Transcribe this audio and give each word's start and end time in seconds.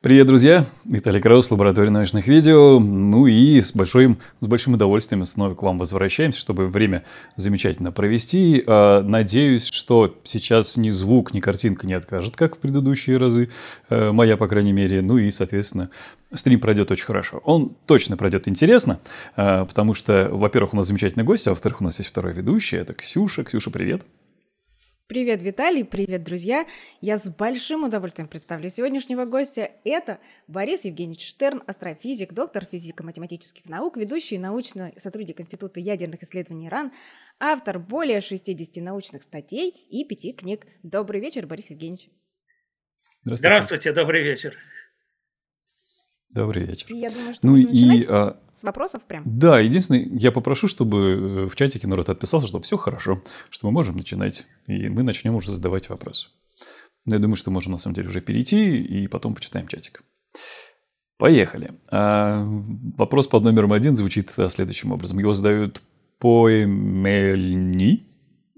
Привет, 0.00 0.28
друзья! 0.28 0.64
Виталий 0.84 1.20
Краус, 1.20 1.50
лаборатория 1.50 1.90
научных 1.90 2.28
видео. 2.28 2.78
Ну 2.78 3.26
и 3.26 3.60
с 3.60 3.72
большим, 3.72 4.18
с 4.38 4.46
большим 4.46 4.74
удовольствием 4.74 5.24
снова 5.24 5.56
к 5.56 5.62
вам 5.64 5.76
возвращаемся, 5.76 6.38
чтобы 6.38 6.68
время 6.68 7.02
замечательно 7.34 7.90
провести. 7.90 8.62
А, 8.64 9.02
надеюсь, 9.02 9.68
что 9.72 10.16
сейчас 10.22 10.76
ни 10.76 10.88
звук, 10.90 11.34
ни 11.34 11.40
картинка 11.40 11.84
не 11.84 11.94
откажет, 11.94 12.36
как 12.36 12.54
в 12.54 12.60
предыдущие 12.60 13.16
разы, 13.16 13.50
э, 13.90 14.12
моя, 14.12 14.36
по 14.36 14.46
крайней 14.46 14.70
мере. 14.72 15.02
Ну 15.02 15.18
и, 15.18 15.32
соответственно, 15.32 15.90
стрим 16.32 16.60
пройдет 16.60 16.92
очень 16.92 17.06
хорошо. 17.06 17.40
Он 17.42 17.74
точно 17.86 18.16
пройдет 18.16 18.46
интересно, 18.46 19.00
а, 19.34 19.64
потому 19.64 19.94
что, 19.94 20.28
во-первых, 20.30 20.74
у 20.74 20.76
нас 20.76 20.86
замечательный 20.86 21.24
гость, 21.24 21.48
а 21.48 21.50
во-вторых, 21.50 21.80
у 21.80 21.84
нас 21.84 21.98
есть 21.98 22.10
второй 22.10 22.34
ведущий, 22.34 22.76
это 22.76 22.94
Ксюша. 22.94 23.42
Ксюша, 23.42 23.72
привет! 23.72 24.06
Привет, 25.08 25.40
Виталий, 25.40 25.86
привет, 25.86 26.22
друзья! 26.22 26.66
Я 27.00 27.16
с 27.16 27.34
большим 27.34 27.84
удовольствием 27.84 28.28
представлю 28.28 28.68
сегодняшнего 28.68 29.24
гостя. 29.24 29.70
Это 29.82 30.18
Борис 30.48 30.84
Евгеньевич 30.84 31.26
Штерн, 31.26 31.62
астрофизик, 31.66 32.34
доктор 32.34 32.66
физико-математических 32.66 33.70
наук, 33.70 33.96
ведущий 33.96 34.36
научный 34.36 34.92
сотрудник 34.98 35.40
Института 35.40 35.80
ядерных 35.80 36.22
исследований 36.22 36.68
РАН, 36.68 36.92
автор 37.40 37.78
более 37.78 38.20
60 38.20 38.84
научных 38.84 39.22
статей 39.22 39.70
и 39.70 40.04
пяти 40.04 40.34
книг. 40.34 40.66
Добрый 40.82 41.22
вечер, 41.22 41.46
Борис 41.46 41.70
Евгеньевич. 41.70 42.10
Здравствуйте, 43.24 43.48
Здравствуйте 43.48 43.92
добрый 43.94 44.22
вечер. 44.22 44.58
Добрый 46.30 46.64
вечер. 46.64 46.86
Я 46.90 47.10
думаю, 47.10 47.34
что 47.34 47.46
ну 47.46 47.56
и 47.56 48.04
а, 48.08 48.38
с 48.54 48.62
вопросов 48.64 49.02
прям. 49.04 49.22
Да, 49.24 49.60
единственное, 49.60 50.06
я 50.12 50.30
попрошу, 50.30 50.68
чтобы 50.68 50.98
э, 50.98 51.48
в 51.48 51.56
чатике 51.56 51.86
народ 51.86 52.08
отписался, 52.08 52.46
что 52.46 52.60
все 52.60 52.76
хорошо, 52.76 53.22
что 53.50 53.66
мы 53.66 53.72
можем 53.72 53.96
начинать, 53.96 54.46
и 54.66 54.88
мы 54.88 55.02
начнем 55.02 55.34
уже 55.34 55.52
задавать 55.52 55.88
вопросы. 55.88 56.28
Но 57.06 57.14
я 57.14 57.20
думаю, 57.20 57.36
что 57.36 57.50
можем 57.50 57.72
на 57.72 57.78
самом 57.78 57.94
деле 57.94 58.08
уже 58.08 58.20
перейти 58.20 58.82
и 58.82 59.06
потом 59.06 59.34
почитаем 59.34 59.68
чатик. 59.68 60.02
Поехали. 61.16 61.72
А, 61.90 62.44
вопрос 62.96 63.26
под 63.26 63.44
номером 63.44 63.72
один 63.72 63.94
звучит 63.94 64.30
следующим 64.30 64.92
образом. 64.92 65.18
Его 65.18 65.32
задают 65.32 65.82
Поэмельни, 66.18 68.06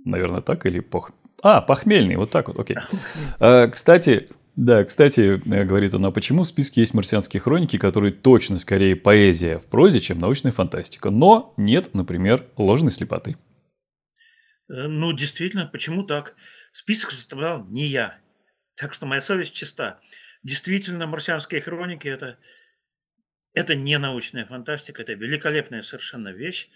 наверное, 0.04 0.40
так, 0.40 0.66
или 0.66 0.80
пох... 0.80 1.12
А, 1.42 1.60
похмельный, 1.60 2.16
вот 2.16 2.30
так 2.30 2.48
вот, 2.48 2.58
окей. 2.58 2.76
А, 3.38 3.68
кстати, 3.68 4.28
да, 4.60 4.84
кстати, 4.84 5.40
э, 5.50 5.64
говорит 5.64 5.94
он, 5.94 6.04
а 6.04 6.10
почему 6.10 6.42
в 6.42 6.46
списке 6.46 6.82
есть 6.82 6.92
марсианские 6.92 7.40
хроники, 7.40 7.78
которые 7.78 8.12
точно 8.12 8.58
скорее 8.58 8.94
поэзия 8.94 9.58
в 9.58 9.64
прозе, 9.64 10.00
чем 10.00 10.18
научная 10.18 10.52
фантастика, 10.52 11.08
но 11.08 11.54
нет, 11.56 11.94
например, 11.94 12.46
ложной 12.58 12.90
слепоты? 12.90 13.38
Э, 14.68 14.86
ну, 14.86 15.14
действительно, 15.14 15.64
почему 15.64 16.04
так? 16.04 16.36
Список 16.72 17.10
составлял 17.10 17.64
не 17.68 17.86
я, 17.86 18.18
так 18.74 18.92
что 18.92 19.06
моя 19.06 19.22
совесть 19.22 19.54
чиста. 19.54 19.98
Действительно, 20.42 21.06
марсианские 21.06 21.62
хроники 21.62 22.06
это, 22.06 22.36
это 23.54 23.74
не 23.74 23.96
научная 23.96 24.44
фантастика, 24.44 25.00
это 25.00 25.14
великолепная 25.14 25.80
совершенно 25.80 26.34
вещь. 26.34 26.68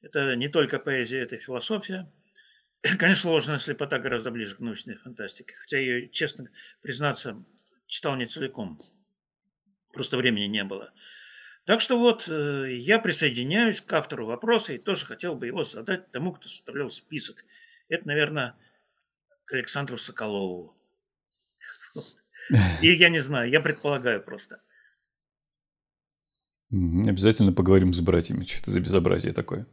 Это 0.00 0.36
не 0.36 0.48
только 0.48 0.78
поэзия, 0.78 1.18
это 1.18 1.36
философия– 1.36 2.10
Конечно, 2.98 3.30
ложная 3.30 3.58
слепота 3.58 3.98
гораздо 3.98 4.30
ближе 4.30 4.56
к 4.56 4.60
научной 4.60 4.96
фантастике, 4.96 5.54
хотя 5.54 5.78
ее, 5.78 6.08
честно 6.08 6.48
признаться, 6.82 7.42
читал 7.86 8.16
не 8.16 8.26
целиком. 8.26 8.80
Просто 9.92 10.16
времени 10.16 10.44
не 10.44 10.64
было. 10.64 10.92
Так 11.64 11.80
что 11.80 11.98
вот 11.98 12.28
э, 12.28 12.72
я 12.74 12.98
присоединяюсь 12.98 13.80
к 13.80 13.92
автору 13.92 14.26
вопроса 14.26 14.72
и 14.72 14.78
тоже 14.78 15.06
хотел 15.06 15.34
бы 15.34 15.46
его 15.46 15.62
задать 15.62 16.10
тому, 16.10 16.32
кто 16.32 16.48
составлял 16.48 16.90
список. 16.90 17.44
Это, 17.88 18.06
наверное, 18.06 18.56
к 19.44 19.54
Александру 19.54 19.98
Соколову. 19.98 20.76
И 22.82 22.92
я 22.92 23.08
не 23.08 23.20
знаю, 23.20 23.50
я 23.50 23.60
предполагаю 23.60 24.22
просто. 24.22 24.60
Обязательно 26.72 27.52
поговорим 27.52 27.94
с 27.94 28.00
братьями, 28.00 28.42
что 28.44 28.58
это 28.58 28.70
за 28.72 28.80
безобразие 28.80 29.32
такое. 29.32 29.66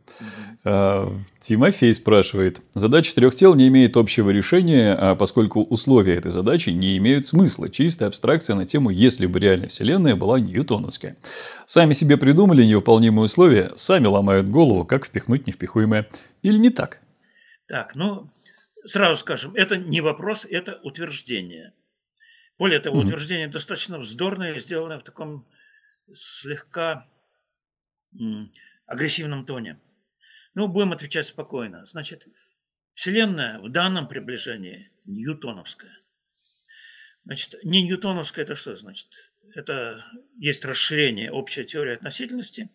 А, 0.64 1.12
Тимофей 1.40 1.92
спрашивает. 1.92 2.62
Задача 2.76 3.16
трех 3.16 3.34
тел 3.34 3.56
не 3.56 3.68
имеет 3.68 3.98
общего 3.98 4.30
решения, 4.30 4.94
а 4.94 5.16
поскольку 5.16 5.64
условия 5.64 6.16
этой 6.16 6.30
задачи 6.32 6.70
не 6.70 6.96
имеют 6.98 7.26
смысла. 7.26 7.68
Чистая 7.70 8.10
абстракция 8.10 8.56
на 8.56 8.66
тему 8.66 8.92
«если 8.92 9.26
бы 9.26 9.40
реальная 9.40 9.70
вселенная 9.70 10.16
была 10.16 10.40
ньютоновская». 10.40 11.18
Сами 11.66 11.94
себе 11.94 12.16
придумали 12.16 12.64
невыполнимые 12.64 13.26
условия, 13.26 13.72
сами 13.76 14.06
ломают 14.06 14.48
голову, 14.50 14.86
как 14.86 15.06
впихнуть 15.06 15.48
невпихуемое. 15.48 16.08
Или 16.44 16.60
не 16.60 16.70
так? 16.70 17.02
Так, 17.68 17.96
ну, 17.96 18.30
сразу 18.86 19.20
скажем, 19.20 19.56
это 19.56 19.78
не 19.78 20.02
вопрос, 20.02 20.46
это 20.48 20.80
утверждение. 20.84 21.74
Более 22.60 22.80
того, 22.80 23.02
mm 23.02 23.06
утверждение 23.06 23.48
достаточно 23.48 23.98
вздорное, 23.98 24.60
сделанное 24.60 25.00
в 25.00 25.04
таком 25.04 25.48
слегка 26.14 27.10
агрессивном 28.86 29.46
тоне. 29.46 29.80
Ну, 30.54 30.68
будем 30.68 30.92
отвечать 30.92 31.26
спокойно. 31.26 31.86
Значит, 31.86 32.28
Вселенная 32.94 33.60
в 33.60 33.70
данном 33.70 34.08
приближении 34.08 34.92
ньютоновская. 35.06 35.98
Значит, 37.26 37.56
не 37.64 37.82
ньютоновская 37.82 38.46
это 38.46 38.56
что 38.56 38.76
значит? 38.76 39.08
Это 39.56 40.06
есть 40.38 40.66
расширение 40.66 41.32
общей 41.32 41.64
теории 41.64 41.94
относительности. 41.94 42.70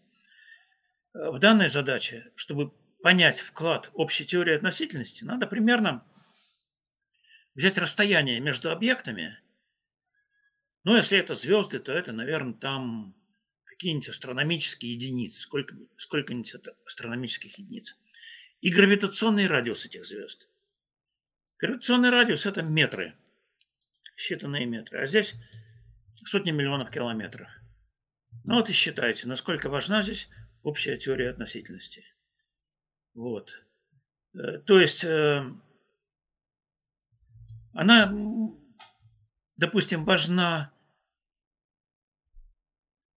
В 1.12 1.38
данной 1.38 1.68
задаче, 1.68 2.30
чтобы 2.34 2.72
понять 3.02 3.40
вклад 3.40 3.90
общей 3.94 4.24
теории 4.24 4.54
относительности, 4.54 5.24
надо 5.24 5.46
примерно 5.46 6.04
взять 7.54 7.78
расстояние 7.78 8.40
между 8.40 8.70
объектами. 8.70 9.38
Ну, 10.84 10.96
если 10.96 11.18
это 11.18 11.34
звезды, 11.34 11.78
то 11.78 11.92
это, 11.92 12.12
наверное, 12.12 12.54
там 12.54 13.14
какие-нибудь 13.78 14.08
астрономические 14.08 14.92
единицы, 14.92 15.40
сколько, 15.40 15.76
сколько-нибудь 15.96 16.52
астрономических 16.84 17.58
единиц. 17.58 17.96
И 18.60 18.72
гравитационный 18.72 19.46
радиус 19.46 19.86
этих 19.86 20.04
звезд. 20.04 20.48
Гравитационный 21.58 22.10
радиус– 22.10 22.44
это 22.46 22.62
метры, 22.62 23.16
считанные 24.16 24.64
метры. 24.64 25.00
А 25.00 25.06
здесь 25.06 25.36
сотни 26.24 26.50
миллионов 26.50 26.90
километров. 26.90 27.48
Ну 28.44 28.56
вот 28.56 28.68
и 28.68 28.72
считайте, 28.72 29.28
насколько 29.28 29.68
важна 29.68 30.02
здесь 30.02 30.28
общая 30.64 30.96
теория 30.96 31.30
относительности. 31.30 32.04
Вот. 33.14 33.52
Э, 34.34 34.58
то 34.58 34.80
есть 34.80 35.04
э, 35.04 35.46
она, 37.74 38.12
допустим, 39.56 40.04
важна 40.04 40.72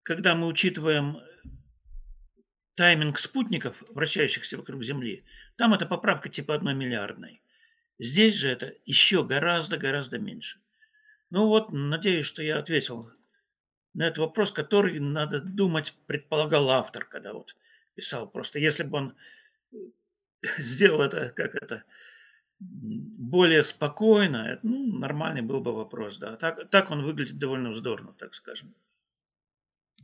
когда 0.09 0.33
мы 0.33 0.47
учитываем 0.47 1.19
тайминг 2.73 3.19
спутников, 3.19 3.83
вращающихся 3.89 4.57
вокруг 4.57 4.83
Земли, 4.83 5.23
там 5.55 5.75
это 5.75 5.85
поправка 5.85 6.29
типа 6.29 6.55
одной 6.55 6.73
миллиардной. 6.73 7.43
Здесь 7.99 8.33
же 8.33 8.49
это 8.49 8.73
еще 8.85 9.23
гораздо-гораздо 9.23 10.17
меньше. 10.17 10.59
Ну 11.29 11.45
вот, 11.45 11.71
надеюсь, 11.71 12.25
что 12.25 12.41
я 12.41 12.57
ответил 12.57 13.11
на 13.93 14.07
этот 14.07 14.17
вопрос, 14.17 14.51
который, 14.51 14.99
надо 14.99 15.41
думать, 15.41 15.93
предполагал 16.07 16.71
автор, 16.71 17.05
когда 17.05 17.33
вот 17.33 17.55
писал. 17.93 18.27
Просто 18.27 18.57
если 18.57 18.81
бы 18.81 18.97
он 18.97 19.15
сделал 20.57 21.03
это, 21.03 21.29
как 21.29 21.53
это, 21.53 21.83
более 22.59 23.61
спокойно, 23.61 24.59
ну, 24.63 24.97
нормальный 24.97 25.43
был 25.43 25.61
бы 25.61 25.71
вопрос, 25.71 26.17
да. 26.17 26.35
Так, 26.35 26.67
так 26.71 26.89
он 26.89 27.03
выглядит 27.03 27.37
довольно 27.37 27.69
вздорно, 27.69 28.15
так 28.17 28.33
скажем. 28.33 28.73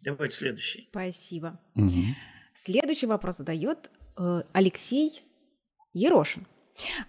Давайте 0.03 0.35
следующий. 0.35 0.87
Спасибо. 0.91 1.59
Угу. 1.75 1.91
Следующий 2.53 3.07
вопрос 3.07 3.37
задает 3.37 3.91
э, 4.17 4.43
Алексей 4.53 5.21
Ерошин. 5.93 6.47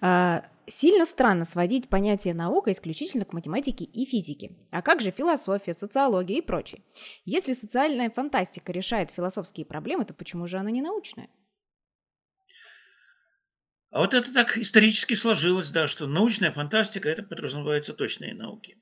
Э, 0.00 0.42
сильно 0.66 1.06
странно 1.06 1.44
сводить 1.44 1.88
понятие 1.88 2.34
наука 2.34 2.72
исключительно 2.72 3.24
к 3.24 3.32
математике 3.32 3.84
и 3.84 4.04
физике. 4.04 4.56
А 4.70 4.82
как 4.82 5.00
же 5.00 5.10
философия, 5.10 5.74
социология 5.74 6.38
и 6.38 6.42
прочее? 6.42 6.82
Если 7.24 7.54
социальная 7.54 8.10
фантастика 8.10 8.72
решает 8.72 9.10
философские 9.10 9.66
проблемы, 9.66 10.04
то 10.04 10.14
почему 10.14 10.46
же 10.46 10.58
она 10.58 10.70
не 10.70 10.82
научная? 10.82 11.28
А 13.90 14.00
вот 14.00 14.14
это 14.14 14.32
так 14.34 14.58
исторически 14.58 15.14
сложилось, 15.14 15.70
да, 15.70 15.86
что 15.86 16.06
научная 16.06 16.52
фантастика– 16.52 17.08
это 17.10 17.22
подразумевается 17.22 17.94
точные 17.94 18.34
науки. 18.34 18.76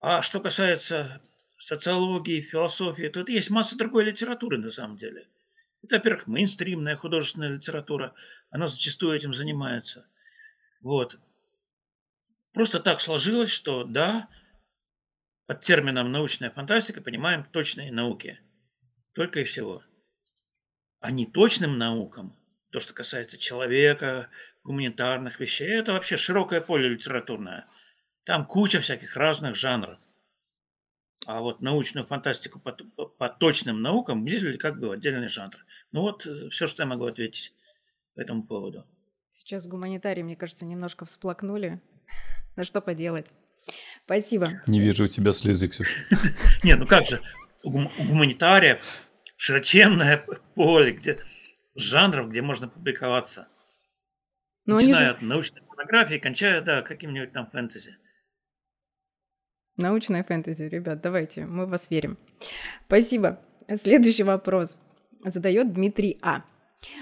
А 0.00 0.22
что 0.22 0.38
касается 0.38 1.22
социологии, 1.56 2.40
философии, 2.40 3.08
тут 3.08 3.28
есть 3.28 3.50
масса 3.50 3.76
другой 3.76 4.04
литературы 4.04 4.58
на 4.58 4.70
самом 4.70 4.96
деле. 4.96 5.28
Это, 5.82 5.96
во-первых, 5.96 6.26
мейнстримная 6.26 6.96
художественная 6.96 7.50
литература, 7.50 8.14
она 8.50 8.66
зачастую 8.66 9.14
этим 9.14 9.32
занимается. 9.32 10.06
Вот. 10.80 11.18
Просто 12.52 12.80
так 12.80 13.00
сложилось, 13.00 13.50
что 13.50 13.84
да, 13.84 14.28
под 15.46 15.60
термином 15.60 16.10
научная 16.10 16.50
фантастика 16.50 17.00
понимаем 17.00 17.44
точные 17.44 17.92
науки. 17.92 18.40
Только 19.12 19.40
и 19.40 19.44
всего. 19.44 19.82
А 21.00 21.10
не 21.10 21.26
точным 21.26 21.78
наукам, 21.78 22.36
то, 22.70 22.80
что 22.80 22.92
касается 22.92 23.38
человека, 23.38 24.28
гуманитарных 24.64 25.38
вещей, 25.38 25.70
это 25.70 25.92
вообще 25.92 26.16
широкое 26.16 26.60
поле 26.60 26.88
литературное. 26.88 27.66
Там 28.24 28.44
куча 28.44 28.80
всяких 28.80 29.16
разных 29.16 29.54
жанров. 29.54 29.98
А 31.26 31.40
вот 31.40 31.60
научную 31.60 32.06
фантастику 32.06 32.60
по, 32.60 32.72
по, 32.72 33.06
по 33.06 33.28
точным 33.28 33.82
наукам 33.82 34.22
выделили 34.22 34.56
как 34.56 34.78
бы 34.78 34.92
отдельный 34.92 35.28
жанр. 35.28 35.56
Ну 35.90 36.02
вот 36.02 36.24
э, 36.24 36.48
все, 36.50 36.68
что 36.68 36.84
я 36.84 36.86
могу 36.86 37.04
ответить 37.04 37.52
по 38.14 38.20
этому 38.20 38.44
поводу. 38.44 38.86
Сейчас 39.28 39.66
гуманитарии, 39.66 40.22
мне 40.22 40.36
кажется, 40.36 40.64
немножко 40.64 41.04
всплакнули. 41.04 41.82
На 42.54 42.62
что 42.62 42.80
поделать? 42.80 43.26
Спасибо. 44.04 44.50
Не 44.68 44.78
вижу 44.78 45.04
у 45.04 45.08
тебя 45.08 45.32
слезы, 45.32 45.66
Ксюша. 45.66 45.98
Не, 46.62 46.76
ну 46.76 46.86
как 46.86 47.04
же, 47.04 47.20
у 47.64 47.70
гуманитариев 47.70 48.80
широченное 49.36 50.24
поле, 50.54 50.92
где 50.92 51.18
жанров, 51.74 52.28
где 52.28 52.40
можно 52.40 52.68
публиковаться. 52.68 53.48
Ну, 54.64 54.76
Начиная 54.76 55.10
от 55.10 55.22
научной 55.22 55.62
фотографии, 55.62 56.18
кончая, 56.18 56.60
да, 56.60 56.82
каким-нибудь 56.82 57.32
там 57.32 57.50
фэнтези. 57.50 57.96
Научная 59.76 60.24
фэнтези, 60.24 60.64
ребят, 60.64 61.02
давайте, 61.02 61.44
мы 61.44 61.66
вас 61.66 61.90
верим. 61.90 62.16
Спасибо. 62.86 63.40
Следующий 63.74 64.22
вопрос 64.22 64.80
задает 65.22 65.74
Дмитрий 65.74 66.18
А. 66.22 66.44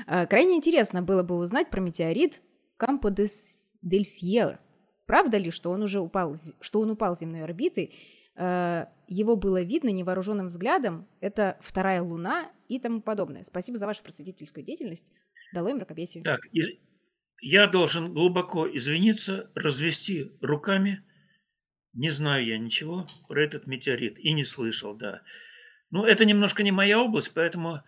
а. 0.06 0.26
Крайне 0.26 0.56
интересно 0.56 1.02
было 1.02 1.22
бы 1.22 1.36
узнать 1.36 1.70
про 1.70 1.80
метеорит 1.80 2.40
Кампо 2.76 3.10
дель 3.10 4.04
Сьерра. 4.04 4.58
Правда 5.06 5.36
ли, 5.36 5.50
что 5.50 5.70
он 5.70 5.82
уже 5.82 6.00
упал, 6.00 6.34
что 6.60 6.80
он 6.80 6.90
упал 6.90 7.16
с 7.16 7.20
земной 7.20 7.44
орбиты? 7.44 7.92
А, 8.34 8.88
его 9.06 9.36
было 9.36 9.62
видно 9.62 9.90
невооруженным 9.90 10.48
взглядом. 10.48 11.06
Это 11.20 11.58
вторая 11.60 12.02
Луна 12.02 12.50
и 12.68 12.80
тому 12.80 13.02
подобное. 13.02 13.44
Спасибо 13.44 13.78
за 13.78 13.86
вашу 13.86 14.02
просветительскую 14.02 14.64
деятельность. 14.64 15.12
Дало 15.52 15.68
им 15.68 15.76
мракобесию. 15.76 16.24
Так, 16.24 16.40
я 17.40 17.66
должен 17.68 18.12
глубоко 18.12 18.66
извиниться, 18.66 19.48
развести 19.54 20.32
руками– 20.40 21.04
не 21.94 22.10
знаю 22.10 22.44
я 22.44 22.58
ничего 22.58 23.06
про 23.28 23.42
этот 23.42 23.66
метеорит 23.66 24.18
и 24.18 24.32
не 24.32 24.44
слышал, 24.44 24.94
да. 24.94 25.22
Ну, 25.90 26.04
это 26.04 26.24
немножко 26.24 26.62
не 26.62 26.72
моя 26.72 27.00
область, 27.00 27.32
поэтому, 27.34 27.82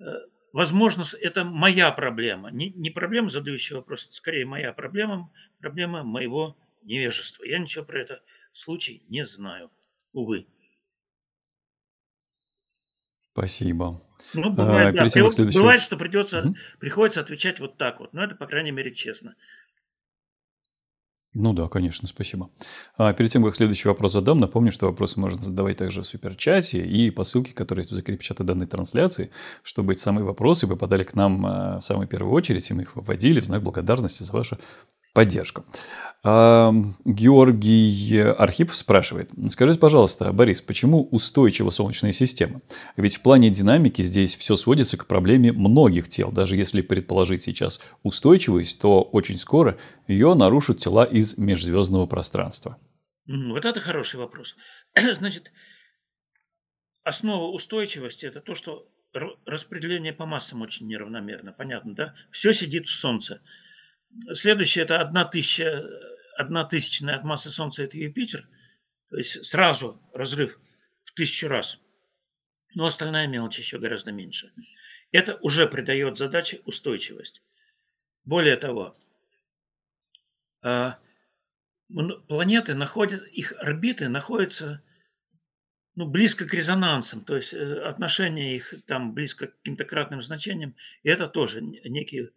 э, 0.00 0.04
возможно, 0.52 1.04
это 1.20 1.44
моя 1.44 1.92
проблема. 1.92 2.50
Не, 2.50 2.70
не 2.70 2.90
проблема 2.90 3.28
задающего 3.28 3.78
вопрос, 3.78 4.08
скорее 4.10 4.44
моя 4.46 4.72
проблема, 4.72 5.30
проблема 5.60 6.02
моего 6.02 6.56
невежества. 6.82 7.44
Я 7.44 7.58
ничего 7.58 7.84
про 7.84 8.00
этот 8.00 8.22
случай 8.52 9.04
не 9.08 9.24
знаю, 9.24 9.70
увы. 10.12 10.46
Спасибо. 13.32 14.02
Ну, 14.34 14.50
бывает, 14.50 14.94
а, 14.94 15.04
да. 15.04 15.08
следующего... 15.08 15.60
бывает 15.60 15.80
что 15.80 15.96
придется, 15.96 16.40
угу. 16.40 16.56
приходится 16.78 17.20
отвечать 17.20 17.60
вот 17.60 17.76
так 17.78 18.00
вот, 18.00 18.12
но 18.12 18.22
это, 18.22 18.34
по 18.34 18.46
крайней 18.46 18.72
мере, 18.72 18.90
честно. 18.90 19.36
Ну 21.34 21.54
да, 21.54 21.66
конечно, 21.68 22.06
спасибо. 22.08 22.50
А 22.98 23.14
перед 23.14 23.30
тем, 23.30 23.42
как 23.42 23.56
следующий 23.56 23.88
вопрос 23.88 24.12
задам, 24.12 24.38
напомню, 24.38 24.70
что 24.70 24.86
вопросы 24.86 25.18
можно 25.18 25.40
задавать 25.40 25.78
также 25.78 26.02
в 26.02 26.06
суперчате 26.06 26.84
и 26.84 27.10
по 27.10 27.24
ссылке, 27.24 27.54
которая 27.54 27.86
в 27.86 27.88
закрепе 27.88 28.22
чата 28.22 28.44
данной 28.44 28.66
трансляции, 28.66 29.30
чтобы 29.62 29.94
эти 29.94 30.00
самые 30.00 30.24
вопросы 30.24 30.66
попадали 30.66 31.04
к 31.04 31.14
нам 31.14 31.46
а, 31.46 31.80
в 31.80 31.84
самую 31.84 32.06
первую 32.06 32.34
очередь, 32.34 32.70
и 32.70 32.74
мы 32.74 32.82
их 32.82 32.96
выводили 32.96 33.40
в 33.40 33.46
знак 33.46 33.62
благодарности 33.62 34.22
за 34.22 34.32
ваше 34.32 34.58
поддержку. 35.12 35.64
Георгий 37.04 38.18
Архипов 38.20 38.76
спрашивает. 38.76 39.30
Скажите, 39.48 39.78
пожалуйста, 39.78 40.32
Борис, 40.32 40.60
почему 40.62 41.08
устойчива 41.10 41.70
Солнечная 41.70 42.12
система? 42.12 42.62
Ведь 42.96 43.16
в 43.16 43.22
плане 43.22 43.50
динамики 43.50 44.02
здесь 44.02 44.36
все 44.36 44.56
сводится 44.56 44.96
к 44.96 45.06
проблеме 45.06 45.52
многих 45.52 46.08
тел. 46.08 46.30
Даже 46.30 46.56
если 46.56 46.80
предположить 46.80 47.42
сейчас 47.42 47.80
устойчивость, 48.02 48.80
то 48.80 49.02
очень 49.02 49.38
скоро 49.38 49.78
ее 50.06 50.34
нарушат 50.34 50.78
тела 50.78 51.04
из 51.04 51.36
межзвездного 51.36 52.06
пространства. 52.06 52.78
Вот 53.26 53.64
это 53.64 53.80
хороший 53.80 54.20
вопрос. 54.20 54.56
Значит, 54.94 55.52
основа 57.04 57.52
устойчивости– 57.52 58.26
это 58.26 58.40
то, 58.40 58.54
что 58.54 58.88
распределение 59.44 60.12
по 60.12 60.26
массам 60.26 60.62
очень 60.62 60.86
неравномерно. 60.86 61.52
Понятно, 61.52 61.94
да? 61.94 62.14
Все 62.30 62.52
сидит 62.52 62.86
в 62.86 62.94
Солнце. 62.94 63.42
Следующее– 64.34 64.84
это 64.84 65.00
одна, 65.00 65.24
тысяча, 65.24 65.84
одна 66.36 66.64
тысячная 66.64 67.16
от 67.16 67.24
массы 67.24 67.50
Солнца– 67.50 67.82
это 67.84 67.96
Юпитер. 67.98 68.48
То 69.10 69.16
есть 69.16 69.44
сразу 69.44 70.00
разрыв 70.12 70.58
в 71.04 71.12
тысячу 71.12 71.48
раз. 71.48 71.78
Но 72.74 72.86
остальная 72.86 73.26
мелочь 73.26 73.58
еще 73.58 73.78
гораздо 73.78 74.12
меньше. 74.12 74.52
Это 75.10 75.36
уже 75.42 75.66
придает 75.66 76.16
задаче 76.16 76.60
устойчивость. 76.64 77.42
Более 78.24 78.56
того, 78.56 78.96
а, 80.62 80.98
планеты 82.28 82.74
находят, 82.74 83.26
их 83.28 83.52
орбиты 83.58 84.08
находятся 84.08 84.82
ну, 85.94 86.06
близко 86.06 86.46
к 86.46 86.54
резонансам, 86.54 87.22
то 87.22 87.36
есть 87.36 87.52
э, 87.52 87.80
отношение 87.82 88.56
их 88.56 88.74
там 88.86 89.12
близко 89.12 89.48
к 89.48 89.56
каким-то 89.58 89.84
кратным 89.84 90.22
значениям, 90.22 90.74
и 91.02 91.10
это 91.10 91.28
тоже 91.28 91.60
некий 91.60 92.30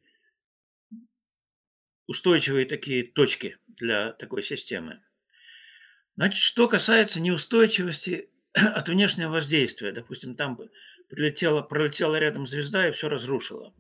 устойчивые 2.08 2.66
такие 2.66 3.04
точки 3.04 3.58
для 3.68 4.14
такой 4.14 4.44
системы. 4.44 5.02
Значит, 6.16 6.42
что 6.42 6.68
касается 6.68 7.22
неустойчивости 7.22 8.30
от 8.54 8.88
внешнего 8.88 9.32
воздействия, 9.32 9.92
допустим, 9.92 10.36
там 10.36 10.58
прилетела, 11.10 11.62
пролетела 11.62 12.16
рядом 12.16 12.46
звезда 12.46 12.88
и 12.88 12.92
все 12.92 13.10
разрушила. 13.10 13.74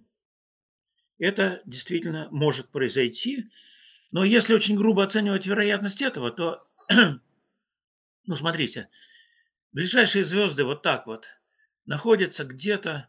Это 1.18 1.62
действительно 1.66 2.28
может 2.32 2.70
произойти, 2.70 3.50
но 4.12 4.24
если 4.24 4.54
очень 4.54 4.76
грубо 4.76 5.04
оценивать 5.04 5.46
вероятность 5.46 6.02
этого, 6.02 6.32
то, 6.32 6.68
ну, 8.26 8.36
смотрите, 8.36 8.90
ближайшие 9.72 10.26
звезды 10.26 10.66
вот 10.66 10.82
так 10.82 11.08
вот 11.08 11.30
находятся 11.86 12.44
где-то 12.44 13.08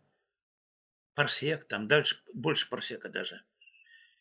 парсек, 1.14 1.64
там 1.64 1.88
дальше, 1.88 2.22
больше 2.32 2.68
парсека 2.68 3.08
даже– 3.08 3.42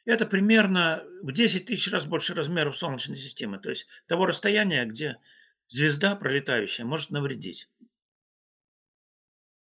это 0.06 0.25
примерно 0.25 1.04
в 1.22 1.31
10 1.31 1.66
тысяч 1.66 1.92
раз 1.92 2.06
больше 2.06 2.34
размеров 2.34 2.78
Солнечной 2.78 3.18
системы, 3.18 3.60
то 3.60 3.69
есть 3.69 3.88
того 4.07 4.25
расстояния, 4.25 4.86
где 4.86 5.18
звезда 5.68 6.16
пролетающая 6.16 6.86
может 6.86 7.10
навредить. 7.10 7.69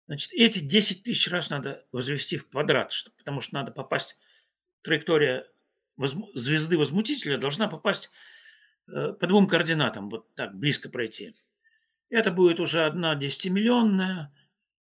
Значит, 0.06 0.34
эти 0.34 0.58
10 0.60 1.02
тысяч 1.02 1.30
раз 1.30 1.48
надо 1.48 1.86
возвести 1.90 2.36
в 2.36 2.48
квадрат, 2.48 2.92
потому 3.16 3.40
что 3.40 3.54
надо 3.54 3.72
попасть, 3.72 4.18
траектория 4.82 5.46
звезды 6.34 6.76
возмутителя 6.76 7.38
должна 7.38 7.68
попасть 7.68 8.10
э, 8.86 9.14
по 9.14 9.26
двум 9.26 9.46
координатам, 9.46 10.10
вот 10.10 10.34
так, 10.34 10.54
близко 10.54 10.90
пройти. 10.90 11.34
Это 12.10 12.30
будет 12.30 12.60
уже 12.60 12.84
одна 12.84 13.14
десятимиллионная, 13.14 14.30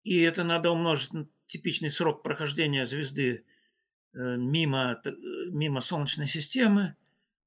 и 0.04 0.20
это 0.20 0.42
надо 0.42 0.70
умножить 0.70 1.12
на 1.12 1.28
типичный 1.46 1.90
срок 1.90 2.22
прохождения 2.22 2.86
звезды 2.86 3.44
мимо, 4.14 5.00
э, 5.04 5.10
мимо 5.50 5.80
Солнечной 5.80 6.26
системы. 6.26 6.96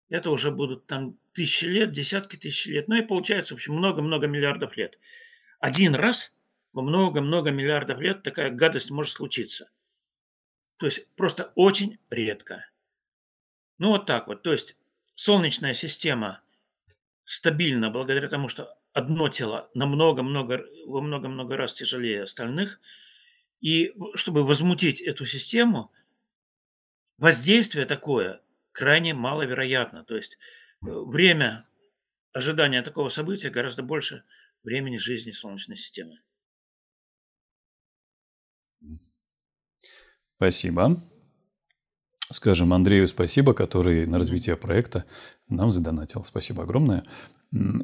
Это 0.10 0.32
уже 0.32 0.52
будут 0.52 0.86
там 0.86 1.18
тысячи 1.34 1.66
лет, 1.66 1.92
десятки 1.92 2.36
тысяч 2.36 2.68
лет. 2.68 2.88
Ну 2.88 2.96
и 2.96 3.02
получается, 3.02 3.54
в 3.54 3.58
общем, 3.58 3.74
много-много 3.74 4.28
миллиардов 4.28 4.78
лет. 4.78 5.00
Один 5.60 5.96
раз 5.96 6.34
во 6.74 6.82
много-много 6.82 7.52
миллиардов 7.52 8.00
лет 8.00 8.24
такая 8.24 8.52
гадость 8.52 8.92
может 8.92 9.14
случиться. 9.14 9.70
То 10.78 10.86
есть 10.86 11.08
просто 11.16 11.52
очень 11.56 11.98
редко. 12.10 12.66
Ну 13.80 13.90
вот 13.90 14.06
так 14.06 14.28
вот. 14.28 14.44
То 14.44 14.52
есть 14.52 14.78
Солнечная 15.16 15.74
система 15.74 16.42
стабильна 17.26 17.90
благодаря 17.90 18.28
тому, 18.30 18.48
что 18.48 18.78
одно 18.94 19.30
тело 19.30 19.70
намного-много, 19.74 20.66
во 20.86 21.02
много-много 21.02 21.58
раз 21.58 21.74
тяжелее 21.74 22.24
остальных. 22.24 22.80
И 23.60 23.94
чтобы 24.16 24.46
возмутить 24.46 25.02
эту 25.02 25.26
систему– 25.26 25.92
воздействие 27.18 27.86
такое 27.86 28.42
крайне 28.72 29.14
маловероятно. 29.14 30.04
То 30.04 30.16
есть 30.16 30.38
э, 30.82 30.88
время 30.88 31.68
ожидания 32.32 32.82
такого 32.84 33.10
события 33.10 33.50
гораздо 33.50 33.84
больше 33.84 34.24
времени 34.64 34.98
жизни 34.98 35.32
Солнечной 35.32 35.78
системы. 35.78 36.20
Спасибо. 40.36 41.02
Скажем 42.30 42.74
Андрею 42.74 43.08
спасибо, 43.08 43.54
который 43.54 44.06
на 44.06 44.18
развитие 44.20 44.58
проекта 44.58 45.06
нам 45.48 45.72
задонатил. 45.72 46.24
Спасибо 46.24 46.64
огромное. 46.64 47.04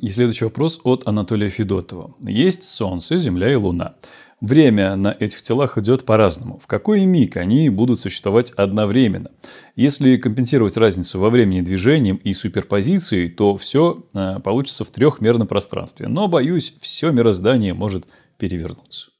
И 0.01 0.09
следующий 0.09 0.43
вопрос 0.43 0.81
от 0.83 1.07
Анатолия 1.07 1.49
Федотова. 1.49 2.15
Есть 2.19 2.63
Солнце, 2.63 3.17
Земля 3.17 3.51
и 3.51 3.55
Луна. 3.55 3.95
Время 4.41 4.97
на 4.97 5.15
этих 5.17 5.41
телах 5.41 5.77
идет 5.77 6.05
по-разному. 6.05 6.59
В 6.59 6.67
какой 6.67 7.05
миг 7.05 7.37
они 7.37 7.69
будут 7.69 8.01
существовать 8.01 8.51
одновременно? 8.51 9.29
Если 9.77 10.17
компенсировать 10.17 10.75
разницу 10.75 11.17
во 11.17 11.29
времени 11.29 11.61
движением 11.61 12.17
и 12.17 12.33
суперпозицией, 12.33 13.29
то 13.29 13.55
все 13.55 14.05
э, 14.13 14.39
получится 14.43 14.83
в 14.83 14.91
трехмерном 14.91 15.47
пространстве. 15.47 16.09
Но, 16.09 16.27
боюсь, 16.27 16.73
все 16.81 17.11
мироздание 17.11 17.73
может 17.73 18.05
перевернуться. 18.37 19.11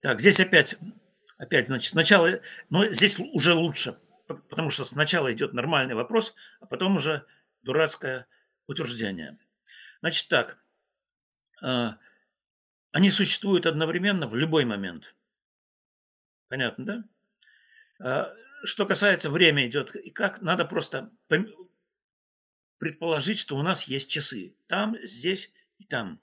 Так, 0.00 0.20
здесь 0.20 0.40
опять, 0.40 0.76
опять, 1.38 1.68
значит, 1.68 1.92
сначала, 1.92 2.40
но 2.68 2.92
здесь 2.92 3.20
уже 3.32 3.54
лучше, 3.54 3.94
потому 4.28 4.70
что 4.70 4.84
сначала 4.84 5.32
идет 5.32 5.54
нормальный 5.54 5.94
вопрос, 5.94 6.34
а 6.60 6.66
потом 6.66 6.96
уже 6.96 7.26
дурацкое 7.62 8.26
утверждение. 8.66 9.38
Значит 10.00 10.28
так, 10.28 10.58
а, 11.62 11.98
они 12.92 13.10
существуют 13.10 13.66
одновременно 13.66 14.28
в 14.28 14.36
любой 14.36 14.64
момент. 14.64 15.16
Понятно, 16.48 16.84
да? 16.84 17.04
А, 18.00 18.34
что 18.64 18.86
касается 18.86 19.30
время 19.30 19.66
идет 19.66 19.94
и 19.96 20.10
как, 20.10 20.40
надо 20.40 20.64
просто 20.64 21.10
предположить, 22.78 23.38
что 23.38 23.56
у 23.56 23.62
нас 23.62 23.84
есть 23.84 24.10
часы. 24.10 24.54
Там, 24.66 24.96
здесь 25.02 25.52
и 25.78 25.84
там. 25.84 26.20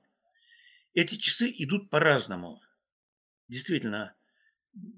Эти 0.93 1.15
часы 1.15 1.53
идут 1.57 1.89
по-разному. 1.89 2.61
Действительно, 3.47 4.15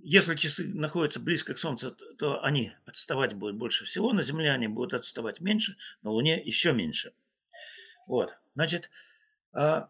если 0.02 0.36
часы 0.36 0.68
находятся 0.74 1.20
близко 1.20 1.54
к 1.54 1.58
Солнцу, 1.58 1.92
то 2.18 2.44
они 2.44 2.74
отставать 2.86 3.34
будут 3.34 3.58
больше 3.58 3.86
всего, 3.86 4.14
на 4.14 4.24
Земле 4.24 4.52
они 4.52 4.68
будут 4.68 4.94
отставать 4.94 5.40
меньше, 5.40 5.78
на 6.02 6.12
Луне 6.12 6.42
еще 6.42 6.74
меньше. 6.74 7.14
Вот, 8.08 8.36
значит, 8.56 8.90
а, 9.54 9.90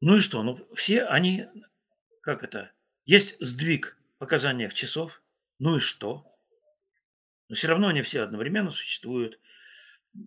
ну 0.00 0.16
и 0.16 0.20
что? 0.20 0.42
Ну, 0.42 0.58
все 0.74 1.04
они, 1.04 1.46
как 2.20 2.44
это, 2.44 2.70
есть 3.06 3.36
сдвиг 3.40 3.98
в 4.16 4.18
показаниях 4.18 4.74
часов, 4.74 5.22
ну 5.58 5.76
и 5.76 5.80
что? 5.80 6.26
Но 7.48 7.54
все 7.54 7.68
равно 7.68 7.88
они 7.88 8.02
все 8.02 8.22
одновременно 8.22 8.70
существуют. 8.70 9.40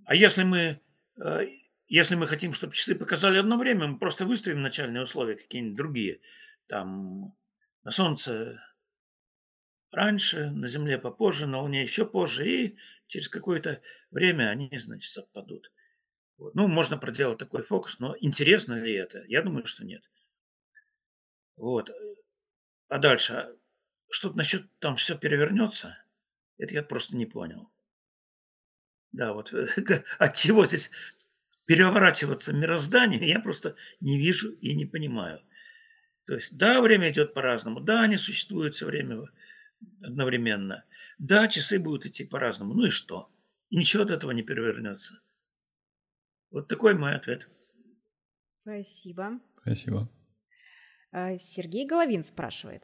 А 0.05 0.15
если 0.15 0.43
мы, 0.43 0.81
э, 1.21 1.47
если 1.87 2.15
мы 2.15 2.27
хотим, 2.27 2.53
чтобы 2.53 2.73
часы 2.73 2.95
показали 2.95 3.37
одно 3.37 3.57
время, 3.57 3.87
мы 3.87 3.99
просто 3.99 4.25
выставим 4.25 4.61
начальные 4.61 5.03
условия 5.03 5.35
какие-нибудь 5.35 5.75
другие. 5.75 6.21
Там 6.67 7.35
на 7.83 7.91
Солнце 7.91 8.61
раньше, 9.91 10.49
на 10.51 10.67
Земле 10.67 10.97
попозже, 10.97 11.47
на 11.47 11.61
Луне 11.61 11.81
еще 11.81 12.05
позже, 12.05 12.49
и 12.49 12.77
через 13.07 13.29
какое-то 13.29 13.81
время 14.11 14.49
они, 14.49 14.69
значит, 14.77 15.09
совпадут. 15.09 15.71
Вот. 16.37 16.55
Ну, 16.55 16.67
можно 16.67 16.97
проделать 16.97 17.37
такой 17.37 17.63
фокус, 17.63 17.99
но 17.99 18.15
интересно 18.19 18.79
ли 18.79 18.93
это? 18.93 19.23
Я 19.27 19.41
думаю, 19.41 19.65
что 19.65 19.83
нет. 19.83 20.09
Вот. 21.57 21.91
А 22.87 22.97
дальше, 22.97 23.55
что-то 24.09 24.37
насчет 24.37 24.65
там 24.79 24.95
все 24.95 25.17
перевернется, 25.17 26.01
это 26.57 26.73
я 26.73 26.83
просто 26.83 27.17
не 27.17 27.25
понял. 27.25 27.69
Да, 29.11 29.33
вот 29.33 29.53
от 30.19 30.35
чего 30.35 30.65
здесь 30.65 30.91
переворачиваться 31.67 32.53
мироздание, 32.53 33.27
я 33.27 33.39
просто 33.39 33.75
не 33.99 34.17
вижу 34.17 34.51
и 34.51 34.73
не 34.75 34.85
понимаю. 34.85 35.41
То 36.29 36.35
есть, 36.35 36.55
да, 36.55 36.79
время 36.79 37.09
идет 37.09 37.33
по-разному, 37.33 37.79
да, 37.79 38.03
они 38.03 38.15
существуют 38.15 38.75
все 38.75 38.85
время 38.85 39.23
одновременно, 40.03 40.85
да, 41.17 41.47
часы 41.47 41.79
будут 41.79 42.05
идти 42.05 42.23
по-разному, 42.23 42.75
ну 42.75 42.85
и 42.85 42.89
что? 42.91 43.31
И 43.71 43.77
ничего 43.77 44.03
от 44.03 44.11
этого 44.11 44.29
не 44.29 44.43
перевернется. 44.43 45.19
Вот 46.51 46.67
такой 46.67 46.93
мой 46.93 47.15
ответ. 47.15 47.49
Спасибо. 48.61 49.39
Спасибо. 49.59 50.07
А, 51.11 51.35
Сергей 51.39 51.87
Головин 51.87 52.23
спрашивает. 52.23 52.83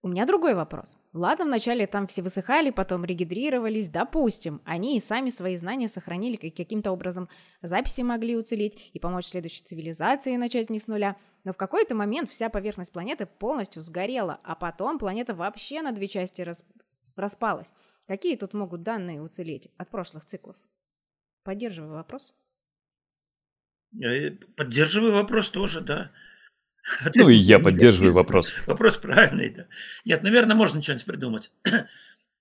У 0.00 0.08
меня 0.08 0.26
другой 0.26 0.54
вопрос. 0.54 0.96
Ладно, 1.12 1.44
вначале 1.44 1.88
там 1.88 2.06
все 2.06 2.22
высыхали, 2.22 2.70
потом 2.70 3.04
регидрировались, 3.04 3.88
допустим. 3.88 4.60
Они 4.64 4.96
и 4.96 5.00
сами 5.00 5.30
свои 5.30 5.56
знания 5.56 5.88
сохранили, 5.88 6.36
каким-то 6.36 6.92
образом 6.92 7.28
записи 7.62 8.02
могли 8.02 8.36
уцелеть 8.36 8.90
и 8.92 9.00
помочь 9.00 9.26
следующей 9.26 9.64
цивилизации 9.64 10.36
начать 10.36 10.70
не 10.70 10.78
с 10.78 10.86
нуля. 10.86 11.16
Но 11.42 11.52
в 11.52 11.56
какой-то 11.56 11.96
момент 11.96 12.30
вся 12.30 12.48
поверхность 12.48 12.92
планеты 12.92 13.26
полностью 13.26 13.82
сгорела, 13.82 14.38
а 14.44 14.54
потом 14.54 15.00
планета 15.00 15.34
вообще 15.34 15.82
на 15.82 15.90
две 15.90 16.06
части 16.06 16.42
рас... 16.42 16.64
распалась. 17.16 17.74
Какие 18.06 18.36
тут 18.36 18.54
могут 18.54 18.82
данные 18.84 19.20
уцелеть 19.20 19.68
от 19.78 19.90
прошлых 19.90 20.24
циклов? 20.24 20.56
Поддерживаю 21.42 21.94
вопрос. 21.94 22.32
Э, 24.00 24.30
поддерживаю 24.30 25.14
вопрос 25.14 25.50
тоже, 25.50 25.80
да. 25.80 26.12
Ну 27.14 27.28
и 27.28 27.36
я 27.36 27.58
поддерживаю 27.58 28.12
вопрос. 28.12 28.52
Вопрос 28.66 28.96
правильный, 28.96 29.50
да. 29.50 29.66
Нет, 30.04 30.22
наверное, 30.22 30.56
можно 30.56 30.82
что-нибудь 30.82 31.04
придумать. 31.04 31.52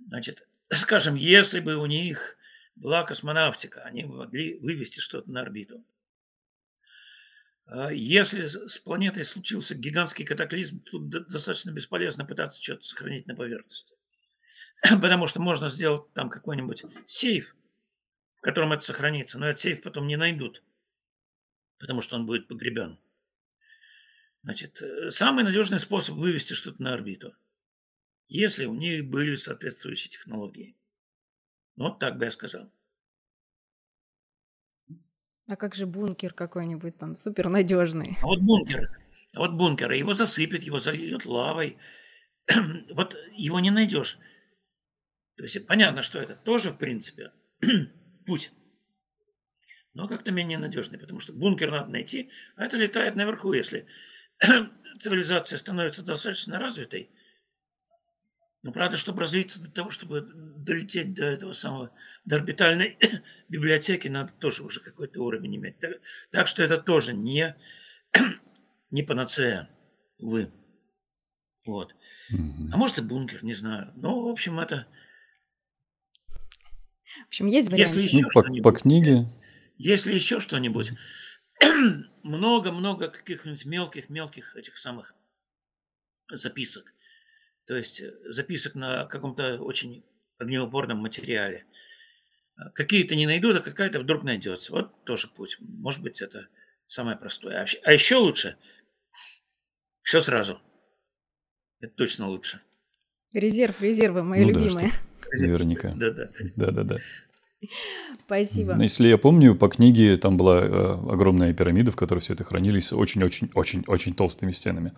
Значит, 0.07 0.47
скажем, 0.69 1.15
если 1.15 1.59
бы 1.59 1.75
у 1.75 1.85
них 1.85 2.37
была 2.75 3.03
космонавтика, 3.03 3.81
они 3.81 4.03
могли 4.03 4.57
вывести 4.59 4.99
что-то 4.99 5.29
на 5.29 5.41
орбиту. 5.41 5.83
А 7.65 7.91
если 7.91 8.45
с 8.45 8.77
планетой 8.77 9.25
случился 9.25 9.75
гигантский 9.75 10.23
катаклизм, 10.23 10.79
тут 10.81 11.09
достаточно 11.09 11.71
бесполезно 11.71 12.23
пытаться 12.23 12.61
что-то 12.61 12.83
сохранить 12.83 13.27
на 13.27 13.35
поверхности. 13.35 13.95
Потому 15.01 15.27
что 15.27 15.41
можно 15.41 15.67
сделать 15.67 16.13
там 16.13 16.29
какой-нибудь 16.29 16.85
сейф, 17.05 17.55
в 18.37 18.41
котором 18.41 18.71
это 18.71 18.83
сохранится, 18.83 19.37
но 19.37 19.47
этот 19.47 19.59
сейф 19.59 19.81
потом 19.81 20.07
не 20.07 20.15
найдут, 20.15 20.63
потому 21.79 22.01
что 22.01 22.15
он 22.15 22.25
будет 22.25 22.47
погребен. 22.47 22.97
Значит, 24.47 24.81
э, 24.81 25.11
самый 25.11 25.43
надежный 25.43 25.77
способ 25.77 26.15
вывести 26.15 26.53
что-то 26.53 26.81
на 26.81 26.93
орбиту, 26.93 27.35
если 28.29 28.63
у 28.63 28.73
них 28.73 29.05
были 29.05 29.35
соответствующие 29.35 30.09
технологии. 30.09 30.77
Вот 31.75 31.99
так 31.99 32.17
бы 32.17 32.23
я 32.23 32.31
сказал. 32.31 32.71
А 35.47 35.57
как 35.57 35.75
же 35.75 35.85
бункер 35.85 36.33
какой-нибудь 36.33 36.97
там 36.97 37.13
супернадежный? 37.13 38.17
А 38.21 38.25
вот 38.25 38.39
бункер, 38.39 38.89
а 39.33 39.39
вот 39.39 39.51
бункер, 39.51 39.91
его 39.91 40.13
засыпят, 40.13 40.63
его 40.63 40.79
зальют 40.79 41.25
лавой. 41.25 41.77
вот 42.91 43.17
его 43.33 43.59
не 43.59 43.69
найдешь. 43.69 44.17
То 45.35 45.43
есть 45.43 45.67
понятно, 45.67 46.01
что 46.01 46.19
это 46.19 46.35
тоже, 46.35 46.71
в 46.71 46.77
принципе, 46.77 47.33
путь. 48.25 48.53
Но 49.93 50.07
как-то 50.07 50.31
менее 50.31 50.57
надежный, 50.57 50.99
потому 50.99 51.19
что 51.19 51.33
бункер 51.33 51.69
надо 51.69 51.91
найти, 51.91 52.31
а 52.55 52.63
это 52.63 52.77
летает 52.77 53.15
наверху, 53.15 53.51
если 53.51 53.87
цивилизация 54.99 55.57
становится 55.57 56.03
достаточно 56.03 56.59
развитой. 56.59 57.09
Но 58.63 58.71
правда, 58.71 58.97
чтобы 58.97 59.21
развиться 59.21 59.61
для 59.61 59.71
того, 59.71 59.91
чтобы 59.91 60.27
долететь 60.65 61.13
до 61.13 61.25
этого 61.25 61.53
самого, 61.53 61.91
до 62.25 62.37
орбитальной 62.37 62.97
библиотеки, 63.49 64.07
надо 64.07 64.33
тоже 64.33 64.63
уже 64.63 64.79
какой-то 64.79 65.21
уровень 65.21 65.55
иметь. 65.55 65.79
Так, 65.79 65.91
так 66.31 66.47
что 66.47 66.63
это 66.63 66.77
тоже 66.77 67.13
не, 67.13 67.55
не 68.91 69.03
панацея, 69.03 69.69
увы. 70.19 70.51
Вот. 71.65 71.95
А 72.29 72.77
может 72.77 72.97
и 72.97 73.01
бункер, 73.01 73.43
не 73.43 73.53
знаю. 73.53 73.91
Но, 73.95 74.21
в 74.21 74.29
общем, 74.29 74.59
это 74.59 74.87
в 77.23 77.27
общем, 77.27 77.47
есть 77.47 77.69
варианты. 77.69 77.99
Если 77.99 78.17
еще 78.17 78.27
ну, 78.33 78.61
по, 78.61 78.71
по 78.71 78.77
книге. 78.77 79.27
Если 79.77 80.13
еще 80.13 80.39
что-нибудь, 80.39 80.93
много-много 82.23 83.09
каких-нибудь 83.09 83.65
мелких-мелких 83.65 84.55
этих 84.55 84.77
самых 84.77 85.15
записок. 86.29 86.93
То 87.65 87.75
есть 87.75 88.01
э, 88.01 88.13
записок 88.29 88.75
на 88.75 89.05
каком-то 89.05 89.61
очень 89.61 90.03
огнеупорном 90.37 90.99
материале. 90.99 91.65
А 92.55 92.69
какие-то 92.71 93.15
не 93.15 93.25
найдут, 93.25 93.57
а 93.57 93.61
какая-то 93.61 93.99
вдруг 93.99 94.23
найдется. 94.23 94.71
Вот 94.71 95.03
тоже 95.03 95.27
путь. 95.27 95.57
Может 95.59 96.01
быть, 96.01 96.21
это 96.21 96.47
самое 96.87 97.17
простое. 97.17 97.65
А 97.83 97.93
еще 97.93 98.17
а 98.17 98.19
лучше 98.19 98.57
все 100.01 100.21
сразу. 100.21 100.59
Это 101.79 101.93
точно 101.93 102.27
лучше. 102.27 102.61
Резерв, 103.33 103.81
резервы, 103.81 104.23
мои 104.23 104.41
ну, 104.41 104.49
любимые. 104.49 104.91
Да, 104.91 105.45
Наверняка. 105.45 105.93
Да-да. 105.95 106.31
Да-да-да. 106.55 106.97
Спасибо. 108.25 108.75
Если 108.81 109.07
я 109.07 109.17
помню, 109.17 109.55
по 109.55 109.67
книге 109.67 110.17
там 110.17 110.37
была 110.37 110.59
э, 110.61 110.93
огромная 111.11 111.53
пирамида, 111.53 111.91
в 111.91 111.95
которой 111.95 112.19
все 112.19 112.33
это 112.33 112.43
хранились 112.43 112.93
очень-очень-очень-очень 112.93 114.13
толстыми 114.13 114.51
стенами 114.51 114.93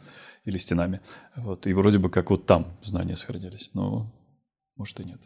или 0.46 0.58
стенами. 0.58 1.02
Вот, 1.36 1.68
и 1.68 1.74
вроде 1.74 2.00
бы 2.00 2.10
как 2.10 2.30
вот 2.30 2.46
там 2.46 2.78
знания 2.82 3.16
сохранились, 3.16 3.74
но 3.74 4.14
может 4.76 5.00
и 5.00 5.06
нет. 5.06 5.22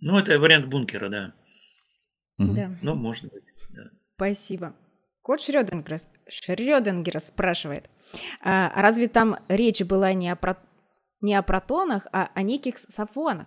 Ну, 0.00 0.18
это 0.18 0.38
вариант 0.38 0.66
бункера, 0.66 1.08
да. 1.08 1.34
Угу. 2.38 2.54
Да. 2.54 2.76
Ну, 2.82 2.94
может 2.94 3.24
быть, 3.24 3.44
да. 3.70 3.90
Спасибо. 4.16 4.74
Кот 5.22 5.40
Шрёдингера, 5.40 5.98
Шрёдингера 6.28 7.20
спрашивает, 7.20 7.88
а 8.40 8.72
разве 8.74 9.08
там 9.08 9.36
речь 9.48 9.82
была 9.82 10.12
не 10.14 10.30
о, 10.30 10.36
про... 10.36 10.58
не 11.20 11.34
о 11.34 11.42
протонах, 11.42 12.08
а 12.12 12.30
о 12.34 12.42
неких 12.42 12.78
сафонах? 12.78 13.46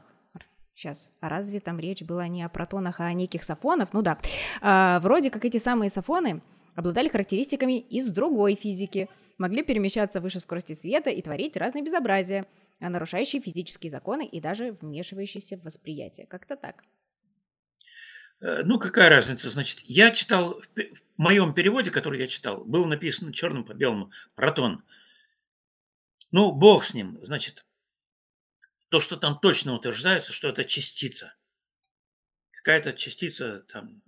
Сейчас, 0.76 1.10
а 1.22 1.30
разве 1.30 1.62
там 1.62 1.80
речь 1.80 2.02
была 2.02 2.28
не 2.28 2.44
о 2.44 2.50
протонах, 2.50 3.00
а 3.00 3.06
о 3.06 3.14
неких 3.14 3.46
сафонах? 3.46 3.94
Ну 3.94 4.02
да. 4.02 4.20
А, 4.62 5.00
вроде 5.00 5.32
как 5.32 5.46
эти 5.46 5.58
самые 5.58 5.90
сафоны 5.90 6.42
обладали 6.76 7.08
характеристиками 7.08 7.80
из 7.80 8.12
другой 8.12 8.56
физики, 8.56 9.08
могли 9.38 9.64
перемещаться 9.64 10.20
выше 10.20 10.42
скорости 10.42 10.74
света 10.74 11.10
и 11.10 11.22
творить 11.22 11.56
разные 11.56 11.82
безобразия, 11.82 12.46
нарушающие 12.82 13.42
физические 13.42 13.90
законы 13.90 14.26
и 14.28 14.42
даже 14.42 14.74
вмешивающиеся 14.82 15.58
в 15.58 15.64
восприятие. 15.64 16.28
Как-то 16.28 16.58
так. 16.58 16.84
Э, 18.42 18.64
ну, 18.66 18.78
какая 18.78 19.10
разница? 19.10 19.50
Значит, 19.50 19.80
я 19.84 20.12
читал, 20.12 20.62
в 20.76 21.00
моем 21.16 21.54
переводе, 21.54 21.90
который 21.90 22.20
я 22.20 22.28
читал, 22.28 22.66
было 22.66 22.86
написано 22.86 23.32
черным 23.32 23.64
по 23.64 23.74
белому 23.74 24.12
«протон». 24.36 24.84
Ну, 26.34 26.52
бог 26.52 26.84
с 26.84 26.94
ним. 26.94 27.18
Значит, 27.22 27.64
то, 28.90 29.00
что 29.00 29.18
там 29.18 29.40
точно 29.40 29.74
утверждается, 29.74 30.34
что 30.34 30.50
это 30.50 30.64
частица. 30.64 31.36
Какая-то 32.52 32.94
частица 32.94 33.60
там 33.60 34.02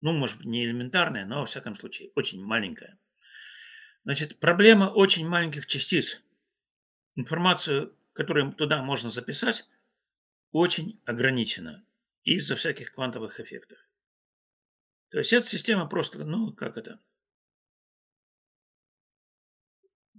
Ну, 0.00 0.12
может 0.12 0.38
быть, 0.38 0.46
не 0.46 0.64
элементарная, 0.64 1.24
но, 1.26 1.40
во 1.40 1.46
всяком 1.46 1.74
случае, 1.74 2.12
очень 2.14 2.44
маленькая. 2.44 2.98
Значит, 4.04 4.38
проблема 4.38 4.84
очень 4.84 5.26
маленьких 5.28 5.66
частиц. 5.66 6.22
Информацию, 7.16 7.96
которую 8.12 8.52
туда 8.52 8.82
можно 8.82 9.10
записать, 9.10 9.66
очень 10.52 11.00
ограничена 11.04 11.84
из-за 12.24 12.56
всяких 12.56 12.92
квантовых 12.92 13.40
эффектов. 13.40 13.78
То 15.10 15.18
есть 15.18 15.32
эта 15.32 15.46
система 15.46 15.86
просто, 15.88 16.24
ну, 16.24 16.52
как 16.52 16.76
это? 16.76 17.00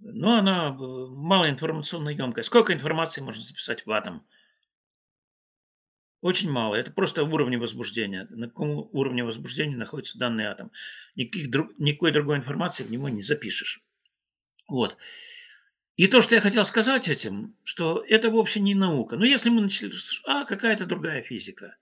Ну, 0.01 0.33
она 0.33 0.69
э, 0.69 0.73
малоинформационно 0.73 2.09
емкая. 2.09 2.43
Сколько 2.43 2.73
информации 2.73 3.21
можно 3.21 3.41
записать 3.41 3.85
в 3.85 3.91
атом? 3.91 4.25
Очень 6.21 6.49
мало. 6.49 6.75
Это 6.75 6.91
просто 6.91 7.23
уровень 7.23 7.59
возбуждения. 7.59 8.27
На 8.29 8.47
каком 8.47 8.89
уровне 8.91 9.23
возбуждения 9.23 9.77
находится 9.77 10.17
данный 10.17 10.45
атом. 10.45 10.71
Никаких 11.15 11.49
друг, 11.49 11.77
никакой 11.77 12.11
другой 12.11 12.37
информации 12.37 12.83
в 12.83 12.91
него 12.91 13.09
не 13.09 13.21
запишешь. 13.21 13.81
Вот. 14.67 14.97
И 15.95 16.07
то, 16.07 16.21
что 16.21 16.35
я 16.35 16.41
хотел 16.41 16.65
сказать 16.65 17.07
этим, 17.07 17.55
что 17.63 18.03
это 18.07 18.29
вовсе 18.29 18.59
не 18.59 18.75
наука. 18.75 19.15
Но 19.17 19.25
если 19.25 19.49
мы 19.49 19.61
начали, 19.61 19.91
а, 20.25 20.45
какая-то 20.45 20.85
другая 20.85 21.23
физика. 21.23 21.77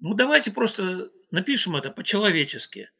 Ну, 0.00 0.14
давайте 0.14 0.50
просто 0.50 1.10
напишем 1.30 1.76
это 1.76 1.90
по-человечески. 1.90 2.90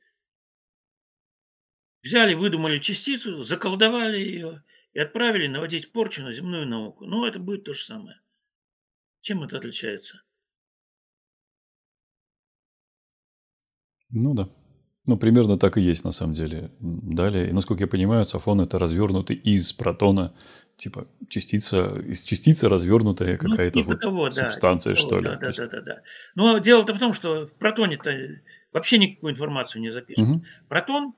Взяли, 2.04 2.34
выдумали 2.34 2.78
частицу, 2.80 3.42
заколдовали 3.42 4.18
ее 4.18 4.62
и 4.92 4.98
отправили 4.98 5.46
наводить 5.46 5.90
порчу 5.90 6.22
на 6.22 6.32
земную 6.32 6.66
науку. 6.66 7.06
Ну, 7.06 7.24
это 7.24 7.38
будет 7.38 7.64
то 7.64 7.72
же 7.72 7.82
самое. 7.82 8.20
Чем 9.22 9.42
это 9.42 9.56
отличается? 9.56 10.20
Ну 14.10 14.34
да. 14.34 14.50
Ну, 15.06 15.16
примерно 15.16 15.58
так 15.58 15.78
и 15.78 15.80
есть 15.80 16.04
на 16.04 16.12
самом 16.12 16.34
деле. 16.34 16.70
Далее, 16.78 17.48
и, 17.48 17.52
насколько 17.52 17.84
я 17.84 17.88
понимаю, 17.88 18.26
сафон 18.26 18.60
это 18.60 18.78
развернутый 18.78 19.36
из 19.36 19.72
протона, 19.72 20.34
типа 20.76 21.08
частица, 21.30 21.98
из 22.00 22.22
частицы 22.22 22.68
развернутая 22.68 23.38
ну, 23.40 23.50
какая-то 23.50 23.78
ну, 23.78 23.82
типа 23.82 23.92
вот 23.92 24.00
того, 24.00 24.30
субстанция, 24.30 24.94
да, 24.94 25.00
что 25.00 25.20
ли. 25.20 25.24
Да, 25.24 25.36
да, 25.36 25.52
да, 25.52 25.66
да, 25.66 25.80
да. 25.80 26.02
Но 26.34 26.58
дело-то 26.58 26.92
в 26.92 26.98
том, 26.98 27.14
что 27.14 27.46
в 27.46 27.58
протоне-то 27.58 28.14
вообще 28.74 28.98
никакую 28.98 29.32
информацию 29.32 29.80
не 29.80 29.90
запишешь. 29.90 30.22
Угу. 30.22 30.44
Протон 30.68 31.14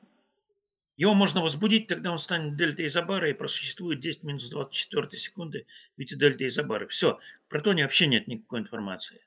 его 0.96 1.14
можно 1.14 1.42
возбудить, 1.42 1.88
тогда 1.88 2.10
он 2.10 2.18
станет 2.18 2.56
дельтой 2.56 2.86
изобара 2.86 3.28
и 3.28 3.34
просуществует 3.34 4.00
10 4.00 4.22
минус 4.22 4.48
24 4.48 5.18
секунды 5.18 5.66
в 5.94 5.98
виде 5.98 6.16
дельты 6.16 6.46
изобары. 6.46 6.88
Все, 6.88 7.18
в 7.46 7.50
протоне 7.50 7.82
вообще 7.82 8.06
нет 8.06 8.26
никакой 8.26 8.60
информации. 8.60 9.20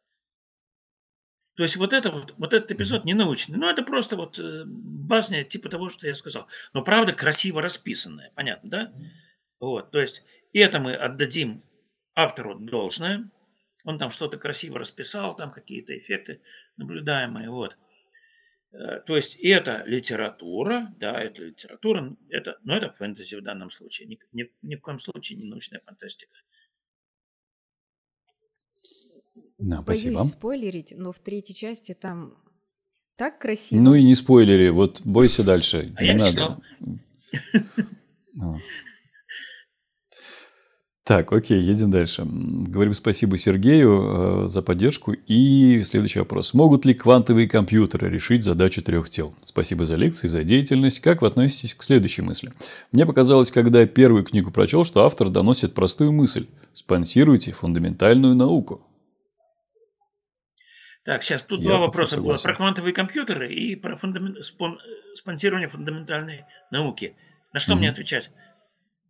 То 1.55 1.63
есть 1.63 1.75
вот, 1.75 1.91
это, 1.91 2.09
вот, 2.09 2.33
вот 2.37 2.53
этот 2.53 2.71
эпизод 2.71 3.03
не 3.03 3.13
научный. 3.13 3.57
Ну, 3.57 3.69
это 3.69 3.83
просто 3.83 4.15
вот 4.15 4.39
э, 4.39 4.63
базня 4.65 5.43
типа 5.43 5.67
того, 5.67 5.89
что 5.89 6.07
я 6.07 6.15
сказал. 6.15 6.47
Но 6.73 6.83
правда 6.83 7.11
красиво 7.11 7.61
расписанная, 7.61 8.31
понятно, 8.33 8.69
да? 8.69 8.93
Вот, 9.59 9.91
то 9.91 9.99
есть 9.99 10.23
это 10.53 10.79
мы 10.79 10.93
отдадим 10.93 11.61
автору 12.15 12.55
должное. 12.55 13.29
Он 13.83 13.99
там 13.99 14.09
что-то 14.09 14.37
красиво 14.37 14.79
расписал, 14.79 15.35
там 15.35 15.51
какие-то 15.51 15.97
эффекты 15.97 16.41
наблюдаемые, 16.77 17.49
вот. 17.49 17.77
Э, 18.71 18.99
то 18.99 19.15
есть 19.15 19.35
это 19.35 19.83
литература, 19.85 20.93
да, 20.99 21.19
это 21.19 21.43
литература, 21.43 22.15
это, 22.29 22.59
но 22.63 22.75
это 22.75 22.91
фэнтези 22.91 23.35
в 23.35 23.41
данном 23.41 23.71
случае, 23.71 24.07
ни, 24.07 24.19
ни, 24.31 24.51
ни 24.61 24.75
в 24.75 24.81
коем 24.81 24.99
случае 24.99 25.39
не 25.39 25.45
научная 25.45 25.79
фантастика. 25.79 26.37
Да, 29.57 29.81
спасибо. 29.81 30.17
Боюсь 30.17 30.31
спойлерить, 30.31 30.93
но 30.95 31.11
в 31.11 31.19
третьей 31.19 31.55
части 31.55 31.93
там 31.93 32.37
так 33.15 33.39
красиво. 33.39 33.81
Ну 33.81 33.95
и 33.95 34.03
не 34.03 34.15
спойлери, 34.15 34.69
вот 34.69 35.01
бойся 35.01 35.43
дальше. 35.43 35.93
А 35.97 36.01
не 36.01 36.09
я 36.09 36.15
надо. 36.15 36.29
читал. 36.31 36.63
Так, 41.09 41.33
окей, 41.33 41.59
едем 41.59 41.89
дальше. 41.89 42.23
Говорим 42.23 42.93
спасибо 42.93 43.35
Сергею 43.35 44.43
э, 44.43 44.47
за 44.47 44.61
поддержку. 44.61 45.13
И 45.13 45.81
следующий 45.83 46.19
вопрос. 46.19 46.53
Могут 46.53 46.85
ли 46.85 46.93
квантовые 46.93 47.49
компьютеры 47.49 48.11
решить 48.11 48.43
задачу 48.43 48.83
трех 48.83 49.09
тел? 49.09 49.33
Спасибо 49.41 49.85
за 49.85 49.95
лекции, 49.95 50.27
за 50.27 50.43
деятельность. 50.43 50.99
Как 50.99 51.23
вы 51.23 51.27
относитесь 51.27 51.73
к 51.73 51.81
следующей 51.81 52.21
мысли? 52.21 52.53
Мне 52.91 53.07
показалось, 53.07 53.49
когда 53.49 53.81
я 53.81 53.87
первую 53.87 54.23
книгу 54.23 54.51
прочел, 54.51 54.83
что 54.83 55.03
автор 55.03 55.29
доносит 55.29 55.73
простую 55.73 56.11
мысль. 56.11 56.45
Спонсируйте 56.73 57.53
фундаментальную 57.53 58.35
науку. 58.35 58.85
Так, 61.05 61.23
сейчас 61.23 61.43
тут 61.43 61.61
я 61.61 61.69
два 61.69 61.79
вопроса 61.79 62.21
было. 62.21 62.37
Про 62.37 62.53
квантовые 62.53 62.93
компьютеры 62.93 63.51
и 63.51 63.75
про 63.75 63.95
фундамен... 63.95 64.43
спон... 64.43 64.77
спонсирование 65.15 65.69
фундаментальной 65.69 66.45
науки. 66.69 67.15
На 67.51 67.59
что 67.59 67.73
mm-hmm. 67.73 67.77
мне 67.77 67.89
отвечать? 67.89 68.29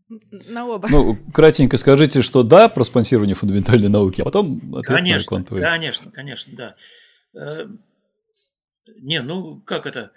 На 0.10 0.68
оба. 0.68 0.90
Ну, 0.90 1.16
кратенько 1.32 1.78
скажите, 1.78 2.24
что 2.24 2.42
да, 2.42 2.68
про 2.68 2.84
спонсирование 2.84 3.36
фундаментальной 3.36 3.90
науки, 3.90 4.22
а 4.22 4.26
потом 4.26 4.58
ответ 4.70 4.86
конечно, 4.86 5.20
на 5.20 5.28
квантовые. 5.28 5.64
Конечно, 5.64 6.12
конечно, 6.12 6.56
да. 6.56 6.76
Э, 7.36 7.68
не, 9.02 9.22
ну 9.22 9.62
как 9.62 9.86
это? 9.86 10.12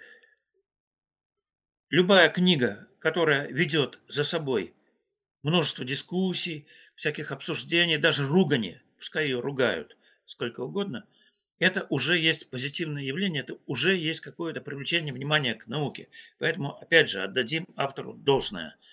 Любая 1.89 2.29
книга, 2.29 2.87
которая 2.97 3.47
ведет 3.47 3.99
за 4.07 4.23
собой 4.23 4.73
множество 5.43 5.85
дискуссий, 5.85 6.65
всяких 6.95 7.31
обсуждений, 7.31 7.97
даже 7.97 8.25
ругани, 8.25 8.81
пускай 8.97 9.25
ее 9.25 9.41
ругают 9.41 9.95
сколько 10.25 10.61
угодно, 10.61 11.05
это 11.59 11.85
уже 11.89 12.17
есть 12.17 12.49
позитивное 12.49 13.03
явление, 13.03 13.43
это 13.43 13.57
уже 13.67 13.95
есть 13.95 14.21
какое-то 14.21 14.59
привлечение 14.59 15.13
внимания 15.13 15.53
к 15.53 15.67
науке. 15.67 16.07
Поэтому, 16.39 16.75
опять 16.79 17.09
же, 17.09 17.21
отдадим 17.21 17.67
автору 17.75 18.13
должное– 18.13 18.75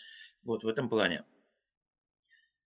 вот 0.43 0.65
в 0.65 0.69
этом 0.69 0.89
плане. 0.89 1.25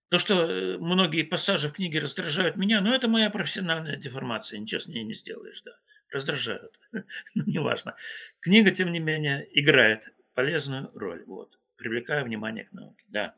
То, 0.09 0.19
что 0.19 0.49
э, 0.49 0.77
многие 0.77 1.23
пассажи 1.23 1.69
в 1.69 1.73
книге 1.73 1.99
раздражают 1.99 2.57
меня, 2.57 2.81
ну, 2.81 2.93
это 2.93 3.07
моя 3.07 3.29
профессиональная 3.29 3.97
деформация, 3.97 4.59
ничего 4.59 4.79
с 4.79 4.87
ней 4.87 5.03
не 5.03 5.13
сделаешь, 5.13 5.61
да. 5.63 5.71
Раздражают, 6.11 6.79
ну, 6.91 7.43
неважно. 7.45 7.95
Книга, 8.39 8.71
тем 8.71 8.91
не 8.91 8.99
менее, 8.99 9.47
играет 9.59 10.15
полезную 10.33 10.91
роль, 10.93 11.23
вот, 11.25 11.59
привлекая 11.75 12.23
внимание 12.23 12.65
к 12.65 12.71
науке, 12.71 13.03
да. 13.07 13.35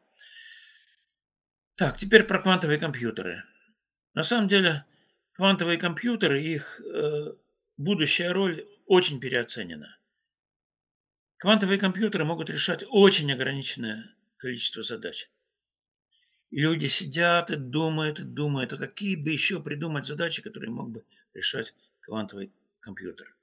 Так, 1.76 1.98
теперь 1.98 2.24
про 2.24 2.42
квантовые 2.42 2.80
компьютеры. 2.80 3.44
На 4.14 4.24
самом 4.24 4.48
деле, 4.48 4.84
квантовые 5.34 5.78
компьютеры, 5.78 6.44
их 6.44 6.82
э, 6.82 7.34
будущая 7.78 8.34
роль 8.34 8.68
очень 8.88 9.20
переоценена. 9.20 9.98
Квантовые 11.38 11.80
компьютеры 11.80 12.26
могут 12.26 12.50
решать 12.50 12.84
очень 12.90 13.32
ограниченное 13.32 14.17
количество 14.38 14.84
задач. 14.84 15.30
И 16.50 16.62
люди 16.62 16.86
сидят 16.88 17.52
и 17.52 17.56
думают, 17.56 18.20
и 18.20 18.24
думают, 18.24 18.74
а 18.74 18.78
какие 18.78 19.16
бы 19.16 19.32
еще 19.32 19.62
придумать 19.62 20.06
задачи, 20.06 20.42
которые 20.42 20.72
мог 20.72 20.90
бы 20.90 21.06
решать 21.34 21.74
квантовый 22.00 22.52
компьютер. 22.80 23.36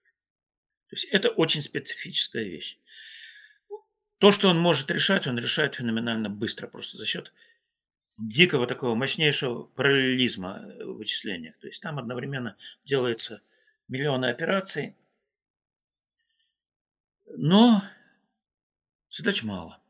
То 0.89 0.97
есть 0.97 1.05
это 1.07 1.29
очень 1.29 1.63
специфическая 1.63 2.45
вещь. 2.45 2.79
То, 4.19 4.33
что 4.33 4.49
он 4.49 4.59
может 4.59 4.91
решать, 4.91 5.27
он 5.27 5.39
решает 5.39 5.75
феноменально 5.75 6.31
быстро, 6.31 6.67
просто 6.67 6.97
за 6.97 7.05
счет 7.05 7.33
дикого 8.17 8.67
такого 8.67 8.95
мощнейшего 8.95 9.65
параллелизма 9.65 10.63
в 10.81 10.97
вычислениях. 10.97 11.59
То 11.59 11.67
есть 11.67 11.83
там 11.83 11.99
одновременно 11.99 12.57
делается 12.85 13.43
миллионы 13.89 14.27
операций, 14.27 14.97
но 17.27 17.83
задач 19.11 19.43
мало. 19.43 19.84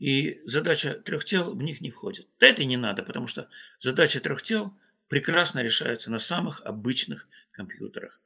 И 0.00 0.40
задача 0.46 0.94
трех 0.94 1.26
тел 1.26 1.54
в 1.54 1.62
них 1.62 1.82
не 1.82 1.90
входит. 1.90 2.26
Да 2.40 2.46
это 2.46 2.62
и 2.62 2.66
не 2.66 2.78
надо, 2.78 3.02
потому 3.02 3.26
что 3.26 3.50
задача 3.80 4.18
трех 4.18 4.42
тел 4.42 4.74
прекрасно 5.08 5.60
решается 5.62 6.10
на 6.10 6.18
самых 6.18 6.62
обычных 6.62 7.28
компьютерах. 7.50 8.18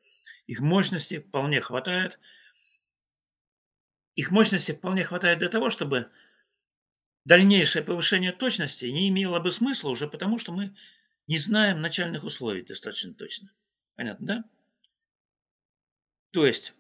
Их 0.46 0.60
мощности 0.60 1.18
вполне 1.18 1.60
хватает. 1.60 2.20
Их 4.14 4.30
мощности 4.30 4.70
вполне 4.70 5.02
хватает 5.02 5.40
для 5.40 5.48
того, 5.48 5.68
чтобы 5.68 6.08
дальнейшее 7.24 7.82
повышение 7.82 8.30
точности 8.30 8.84
не 8.84 9.08
имело 9.08 9.40
бы 9.40 9.50
смысла 9.50 9.88
уже 9.90 10.06
потому, 10.06 10.38
что 10.38 10.52
мы 10.52 10.76
не 11.26 11.38
знаем 11.38 11.80
начальных 11.80 12.22
условий 12.22 12.62
достаточно 12.62 13.12
точно. 13.14 13.50
Понятно, 13.96 14.26
да? 14.26 14.44
То 16.30 16.46
есть 16.46 16.72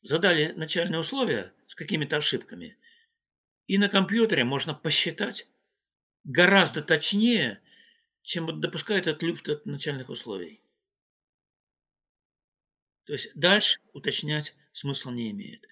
задали 0.00 0.52
начальные 0.56 1.00
условия 1.00 1.52
с 1.66 1.74
какими-то 1.74 2.16
ошибками– 2.16 2.78
и 3.66 3.78
на 3.78 3.88
компьютере 3.88 4.44
можно 4.44 4.74
посчитать 4.74 5.48
гораздо 6.24 6.82
точнее, 6.82 7.60
чем 8.22 8.60
допускает 8.60 9.06
этот 9.06 9.22
люфт 9.22 9.48
от 9.48 9.66
начальных 9.66 10.08
условий. 10.08 10.60
То 13.04 13.12
есть 13.12 13.30
дальше 13.34 13.78
уточнять 13.92 14.54
смысла 14.72 15.12
не 15.12 15.30
имеет. 15.30 15.66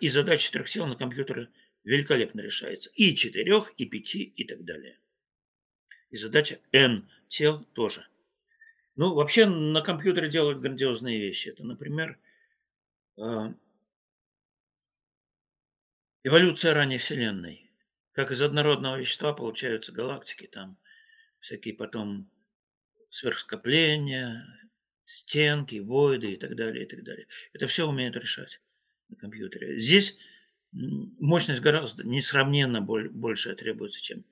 И 0.00 0.08
задача 0.08 0.52
трех 0.52 0.68
сел 0.68 0.86
на 0.86 0.96
компьютере 0.96 1.50
великолепно 1.84 2.40
решается. 2.40 2.90
И 2.94 3.14
четырех, 3.14 3.72
и 3.76 3.84
пяти, 3.84 4.22
и 4.22 4.44
так 4.44 4.64
далее. 4.64 4.98
И 6.10 6.16
задача 6.16 6.58
n 6.72 7.08
тел 7.28 7.64
тоже. 7.74 8.06
Ну, 8.96 9.14
вообще 9.14 9.46
на 9.46 9.82
компьютере 9.82 10.28
делают 10.28 10.60
грандиозные 10.60 11.18
вещи. 11.18 11.48
Это, 11.48 11.64
например, 11.64 12.18
а, 13.18 13.54
эволюция 16.24 16.74
ранней 16.74 16.98
Вселенной. 16.98 17.70
Как 18.12 18.30
из 18.30 18.42
однородного 18.42 18.98
вещества 18.98 19.32
получаются 19.32 19.92
галактики, 19.92 20.46
там 20.46 20.78
всякие 21.40 21.74
потом 21.74 22.30
сверхскопления, 23.10 24.46
стенки, 25.04 25.76
войды 25.76 26.32
и 26.32 26.36
так 26.36 26.56
далее, 26.56 26.84
и 26.84 26.88
так 26.88 27.04
далее. 27.04 27.26
Это 27.52 27.66
все 27.68 27.86
умеют 27.86 28.16
решать 28.16 28.60
на 29.08 29.16
компьютере. 29.16 29.78
Здесь 29.78 30.18
мощность 30.72 31.60
гораздо 31.60 32.04
несравненно 32.04 32.80
больше 32.80 33.54
требуется, 33.54 34.00
чем 34.00 34.24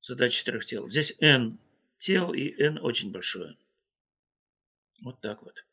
задача 0.00 0.36
четырех 0.36 0.64
тел. 0.64 0.88
Здесь 0.88 1.14
n 1.20 1.58
тел 1.98 2.32
и 2.32 2.50
n 2.60 2.78
очень 2.78 3.12
большое. 3.12 3.56
Вот 5.02 5.20
так 5.20 5.42
вот. 5.42 5.64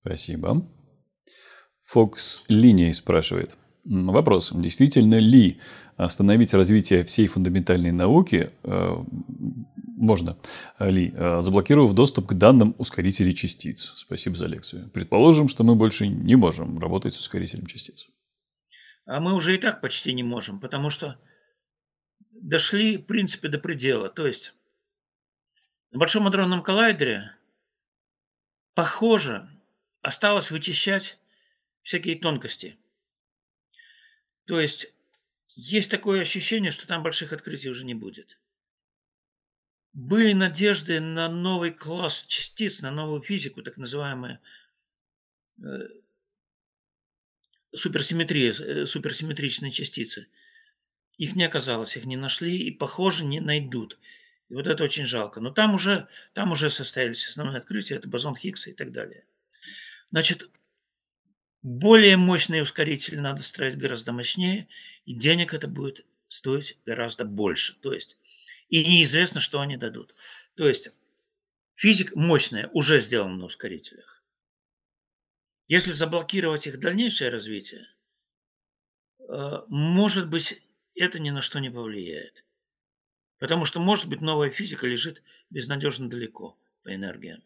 Спасибо. 0.00 0.66
Фокс 1.90 2.44
линией 2.46 2.92
спрашивает. 2.92 3.56
Вопрос. 3.84 4.52
Действительно 4.54 5.18
ли 5.18 5.58
остановить 5.96 6.54
развитие 6.54 7.02
всей 7.02 7.26
фундаментальной 7.26 7.90
науки 7.90 8.52
э, 8.62 8.96
можно 9.96 10.36
ли, 10.78 11.12
э, 11.12 11.40
заблокировав 11.40 11.92
доступ 11.92 12.28
к 12.28 12.34
данным 12.34 12.76
ускорителей 12.78 13.34
частиц? 13.34 13.92
Спасибо 13.96 14.36
за 14.36 14.46
лекцию. 14.46 14.88
Предположим, 14.90 15.48
что 15.48 15.64
мы 15.64 15.74
больше 15.74 16.06
не 16.06 16.36
можем 16.36 16.78
работать 16.78 17.14
с 17.14 17.18
ускорителем 17.18 17.66
частиц. 17.66 18.06
А 19.04 19.18
мы 19.18 19.34
уже 19.34 19.56
и 19.56 19.58
так 19.58 19.80
почти 19.80 20.12
не 20.12 20.22
можем, 20.22 20.60
потому 20.60 20.90
что 20.90 21.18
дошли, 22.30 22.98
в 22.98 23.06
принципе, 23.06 23.48
до 23.48 23.58
предела. 23.58 24.08
То 24.08 24.28
есть 24.28 24.54
на 25.90 25.98
Большом 25.98 26.28
адронном 26.28 26.62
коллайдере, 26.62 27.34
похоже, 28.74 29.48
осталось 30.02 30.52
вычищать 30.52 31.19
всякие 31.82 32.16
тонкости. 32.16 32.78
То 34.46 34.60
есть 34.60 34.92
есть 35.54 35.90
такое 35.90 36.20
ощущение, 36.20 36.70
что 36.70 36.86
там 36.86 37.02
больших 37.02 37.32
открытий 37.32 37.70
уже 37.70 37.84
не 37.84 37.94
будет. 37.94 38.38
Были 39.92 40.32
надежды 40.32 41.00
на 41.00 41.28
новый 41.28 41.72
класс 41.72 42.24
частиц, 42.26 42.80
на 42.82 42.90
новую 42.90 43.22
физику, 43.22 43.62
так 43.62 43.76
называемая 43.76 44.40
э, 45.62 45.88
суперсимметрия, 47.74 48.52
э, 48.52 48.86
суперсимметричные 48.86 49.70
частицы. 49.72 50.28
Их 51.18 51.34
не 51.34 51.44
оказалось, 51.44 51.96
их 51.96 52.04
не 52.06 52.16
нашли 52.16 52.56
и, 52.56 52.70
похоже, 52.70 53.24
не 53.24 53.40
найдут. 53.40 53.98
И 54.48 54.54
вот 54.54 54.66
это 54.66 54.84
очень 54.84 55.06
жалко. 55.06 55.40
Но 55.40 55.50
там 55.50 55.74
уже, 55.74 56.08
там 56.34 56.52
уже 56.52 56.70
состоялись 56.70 57.26
основные 57.26 57.58
открытия, 57.58 57.96
это 57.96 58.08
бозон 58.08 58.36
Хиггса 58.36 58.70
и 58.70 58.74
так 58.74 58.92
далее. 58.92 59.24
Значит, 60.10 60.48
более 61.62 62.16
мощные 62.16 62.62
ускорители 62.62 63.16
надо 63.16 63.42
строить 63.42 63.76
гораздо 63.76 64.12
мощнее, 64.12 64.68
и 65.04 65.14
денег 65.14 65.54
это 65.54 65.68
будет 65.68 66.06
стоить 66.28 66.78
гораздо 66.86 67.24
больше. 67.24 67.78
То 67.80 67.92
есть, 67.92 68.16
и 68.68 68.84
неизвестно, 68.84 69.40
что 69.40 69.60
они 69.60 69.76
дадут. 69.76 70.14
То 70.54 70.68
есть, 70.68 70.90
физик 71.74 72.14
мощная 72.14 72.68
уже 72.72 73.00
сделана 73.00 73.36
на 73.36 73.44
ускорителях. 73.46 74.22
Если 75.68 75.92
заблокировать 75.92 76.66
их 76.66 76.80
дальнейшее 76.80 77.30
развитие, 77.30 77.86
э, 79.20 79.62
может 79.68 80.28
быть, 80.28 80.62
это 80.94 81.18
ни 81.18 81.30
на 81.30 81.42
что 81.42 81.58
не 81.60 81.70
повлияет. 81.70 82.44
Потому 83.38 83.64
что, 83.64 83.80
может 83.80 84.08
быть, 84.08 84.20
новая 84.20 84.50
физика 84.50 84.86
лежит 84.86 85.22
безнадежно 85.48 86.10
далеко 86.10 86.58
по 86.82 86.94
энергиям. 86.94 87.42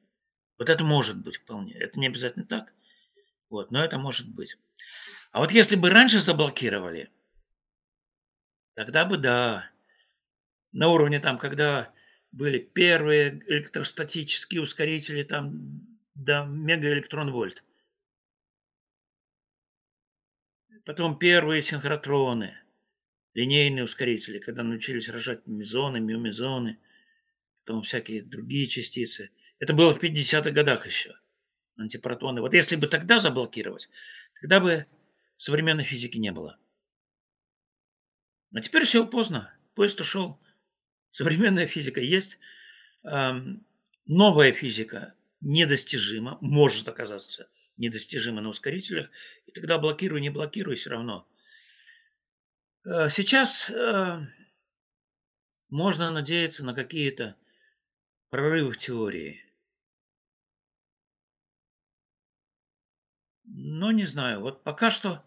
Вот 0.59 0.71
это 0.71 0.85
может 0.85 1.17
быть 1.19 1.37
вполне. 1.37 1.75
Это 1.75 2.01
не 2.01 2.07
обязательно 2.07 2.47
так. 2.47 2.73
Вот, 3.55 3.71
но 3.71 3.85
это 3.85 3.99
может 3.99 4.29
быть. 4.29 4.59
А 5.31 5.39
вот 5.39 5.53
если 5.53 5.77
бы 5.77 5.89
раньше 5.89 6.19
заблокировали, 6.19 7.09
тогда 8.75 9.05
бы 9.05 9.17
да. 9.17 9.71
На 10.73 10.89
уровне 10.89 11.21
там, 11.21 11.39
когда 11.39 11.95
были 12.33 12.59
первые 12.59 13.45
электростатические 13.47 14.61
ускорители 14.61 15.23
там 15.23 15.87
до 16.17 16.45
мегаэлектрон-вольт. 16.47 17.63
Потом 20.85 21.17
первые 21.17 21.63
синхротроны, 21.63 22.59
линейные 23.35 23.85
ускорители, 23.85 24.41
когда 24.41 24.65
научились 24.65 25.09
рожать 25.09 25.47
мезоны, 25.47 26.01
миомезоны, 26.01 26.81
потом 27.61 27.83
всякие 27.83 28.25
другие 28.25 28.67
частицы. 28.67 29.31
Это 29.61 29.75
было 29.75 29.95
в 29.95 30.03
50-х 30.03 30.51
годах 30.51 30.87
еще 30.87 31.17
антипротоны. 31.77 32.41
Вот 32.41 32.55
если 32.55 32.77
бы 32.77 32.87
тогда 32.87 33.19
заблокировать, 33.19 33.89
тогда 34.41 34.61
бы 34.61 34.87
современной 35.37 35.85
физики 35.85 36.19
не 36.19 36.33
было. 36.33 36.59
А 38.55 38.61
теперь 38.61 38.85
все 38.85 39.07
поздно. 39.07 39.53
Поезд 39.75 40.01
ушел. 40.01 40.41
Современная 41.11 41.67
физика 41.67 42.01
есть. 42.01 42.39
Новая 43.03 44.53
физика 44.53 45.15
недостижима, 45.41 46.39
может 46.41 46.89
оказаться 46.89 47.49
недостижима 47.77 48.41
на 48.41 48.49
ускорителях. 48.49 49.11
И 49.47 49.53
тогда 49.53 49.79
блокируй, 49.79 50.21
не 50.21 50.31
блокируй, 50.31 50.77
все 50.77 50.91
равно. 50.91 51.29
Э, 52.85 53.09
сейчас 53.09 53.71
э, 53.71 54.19
можно 55.69 56.11
надеяться 56.11 56.65
на 56.65 56.75
какие-то 56.75 57.37
прорывы 58.31 58.71
в 58.71 58.77
теории. 58.77 59.44
Ну, 63.57 63.93
не 63.93 64.03
знаю. 64.03 64.41
Вот 64.41 64.65
пока 64.65 64.91
что, 64.91 65.25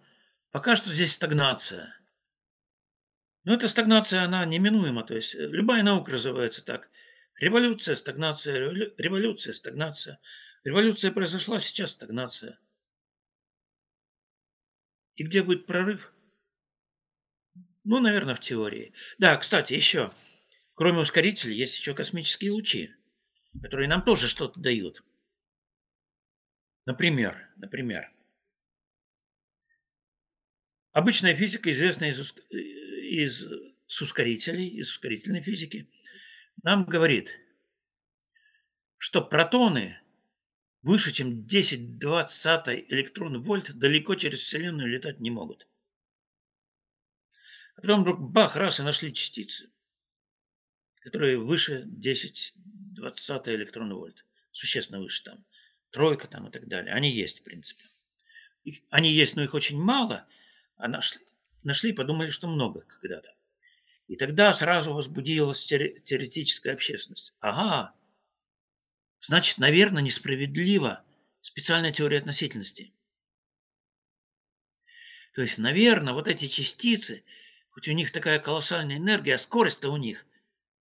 пока 0.52 0.76
что 0.76 0.92
здесь 0.92 1.13
стагнация. 1.13 1.98
Но 3.46 3.54
эта 3.54 3.70
стагнация, 3.70 4.24
она 4.24 4.44
неминуема. 4.44 5.06
То 5.06 5.16
есть 5.16 5.34
э, 5.34 5.48
любая 5.48 5.82
наука 5.82 6.12
развивается 6.12 6.63
так. 6.63 6.90
Революция, 7.40 7.96
стагнация, 7.96 8.58
революция, 8.98 9.54
стагнация. 9.54 10.20
Революция 10.66 11.12
произошла, 11.12 11.60
сейчас 11.60 11.92
стагнация. 11.92 12.60
И 15.16 15.24
где 15.24 15.42
будет 15.42 15.66
прорыв? 15.66 16.12
Ну, 17.86 18.00
наверное, 18.00 18.36
в 18.36 18.42
теории. 18.42 18.94
Да, 19.18 19.38
кстати, 19.38 19.74
еще. 19.74 20.12
Кроме 20.74 21.00
ускорителей, 21.00 21.56
есть 21.56 21.78
еще 21.78 21.94
космические 21.94 22.52
лучи, 22.52 22.94
которые 23.62 23.88
нам 23.88 24.02
тоже 24.02 24.28
что-то 24.28 24.60
дают. 24.60 25.02
Например, 26.86 27.50
например, 27.56 28.12
обычная 30.97 31.36
физика, 31.36 31.71
известная 31.71 32.10
из, 32.10 32.36
из 32.49 33.45
с 33.86 34.01
ускорителей, 34.01 34.67
из 34.67 34.89
ускорительной 34.89 35.41
физики, 35.41 35.88
нам 36.63 36.86
говорит, 36.86 37.39
что 38.97 39.21
протоны 39.21 40.01
выше, 40.81 41.12
чем 41.12 41.45
10-20 41.45 42.86
электрон 42.89 43.41
вольт 43.41 43.77
далеко 43.77 44.15
через 44.15 44.41
Вселенную 44.41 44.89
летать 44.89 45.19
не 45.19 45.29
могут. 45.29 45.67
А 47.75 47.81
потом 47.81 48.01
вдруг 48.01 48.19
бах, 48.19 48.55
раз 48.55 48.79
и 48.79 48.83
нашли 48.83 49.13
частицы, 49.13 49.69
которые 51.01 51.38
выше 51.38 51.83
10-20 51.86 53.55
электрон 53.55 53.93
вольт, 53.93 54.25
существенно 54.51 54.99
выше 54.99 55.23
там 55.23 55.45
тройка 55.91 56.27
там 56.27 56.47
и 56.47 56.51
так 56.51 56.67
далее. 56.67 56.91
Они 56.95 57.12
есть, 57.12 57.41
в 57.41 57.43
принципе. 57.43 57.83
Их, 58.63 58.81
они 58.89 59.12
есть, 59.12 59.36
но 59.36 59.43
их 59.43 59.53
очень 59.53 59.77
мало, 59.77 60.27
а 60.78 60.88
нашли, 60.88 61.22
нашли 61.63 61.92
подумали, 61.94 62.30
что 62.30 62.48
много 62.48 62.82
когда-то. 62.82 63.34
И 64.08 64.16
тогда 64.16 64.54
сразу 64.54 64.94
возбудилась 64.94 65.66
теоретическая 65.66 66.74
общественность. 66.74 67.34
Ага, 67.40 67.94
значит, 69.20 69.58
наверное, 69.58 70.02
несправедливо 70.02 71.04
специальная 71.42 71.92
теория 71.92 72.20
относительности. 72.20 72.94
То 75.34 75.42
есть, 75.42 75.58
наверное, 75.58 76.13
вот 76.13 76.28
эти 76.28 76.48
частицы, 76.48 77.24
хоть 77.70 77.88
у 77.88 77.94
них 77.94 78.12
такая 78.12 78.40
колоссальная 78.40 78.98
энергия, 78.98 79.36
а 79.36 79.38
скорость-то 79.38 79.90
у 79.90 79.98
них 79.98 80.26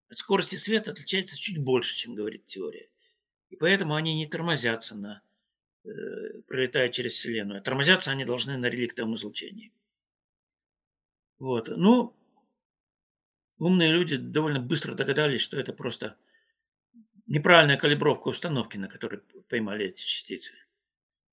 от 0.08 0.18
скорости 0.18 0.56
света 0.56 0.92
отличается 0.92 1.38
чуть 1.38 1.58
больше, 1.58 1.96
чем 1.96 2.14
говорит 2.14 2.46
теория. 2.46 2.88
И 3.50 3.56
поэтому 3.56 3.94
они 3.94 4.14
не 4.14 4.26
тормозятся 4.26 4.94
на 4.94 5.22
э, 5.84 5.88
пролетая 6.46 6.88
через 6.88 7.12
Вселенную. 7.14 7.60
Тормозятся 7.62 8.12
они 8.12 8.24
должны 8.24 8.56
на 8.56 8.66
реликтовом 8.66 9.14
излучении. 9.14 9.72
Вот. 11.38 11.68
Ну, 11.68 12.16
умные 13.58 13.92
люди 13.92 14.16
довольно 14.16 14.60
быстро 14.60 14.94
догадались, 14.94 15.42
что 15.42 15.58
это 15.58 15.72
просто 15.72 16.16
неправильная 17.26 17.76
калибровка 17.76 18.28
установки, 18.28 18.76
на 18.76 18.88
которой 18.88 19.20
поймали 19.48 19.86
эти 19.86 20.00
частицы 20.00 20.54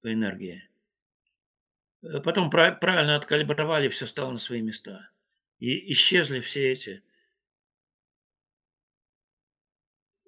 по 0.02 0.12
энергии. 0.12 0.70
Э, 2.02 2.20
потом 2.20 2.50
правильно 2.50 3.16
откалибровали, 3.16 3.90
все 3.90 4.06
стало 4.06 4.32
на 4.32 4.38
свои 4.38 4.62
места. 4.62 5.10
И 5.60 5.94
исчезли 5.94 6.40
все 6.42 6.72
эти 6.72 7.04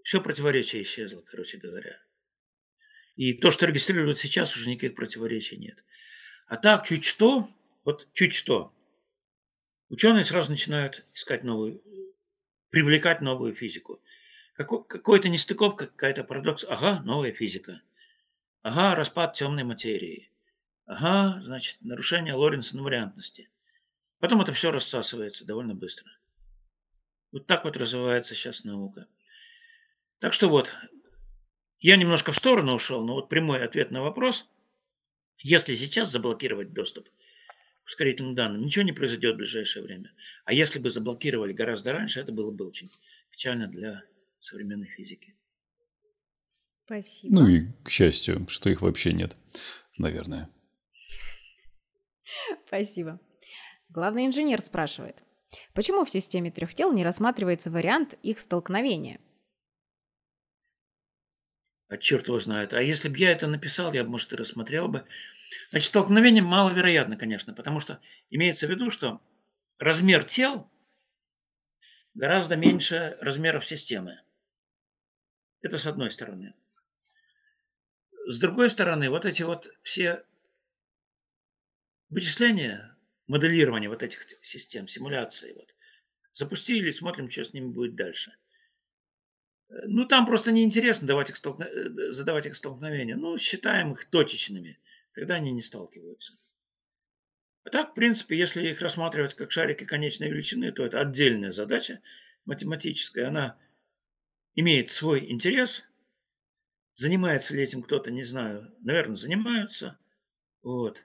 все 0.04 0.22
противоречие 0.22 0.84
исчезло, 0.84 1.22
короче 1.22 1.58
говоря. 1.58 2.00
И 3.16 3.34
то, 3.34 3.50
что 3.50 3.66
регистрируют 3.66 4.20
сейчас, 4.20 4.56
уже 4.56 4.70
никаких 4.70 4.96
противоречий 4.96 5.58
нет. 5.58 5.84
А 6.48 6.58
так, 6.58 6.86
чуть 6.86 7.04
что, 7.04 7.50
вот 7.84 8.08
чуть 8.14 8.36
что, 8.36 8.72
ученые 9.96 10.26
сразу 10.26 10.52
начинают 10.52 11.06
искать 11.14 11.46
новую, 11.46 11.82
привлекать 12.70 13.22
новую 13.22 13.56
физику. 13.56 14.02
Какой-то 14.56 15.30
нестыковка, 15.30 15.88
какая-то 15.88 16.26
парадокс. 16.26 16.66
Ага, 16.68 17.02
новая 17.06 17.32
физика. 17.32 17.82
Ага, 18.62 18.96
распад 18.96 19.34
темной 19.34 19.64
материи. 19.64 20.30
Ага, 20.86 21.42
значит, 21.42 21.78
нарушение 21.82 22.34
Лоренца 22.34 22.78
вариантности. 22.78 23.50
Потом 24.20 24.42
это 24.42 24.52
все 24.52 24.70
рассасывается 24.70 25.46
довольно 25.46 25.76
быстро. 25.76 26.12
Вот 27.32 27.48
так 27.48 27.64
вот 27.64 27.78
развивается 27.78 28.36
сейчас 28.36 28.66
наука. 28.66 29.08
Так 30.20 30.34
что 30.34 30.50
вот, 30.50 30.72
я 31.80 31.96
немножко 31.96 32.34
в 32.34 32.38
сторону 32.38 32.76
ушел, 32.76 33.06
но 33.06 33.14
вот 33.14 33.30
прямой 33.30 33.64
ответ 33.64 33.92
на 33.92 34.02
вопрос. 34.02 34.50
Если 35.40 35.76
сейчас 35.76 36.12
заблокировать 36.12 36.74
доступ 36.74 37.08
ускорительным 37.86 38.36
данным, 38.36 38.64
ничего 38.64 38.84
не 38.84 38.92
произойдет 38.92 39.36
в 39.36 39.38
ближайшее 39.38 39.84
время. 39.84 40.12
А 40.44 40.54
если 40.54 40.80
бы 40.80 40.90
заблокировали 40.90 41.54
гораздо 41.54 41.94
раньше, 41.94 42.20
это 42.20 42.32
было 42.32 42.52
бы 42.52 42.68
очень 42.68 42.90
печально 43.30 43.68
для 43.68 44.04
современной 44.40 44.88
физики. 44.88 45.36
Спасибо. 46.86 47.36
Ну 47.36 47.48
и 47.48 47.66
к 47.84 47.90
счастью, 47.90 48.46
что 48.48 48.70
их 48.70 48.82
вообще 48.82 49.14
нет, 49.14 49.36
наверное. 49.98 50.50
Спасибо. 52.68 53.20
Главный 53.90 54.26
инженер 54.26 54.62
спрашивает, 54.62 55.24
почему 55.74 56.06
в 56.06 56.12
системе 56.12 56.52
трех 56.52 56.74
тел 56.74 56.92
не 56.92 57.04
рассматривается 57.04 57.72
вариант 57.72 58.16
их 58.24 58.40
столкновения? 58.40 59.20
А 61.96 61.98
черт 61.98 62.28
его 62.28 62.42
знает. 62.42 62.74
А 62.74 62.82
если 62.82 63.08
бы 63.08 63.18
я 63.18 63.32
это 63.32 63.48
написал, 63.48 63.94
я 63.94 64.04
бы, 64.04 64.10
может, 64.10 64.34
и 64.34 64.36
рассмотрел 64.36 64.90
бы. 64.90 65.06
Значит, 65.70 65.88
столкновение 65.88 66.44
маловероятно, 66.44 67.16
конечно, 67.16 67.54
потому 67.54 67.80
что 67.80 68.02
имеется 68.30 68.68
в 68.68 68.70
виду, 68.70 68.92
что 68.92 69.22
размер 69.80 70.26
тел 70.26 70.70
гораздо 72.14 72.58
меньше 72.58 73.18
размеров 73.22 73.66
системы. 73.66 74.20
Это 75.62 75.78
с 75.78 75.86
одной 75.86 76.12
стороны. 76.12 76.54
С 78.28 78.38
другой 78.38 78.70
стороны, 78.70 79.10
вот 79.10 79.26
эти 79.26 79.44
вот 79.44 79.74
все 79.82 80.26
вычисления, 82.10 82.98
моделирование 83.28 83.90
вот 83.90 84.04
этих 84.04 84.22
систем, 84.42 84.90
симуляции, 84.90 85.54
вот, 85.54 85.74
запустили, 86.34 86.92
смотрим, 86.92 87.30
что 87.30 87.46
с 87.46 87.54
ними 87.54 87.68
будет 87.68 87.96
дальше– 87.96 88.36
ну, 89.70 90.06
там 90.06 90.26
просто 90.26 90.52
неинтересно 90.52 91.08
давать 91.08 91.30
их 91.30 91.38
столкно... 91.38 91.64
Э, 91.64 92.12
задавать 92.12 92.46
их 92.46 92.56
столкновения. 92.56 93.16
Ну, 93.16 93.38
считаем 93.38 93.92
их 93.92 94.06
точечными. 94.06 94.80
Тогда 95.14 95.36
они 95.36 95.52
не 95.52 95.62
сталкиваются. 95.62 96.34
А 97.64 97.70
так, 97.70 97.92
в 97.92 97.94
принципе, 97.96 98.38
если 98.38 98.68
их 98.68 98.82
рассматривать 98.82 99.34
как 99.34 99.52
шарики 99.52 99.86
конечной 99.86 100.30
величины, 100.30 100.72
то 100.72 100.86
это 100.86 101.00
отдельная 101.00 101.52
задача 101.52 102.02
математическая. 102.46 103.28
Она 103.30 103.58
имеет 104.54 104.92
свой 104.92 105.32
интерес. 105.32 105.84
Занимается 106.94 107.56
ли 107.56 107.64
этим 107.64 107.82
кто-то, 107.82 108.12
не 108.12 108.24
знаю. 108.24 108.72
Наверное, 108.82 109.16
занимаются. 109.16 109.98
Вот. 110.62 111.04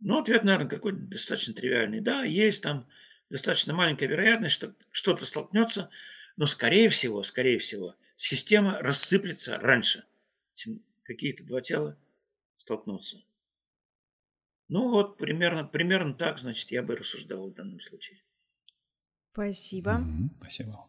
Но 0.00 0.18
ответ, 0.18 0.42
наверное, 0.44 0.68
какой-то 0.68 0.98
достаточно 0.98 1.54
тривиальный. 1.54 2.00
Да, 2.00 2.24
есть 2.24 2.62
там 2.62 2.88
достаточно 3.30 3.72
маленькая 3.72 4.06
вероятность, 4.06 4.54
что 4.54 4.74
что-то 4.90 5.24
столкнется 5.24 5.88
но, 6.36 6.46
скорее 6.46 6.88
всего, 6.88 7.22
скорее 7.22 7.58
всего, 7.58 7.94
система 8.16 8.78
рассыплется 8.80 9.56
раньше, 9.56 10.04
чем 10.54 10.82
какие-то 11.02 11.44
два 11.44 11.60
тела 11.60 11.98
столкнутся. 12.56 13.22
Ну 14.68 14.90
вот, 14.90 15.18
примерно, 15.18 15.64
примерно 15.64 16.14
так, 16.14 16.38
значит, 16.38 16.70
я 16.70 16.82
бы 16.82 16.96
рассуждал 16.96 17.50
в 17.50 17.54
данном 17.54 17.80
случае. 17.80 18.22
Спасибо. 19.32 19.90
Mm-hmm, 19.90 20.28
спасибо. 20.40 20.88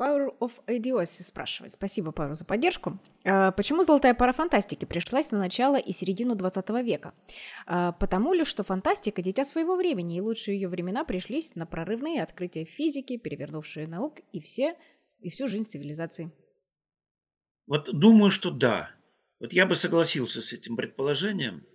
Power 0.00 0.34
of 0.40 0.52
Idiocy 0.66 1.22
спрашивает. 1.22 1.74
Спасибо, 1.74 2.10
Павел, 2.10 2.34
за 2.34 2.46
поддержку. 2.46 2.98
А, 3.24 3.52
почему 3.52 3.84
золотая 3.84 4.14
пара 4.14 4.32
фантастики 4.32 4.86
пришлась 4.86 5.30
на 5.30 5.38
начало 5.38 5.76
и 5.76 5.92
середину 5.92 6.34
20 6.34 6.70
века? 6.82 7.12
А, 7.66 7.92
потому 7.92 8.32
ли, 8.32 8.44
что 8.44 8.62
фантастика– 8.62 9.20
дитя 9.22 9.44
своего 9.44 9.76
времени, 9.76 10.16
и 10.16 10.20
лучшие 10.22 10.58
ее 10.58 10.68
времена 10.68 11.04
пришлись 11.04 11.54
на 11.54 11.66
прорывные 11.66 12.22
открытия 12.22 12.64
физики, 12.64 13.18
перевернувшие 13.18 13.86
наук 13.86 14.20
и, 14.32 14.40
все, 14.40 14.74
и 15.20 15.28
всю 15.28 15.48
жизнь 15.48 15.66
цивилизации? 15.66 16.32
Вот 17.66 17.92
думаю, 17.92 18.30
что 18.30 18.50
да. 18.50 18.90
Вот 19.38 19.52
я 19.52 19.66
бы 19.66 19.74
согласился 19.74 20.40
с 20.40 20.54
этим 20.54 20.76
предположением. 20.76 21.66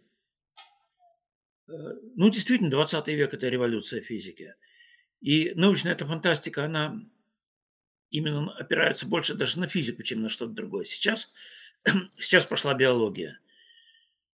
Э, 1.68 1.74
ну, 2.16 2.32
действительно, 2.32 2.72
20 2.72 3.08
век– 3.10 3.34
это 3.36 3.48
революция 3.50 4.02
физики. 4.02 4.56
И 5.22 5.54
научная 5.56 5.94
эта 5.94 6.08
фантастика, 6.08 6.66
она 6.66 7.00
именно 8.12 8.52
опираются 8.54 9.08
больше 9.08 9.34
даже 9.34 9.60
на 9.60 9.68
физику, 9.68 10.04
чем 10.04 10.22
на 10.22 10.30
что-то 10.30 10.54
другое. 10.54 10.86
Сейчас, 10.86 11.34
сейчас 12.20 12.46
пошла 12.46 12.74
биология. 12.74 13.40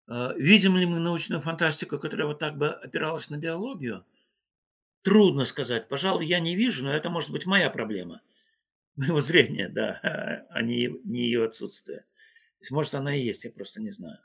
А, 0.06 0.32
видим 0.36 0.76
ли 0.76 0.86
мы 0.86 0.98
научную 0.98 1.40
фантастику, 1.40 1.98
которая 1.98 2.26
вот 2.26 2.38
так 2.38 2.58
бы 2.58 2.68
опиралась 2.68 3.30
на 3.30 3.36
биологию? 3.36 4.04
Трудно 5.02 5.44
сказать. 5.44 5.88
Пожалуй, 5.88 6.26
я 6.26 6.40
не 6.40 6.56
вижу, 6.56 6.84
но 6.84 6.92
это 6.92 7.08
может 7.10 7.30
быть 7.30 7.46
моя 7.46 7.70
проблема. 7.70 8.20
Моего 8.96 9.20
зрения, 9.20 9.68
да, 9.68 10.00
а 10.50 10.62
не, 10.62 10.88
не 11.04 11.22
ее 11.22 11.44
отсутствие. 11.44 12.04
Может, 12.70 12.94
она 12.94 13.14
и 13.16 13.22
есть, 13.22 13.44
я 13.44 13.50
просто 13.50 13.80
не 13.80 13.90
знаю. 13.90 14.18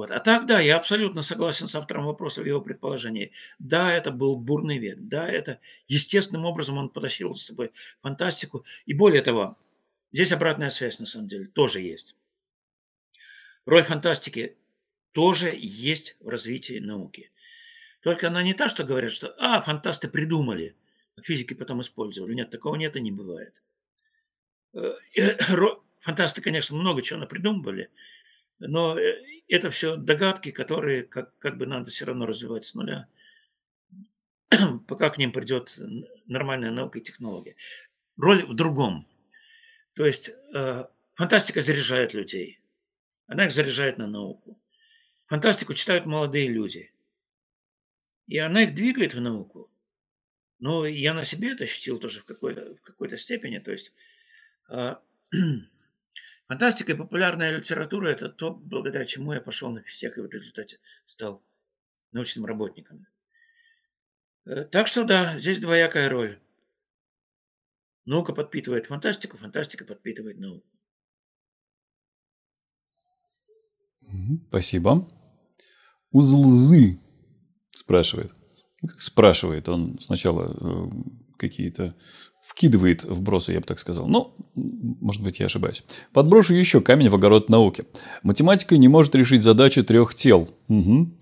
Вот. 0.00 0.10
А 0.10 0.18
так, 0.18 0.46
да, 0.46 0.60
я 0.60 0.78
абсолютно 0.78 1.20
согласен 1.20 1.68
с 1.68 1.74
автором 1.74 2.06
вопроса 2.06 2.40
в 2.40 2.46
его 2.46 2.62
предположении. 2.62 3.32
Да, 3.58 3.92
это 3.92 4.10
был 4.10 4.34
бурный 4.34 4.78
век. 4.78 4.96
Да, 4.98 5.28
это 5.28 5.60
естественным 5.88 6.46
образом 6.46 6.78
он 6.78 6.88
потащил 6.88 7.34
с 7.34 7.42
собой 7.42 7.70
фантастику. 8.00 8.64
И 8.86 8.94
более 8.94 9.20
того, 9.20 9.58
здесь 10.10 10.32
обратная 10.32 10.70
связь 10.70 11.00
на 11.00 11.04
самом 11.04 11.28
деле 11.28 11.48
тоже 11.48 11.82
есть. 11.82 12.16
Роль 13.66 13.82
фантастики 13.82 14.56
тоже 15.12 15.52
есть 15.54 16.16
в 16.20 16.28
развитии 16.30 16.78
науки. 16.78 17.30
Только 18.00 18.28
она 18.28 18.42
не 18.42 18.54
та, 18.54 18.70
что 18.70 18.84
говорят, 18.84 19.12
что 19.12 19.34
«а, 19.36 19.60
фантасты 19.60 20.08
придумали, 20.08 20.74
а 21.18 21.20
физики 21.20 21.52
потом 21.52 21.82
использовали». 21.82 22.32
Нет, 22.32 22.48
такого 22.48 22.76
нет 22.76 22.96
и 22.96 23.02
не 23.02 23.12
бывает. 23.12 23.52
Э, 24.72 24.94
фантасты, 25.98 26.40
конечно, 26.40 26.74
много 26.74 27.02
чего 27.02 27.18
напридумывали, 27.18 27.90
но 28.60 28.98
э, 28.98 29.29
это 29.50 29.70
все 29.70 29.96
догадки, 29.96 30.52
которые 30.52 31.02
как, 31.02 31.36
как 31.38 31.58
бы 31.58 31.66
надо 31.66 31.90
все 31.90 32.06
равно 32.06 32.24
развивать 32.24 32.64
с 32.64 32.74
нуля, 32.74 33.08
пока 34.88 35.10
к 35.10 35.18
ним 35.18 35.32
придет 35.32 35.74
нормальная 36.26 36.70
наука 36.70 37.00
и 37.00 37.02
технология. 37.02 37.56
Роль 38.16 38.44
в 38.44 38.54
другом. 38.54 39.08
То 39.94 40.06
есть 40.06 40.30
э, 40.54 40.84
фантастика 41.14 41.62
заряжает 41.62 42.14
людей. 42.14 42.60
Она 43.26 43.46
их 43.46 43.52
заряжает 43.52 43.98
на 43.98 44.06
науку. 44.06 44.60
Фантастику 45.26 45.74
читают 45.74 46.06
молодые 46.06 46.48
люди. 46.48 46.92
И 48.28 48.38
она 48.38 48.62
их 48.62 48.74
двигает 48.74 49.14
в 49.14 49.20
науку. 49.20 49.68
Но 50.60 50.86
я 50.86 51.12
на 51.12 51.24
себе 51.24 51.52
это 51.52 51.64
ощутил 51.64 51.98
тоже 51.98 52.20
в 52.20 52.24
какой-то, 52.24 52.76
в 52.76 52.82
какой-то 52.82 53.16
степени. 53.16 53.58
То 53.58 53.72
есть 53.72 53.92
э, 54.70 54.94
Фантастика 56.50 56.90
и 56.90 56.96
популярная 56.96 57.56
литература– 57.56 58.08
это 58.10 58.28
то, 58.28 58.50
благодаря 58.52 59.04
чему 59.04 59.32
я 59.32 59.40
пошел 59.40 59.70
на 59.70 59.82
физтех 59.82 60.18
и 60.18 60.20
в 60.20 60.28
результате 60.28 60.80
стал 61.06 61.44
научным 62.10 62.44
работником. 62.44 63.06
Э, 64.46 64.64
так 64.64 64.88
что 64.88 65.04
да, 65.04 65.38
здесь 65.38 65.60
двоякая 65.60 66.08
роль. 66.08 66.40
Наука 68.04 68.32
подпитывает 68.32 68.86
фантастику, 68.86 69.36
фантастика 69.36 69.84
подпитывает 69.84 70.40
науку. 70.40 70.66
Спасибо. 74.48 75.08
Узлзы 76.10 76.98
спрашивает. 77.70 78.34
Как 78.80 79.00
спрашивает? 79.00 79.68
Он 79.68 80.00
сначала 80.00 80.50
э, 80.50 80.90
какие-то 81.40 81.94
вкидывает 82.40 83.04
вбросы, 83.04 83.52
я 83.52 83.60
бы 83.60 83.66
так 83.66 83.78
сказал. 83.78 84.06
Но, 84.06 84.34
может 84.54 85.22
быть, 85.22 85.40
я 85.40 85.46
ошибаюсь. 85.46 85.82
Подброшу 86.12 86.54
еще 86.54 86.80
камень 86.80 87.08
в 87.08 87.14
огород 87.14 87.48
науки. 87.48 87.84
Математика 88.22 88.76
не 88.76 88.88
может 88.88 89.14
решить 89.14 89.42
задачу 89.42 89.84
трех 89.84 90.14
тел. 90.14 90.48
Угу. 90.68 91.18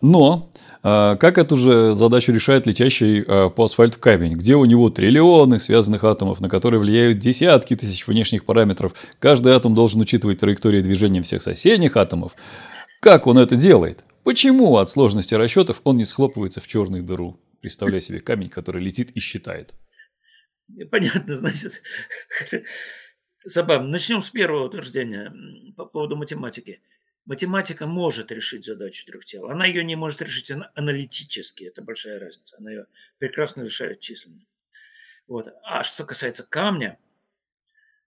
Но 0.00 0.52
а, 0.82 1.16
как 1.16 1.36
эту 1.38 1.56
же 1.56 1.94
задачу 1.94 2.32
решает 2.32 2.66
летящий 2.66 3.24
а, 3.26 3.50
по 3.50 3.64
асфальту 3.64 3.98
камень, 3.98 4.34
где 4.34 4.54
у 4.54 4.64
него 4.64 4.88
триллионы 4.88 5.58
связанных 5.58 6.04
атомов, 6.04 6.40
на 6.40 6.48
которые 6.48 6.80
влияют 6.80 7.18
десятки 7.18 7.74
тысяч 7.76 8.06
внешних 8.06 8.44
параметров. 8.44 8.92
Каждый 9.18 9.52
атом 9.52 9.74
должен 9.74 10.00
учитывать 10.00 10.38
траектории 10.38 10.80
движения 10.80 11.22
всех 11.22 11.42
соседних 11.42 11.96
атомов. 11.96 12.32
Как 13.00 13.26
он 13.26 13.38
это 13.38 13.56
делает? 13.56 14.04
Почему 14.24 14.76
от 14.76 14.88
сложности 14.88 15.34
расчетов 15.34 15.80
он 15.84 15.96
не 15.96 16.04
схлопывается 16.04 16.60
в 16.60 16.66
черную 16.66 17.02
дыру? 17.02 17.38
Представляй 17.60 18.00
себе 18.00 18.20
камень, 18.20 18.50
который 18.50 18.82
летит 18.82 19.10
и 19.12 19.20
считает. 19.20 19.74
Понятно, 20.90 21.36
значит, 21.36 21.82
забавно. 23.44 23.88
Начнем 23.88 24.20
с 24.20 24.30
первого 24.30 24.66
утверждения 24.66 25.32
по 25.76 25.86
поводу 25.86 26.16
математики. 26.16 26.82
Математика 27.24 27.86
может 27.86 28.32
решить 28.32 28.64
задачу 28.64 29.04
трех 29.04 29.24
тел. 29.24 29.48
Она 29.50 29.66
ее 29.66 29.84
не 29.84 29.96
может 29.96 30.22
решить 30.22 30.50
аналитически, 30.74 31.64
это 31.64 31.82
большая 31.82 32.18
разница. 32.18 32.56
Она 32.58 32.70
ее 32.70 32.86
прекрасно 33.18 33.62
решает 33.62 34.00
численно. 34.00 34.46
Вот. 35.26 35.48
А 35.62 35.82
что 35.82 36.04
касается 36.04 36.42
камня, 36.42 36.98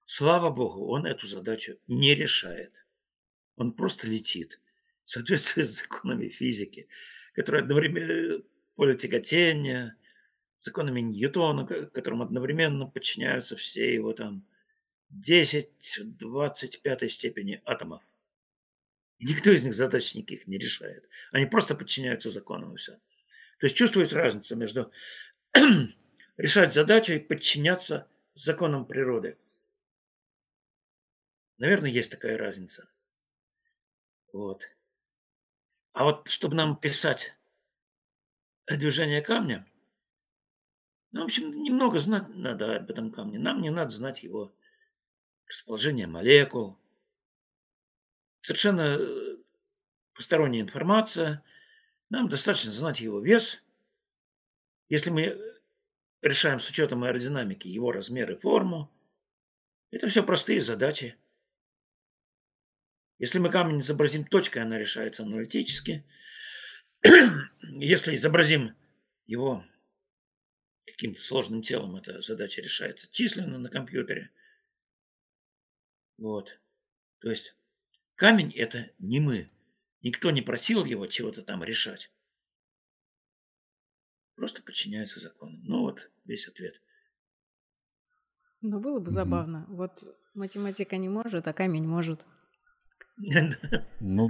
слава 0.06 0.50
богу, 0.50 0.88
он 0.88 1.06
эту 1.06 1.28
задачу 1.28 1.78
не 1.88 2.16
решает. 2.16 2.84
Он 3.58 3.74
просто 3.74 4.08
летит 4.08 4.60
в 5.06 5.64
законами 5.64 6.30
физики, 6.30 6.88
которые 7.34 7.62
одновременно 7.62 8.44
поле 8.75 8.95
тяготения, 8.95 9.95
законами 10.57 11.01
Ньютона, 11.01 11.65
которым 11.65 12.21
одновременно 12.21 12.86
подчиняются 12.86 13.55
все 13.55 13.93
его 13.93 14.13
там 14.13 14.45
10 15.10 15.99
в 15.99 16.17
25 16.17 17.12
степени 17.12 17.62
атомов. 17.65 18.01
И 19.19 19.25
никто 19.25 19.51
из 19.51 19.63
них 19.63 19.73
задач 19.73 20.15
никаких 20.15 20.47
не 20.47 20.57
решает. 20.57 21.07
Они 21.31 21.45
просто 21.45 21.75
подчиняются 21.75 22.29
законам 22.29 22.73
и 22.73 22.77
все. 22.77 22.93
То 23.60 23.67
есть 23.67 23.75
чувствуется 23.75 24.15
разница 24.15 24.55
между 24.55 24.91
решать 26.38 26.73
задачу 26.73 27.13
и 27.13 27.19
подчиняться 27.19 28.07
законам 28.34 28.86
природы. 28.86 29.38
Наверное, 31.57 31.91
есть 31.91 32.12
такая 32.12 32.38
разница. 32.38 32.89
Вот. 34.34 34.71
А 35.93 36.05
вот 36.05 36.27
чтобы 36.29 36.55
нам 36.55 36.75
писать 36.75 37.36
движение 38.77 39.21
камня, 39.21 39.65
ну, 41.12 41.21
в 41.21 41.23
общем, 41.25 41.63
немного 41.63 41.99
знать 41.99 42.29
надо 42.29 42.77
об 42.77 42.89
этом 42.89 43.12
камне. 43.12 43.38
Нам 43.38 43.62
не 43.62 43.69
надо 43.69 43.91
знать 43.91 44.23
его 44.23 44.53
расположение 45.45 46.07
молекул. 46.07 46.77
Совершенно 48.41 48.97
э, 48.97 49.38
посторонняя 50.13 50.62
информация. 50.62 51.43
Нам 52.10 52.29
достаточно 52.29 52.71
знать 52.71 53.01
его 53.01 53.19
вес. 53.19 53.62
Если 54.88 55.10
мы 55.10 55.38
решаем 56.21 56.60
с 56.60 56.69
учетом 56.69 57.03
аэродинамики 57.03 57.67
его 57.67 57.91
размер 57.91 58.31
и 58.31 58.39
форму, 58.39 58.89
это 59.91 60.07
все 60.07 60.23
простые 60.23 60.62
задачи. 60.62 61.17
Если 63.19 63.39
мы 63.39 63.49
камень 63.49 63.81
изобразим 63.81 64.23
точкой, 64.23 64.60
она 64.60 64.79
решается 64.79 65.23
аналитически. 65.23 66.05
Если 67.62 68.16
изобразим 68.16 68.76
его 69.26 69.66
каким-то 70.86 71.22
сложным 71.22 71.62
телом, 71.62 71.96
эта 71.96 72.22
задача 72.22 72.62
решается 72.62 73.12
численно 73.12 73.58
на 73.58 73.70
компьютере. 73.70 74.32
Вот. 76.18 76.60
То 77.20 77.30
есть 77.30 77.56
камень– 78.16 78.52
это 78.56 78.92
не 79.00 79.20
мы. 79.20 79.50
Никто 80.04 80.32
не 80.32 80.42
просил 80.42 80.86
его 80.86 81.08
чего-то 81.08 81.44
там 81.44 81.64
решать. 81.64 82.12
Просто 84.36 84.64
подчиняется 84.64 85.20
законам. 85.20 85.62
Ну 85.64 85.82
вот 85.82 86.12
весь 86.26 86.48
ответ. 86.48 86.82
Ну, 88.62 88.80
было 88.80 89.00
бы 89.00 89.10
забавно. 89.10 89.66
Вот 89.70 90.04
математика 90.36 90.98
не 90.98 91.10
может, 91.10 91.48
а 91.48 91.54
камень 91.54 91.88
может. 91.88 92.26
Ну, 94.00 94.30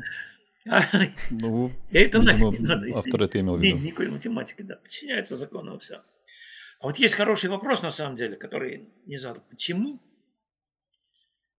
ну 0.66 1.72
это 1.92 2.20
видимо, 2.20 2.98
автор 2.98 3.24
это 3.24 3.40
имел 3.40 3.58
в 3.58 3.62
виду. 3.62 3.78
Никакой 3.78 4.10
математики, 4.10 4.62
да, 4.62 4.76
подчиняется 4.76 5.36
закону, 5.36 5.80
все. 5.80 6.04
А 6.80 6.88
вот 6.88 6.98
есть 6.98 7.16
хороший 7.16 7.50
вопрос, 7.50 7.84
на 7.84 7.90
самом 7.90 8.16
деле, 8.16 8.36
который 8.36 8.90
не 9.06 9.18
задан. 9.18 9.44
Почему 9.50 10.02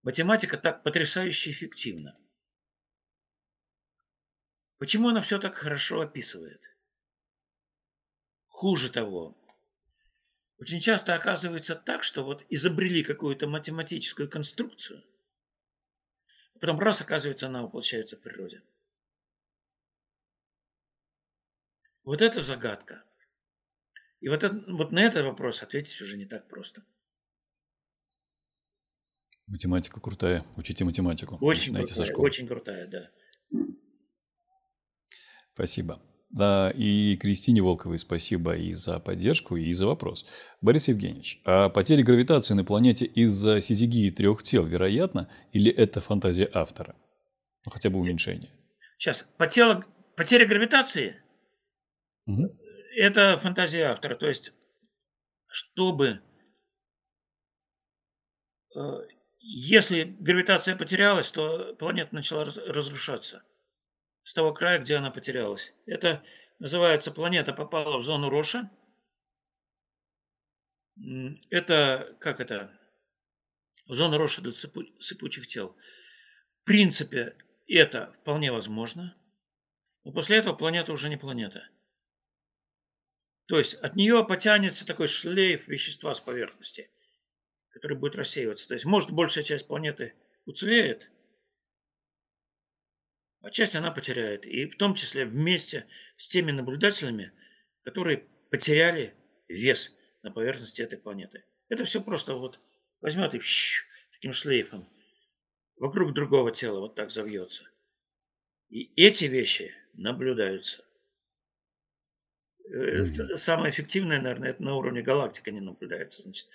математика 0.02 0.56
так 0.56 0.82
потрясающе 0.82 1.50
эффективна? 1.50 2.16
Почему 4.78 5.08
она 5.08 5.20
все 5.20 5.38
так 5.38 5.54
хорошо 5.54 6.00
описывает? 6.00 6.60
Хуже 8.48 8.90
того, 8.90 9.36
очень 10.58 10.80
часто 10.80 11.14
оказывается 11.14 11.74
так, 11.74 12.02
что 12.04 12.24
вот 12.24 12.44
изобрели 12.50 13.02
какую-то 13.02 13.48
математическую 13.48 14.28
конструкцию, 14.28 15.02
Потом 16.62 16.78
раз, 16.78 17.00
оказывается, 17.00 17.48
она 17.48 17.62
воплощается 17.62 18.16
в 18.16 18.20
природе. 18.20 18.62
Вот 22.04 22.20
это 22.20 22.42
загадка. 22.42 23.04
И 24.20 24.28
вот, 24.28 24.44
это, 24.44 24.62
вот 24.68 24.92
на 24.92 25.00
этот 25.00 25.24
вопрос 25.24 25.62
ответить 25.62 26.00
уже 26.00 26.16
не 26.16 26.26
так 26.26 26.48
просто. 26.48 26.82
Математика 29.46 30.00
крутая. 30.00 30.44
Учите 30.56 30.84
математику. 30.84 31.38
Очень 31.40 31.74
крутая, 31.74 31.94
со 31.94 32.04
школы. 32.04 32.26
очень 32.26 32.46
крутая, 32.46 32.86
да. 32.88 33.10
Спасибо. 35.54 36.00
Да, 36.30 36.70
и 36.70 37.16
Кристине 37.18 37.60
Волковой 37.60 37.98
спасибо 37.98 38.56
и 38.56 38.72
за 38.72 38.98
поддержку, 38.98 39.56
и 39.56 39.70
за 39.72 39.86
вопрос. 39.86 40.24
Борис 40.62 40.88
Евгеньевич, 40.88 41.42
а 41.44 41.68
потеря 41.68 42.02
гравитации 42.02 42.54
на 42.54 42.64
планете 42.64 43.04
из-за 43.04 43.60
сизигии 43.60 44.08
трех 44.10 44.42
тел 44.42 44.64
вероятно, 44.64 45.28
или 45.52 45.70
это 45.70 46.00
фантазия 46.00 46.48
автора? 46.54 46.96
Ну, 47.66 47.70
хотя 47.70 47.90
бы 47.90 48.00
уменьшение. 48.00 48.50
Сейчас, 48.96 49.28
потеря, 49.36 49.84
потеря 50.16 50.46
гравитации 50.46 51.21
это 52.96 53.38
фантазия 53.38 53.84
автора. 53.84 54.14
То 54.16 54.26
есть, 54.26 54.52
чтобы… 55.46 56.22
Э, 58.76 58.80
если 59.38 60.04
гравитация 60.04 60.76
потерялась, 60.76 61.32
то 61.32 61.74
планета 61.74 62.14
начала 62.14 62.44
разрушаться– 62.44 63.42
с 64.22 64.34
того 64.34 64.52
края, 64.52 64.78
где 64.78 64.96
она 64.96 65.10
потерялась. 65.10 65.74
Это 65.86 66.22
называется 66.58 67.10
планета 67.10 67.52
попала 67.52 67.98
в 67.98 68.02
зону 68.02 68.30
Роша. 68.30 68.70
Это, 71.50 72.16
как 72.20 72.40
это, 72.40 72.78
зона 73.86 74.18
Роша 74.18 74.42
для 74.42 74.52
сыпу, 74.52 74.82
сыпучих 75.00 75.46
тел. 75.46 75.76
В 76.62 76.64
принципе, 76.64 77.36
это 77.66 78.12
вполне 78.20 78.52
возможно. 78.52 79.16
Но 80.04 80.12
после 80.12 80.36
этого 80.36 80.54
планета 80.54 80.92
уже 80.92 81.08
не 81.08 81.16
планета. 81.16 81.68
То 83.46 83.58
есть 83.58 83.74
от 83.74 83.96
нее 83.96 84.24
потянется 84.24 84.86
такой 84.86 85.08
шлейф 85.08 85.68
вещества 85.68 86.14
с 86.14 86.20
поверхности, 86.20 86.90
который 87.70 87.96
будет 87.96 88.16
рассеиваться. 88.16 88.68
То 88.68 88.74
есть, 88.74 88.84
может, 88.84 89.10
большая 89.10 89.44
часть 89.44 89.66
планеты 89.66 90.14
уцелеет, 90.44 91.10
а 93.40 93.50
часть 93.50 93.74
она 93.74 93.90
потеряет. 93.90 94.46
И 94.46 94.66
в 94.66 94.76
том 94.76 94.94
числе 94.94 95.24
вместе 95.24 95.86
с 96.16 96.28
теми 96.28 96.52
наблюдателями, 96.52 97.32
которые 97.82 98.28
потеряли 98.50 99.14
вес 99.48 99.94
на 100.22 100.30
поверхности 100.30 100.82
этой 100.82 100.98
планеты. 100.98 101.44
Это 101.68 101.84
все 101.84 102.00
просто 102.00 102.34
вот 102.34 102.60
возьмет 103.00 103.34
и 103.34 103.40
таким 104.12 104.32
шлейфом 104.32 104.88
вокруг 105.76 106.14
другого 106.14 106.52
тела 106.52 106.80
вот 106.80 106.94
так 106.94 107.10
завьется. 107.10 107.64
И 108.68 108.92
эти 108.94 109.24
вещи 109.24 109.74
наблюдаются. 109.94 110.84
Mm-hmm. 112.70 113.36
Самое 113.36 113.70
эффективное, 113.70 114.20
наверное, 114.20 114.50
это 114.50 114.62
на 114.62 114.74
уровне 114.74 115.02
галактики 115.02 115.50
не 115.50 115.60
наблюдается. 115.60 116.22
Значит, 116.22 116.48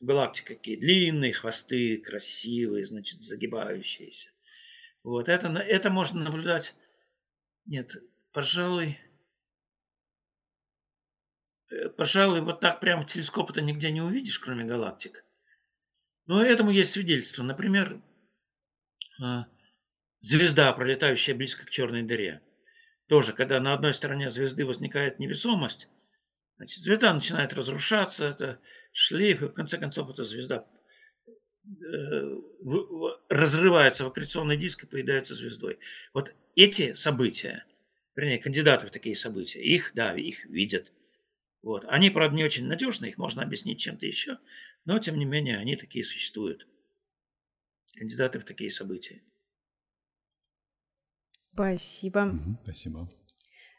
галактика 0.00 0.54
какие 0.54 0.76
длинные 0.76 1.32
хвосты, 1.32 1.98
красивые, 1.98 2.84
значит, 2.84 3.22
загибающиеся. 3.22 4.30
Вот 5.02 5.28
это, 5.28 5.48
это 5.48 5.90
можно 5.90 6.22
наблюдать. 6.22 6.74
Нет, 7.64 7.96
пожалуй, 8.32 8.98
э, 11.70 11.88
пожалуй, 11.90 12.40
вот 12.40 12.60
так 12.60 12.80
прямо 12.80 13.04
телескоп 13.04 13.50
это 13.50 13.60
нигде 13.62 13.90
не 13.90 14.00
увидишь, 14.00 14.38
кроме 14.38 14.64
галактик. 14.64 15.24
Но 16.26 16.42
этому 16.42 16.70
есть 16.70 16.92
свидетельство. 16.92 17.42
Например, 17.42 18.00
а, 19.20 19.46
звезда, 20.20 20.72
пролетающая 20.72 21.34
близко 21.34 21.66
к 21.66 21.70
черной 21.70 22.02
дыре. 22.02 22.42
Тоже, 23.08 23.32
когда 23.32 23.60
на 23.60 23.74
одной 23.74 23.94
стороне 23.94 24.30
звезды 24.30 24.64
возникает 24.64 25.18
невесомость, 25.18 25.88
значит, 26.56 26.80
звезда 26.80 27.12
начинает 27.12 27.52
разрушаться, 27.52 28.26
это 28.26 28.60
шлейф, 28.92 29.42
и 29.42 29.46
в 29.46 29.52
конце 29.52 29.78
концов 29.78 30.10
эта 30.10 30.24
звезда 30.24 30.66
Э, 31.64 32.40
разрывается 33.28 34.04
в 34.04 34.08
аккреционный 34.08 34.56
диск 34.56 34.82
и 34.82 34.86
поедается 34.86 35.34
звездой. 35.34 35.78
Вот 36.12 36.34
эти 36.56 36.92
события, 36.94 37.64
вернее, 38.16 38.38
кандидаты 38.38 38.88
в 38.88 38.90
такие 38.90 39.14
события, 39.14 39.62
их, 39.62 39.92
да, 39.94 40.14
их 40.16 40.44
видят. 40.46 40.92
Вот. 41.62 41.84
Они, 41.86 42.10
правда, 42.10 42.36
не 42.36 42.44
очень 42.44 42.66
надежны, 42.66 43.06
их 43.06 43.16
можно 43.16 43.42
объяснить 43.42 43.78
чем-то 43.78 44.04
еще, 44.04 44.38
но, 44.84 44.98
тем 44.98 45.16
не 45.18 45.24
менее, 45.24 45.58
они 45.58 45.76
такие 45.76 46.04
существуют. 46.04 46.66
Кандидаты 47.96 48.40
в 48.40 48.44
такие 48.44 48.70
события. 48.70 49.22
Спасибо. 51.52 52.18
Угу, 52.20 52.58
спасибо. 52.64 53.08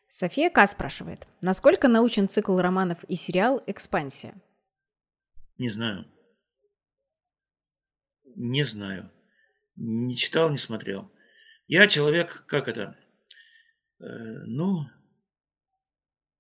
София 0.08 0.50
К. 0.50 0.68
спрашивает, 0.68 1.28
насколько 1.42 1.88
научен 1.88 2.30
цикл 2.30 2.58
романов 2.58 3.04
и 3.06 3.16
сериал 3.16 3.64
«Экспансия»? 3.66 4.36
Не 5.58 5.70
знаю. 5.70 6.06
Не 8.36 8.64
знаю. 8.64 9.12
Не 9.76 10.16
читал, 10.16 10.52
не 10.52 10.58
смотрел. 10.58 11.12
Я 11.68 11.88
человек, 11.88 12.46
как 12.48 12.68
это, 12.68 12.96
э, 14.00 14.06
ну, 14.46 14.86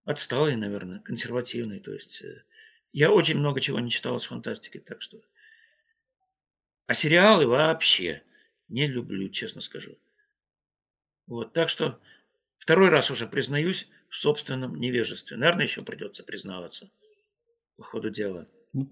отсталый, 0.05 0.55
наверное, 0.55 0.99
консервативный. 0.99 1.79
То 1.79 1.93
есть 1.93 2.21
э, 2.21 2.43
я 2.91 3.11
очень 3.11 3.37
много 3.37 3.59
чего 3.59 3.79
не 3.79 3.89
читал 3.89 4.17
из 4.17 4.25
фантастики, 4.25 4.79
так 4.79 5.01
что... 5.01 5.19
А 6.85 6.93
сериалы 6.93 7.47
вообще 7.47 8.23
не 8.67 8.85
люблю, 8.85 9.29
честно 9.29 9.61
скажу. 9.61 9.97
Вот, 11.27 11.53
так 11.53 11.69
что 11.69 11.99
второй 12.57 12.89
раз 12.89 13.11
уже 13.11 13.27
признаюсь 13.27 13.87
в 14.09 14.17
собственном 14.17 14.75
невежестве. 14.79 15.37
Наверное, 15.37 15.63
еще 15.63 15.83
придется 15.83 16.23
признаваться 16.23 16.89
по 17.77 17.83
ходу 17.83 18.09
дела. 18.09 18.47
Ну, 18.73 18.91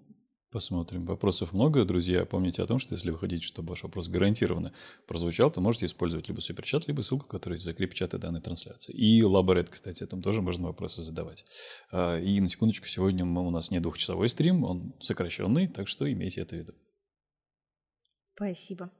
Посмотрим. 0.51 1.05
Вопросов 1.05 1.53
много, 1.53 1.85
друзья. 1.85 2.25
Помните 2.25 2.61
о 2.61 2.67
том, 2.67 2.77
что 2.77 2.93
если 2.93 3.09
вы 3.09 3.17
хотите, 3.17 3.45
чтобы 3.45 3.69
ваш 3.69 3.83
вопрос 3.83 4.09
гарантированно 4.09 4.73
прозвучал, 5.07 5.49
то 5.49 5.61
можете 5.61 5.85
использовать 5.85 6.27
либо 6.27 6.41
суперчат, 6.41 6.89
либо 6.89 7.01
ссылку, 7.03 7.25
которая 7.25 7.55
есть 7.55 7.63
в 7.63 7.69
закрепе 7.69 7.95
чата 7.95 8.17
данной 8.17 8.41
трансляции. 8.41 8.91
И 8.91 9.23
Лаборет, 9.23 9.69
кстати, 9.69 10.05
там 10.05 10.21
тоже 10.21 10.41
можно 10.41 10.67
вопросы 10.67 11.03
задавать. 11.03 11.45
А, 11.89 12.19
и 12.19 12.41
на 12.41 12.49
секундочку, 12.49 12.85
сегодня 12.87 13.23
у 13.23 13.49
нас 13.49 13.71
не 13.71 13.79
двухчасовой 13.79 14.27
стрим, 14.27 14.65
он 14.65 14.93
сокращенный, 14.99 15.69
так 15.69 15.87
что 15.87 16.11
имейте 16.11 16.41
это 16.41 16.57
в 16.57 16.59
виду. 16.59 16.73
Спасибо. 18.35 18.91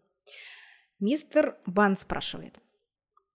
Мистер 1.02 1.58
Бан 1.66 1.98
спрашивает. 1.98 2.60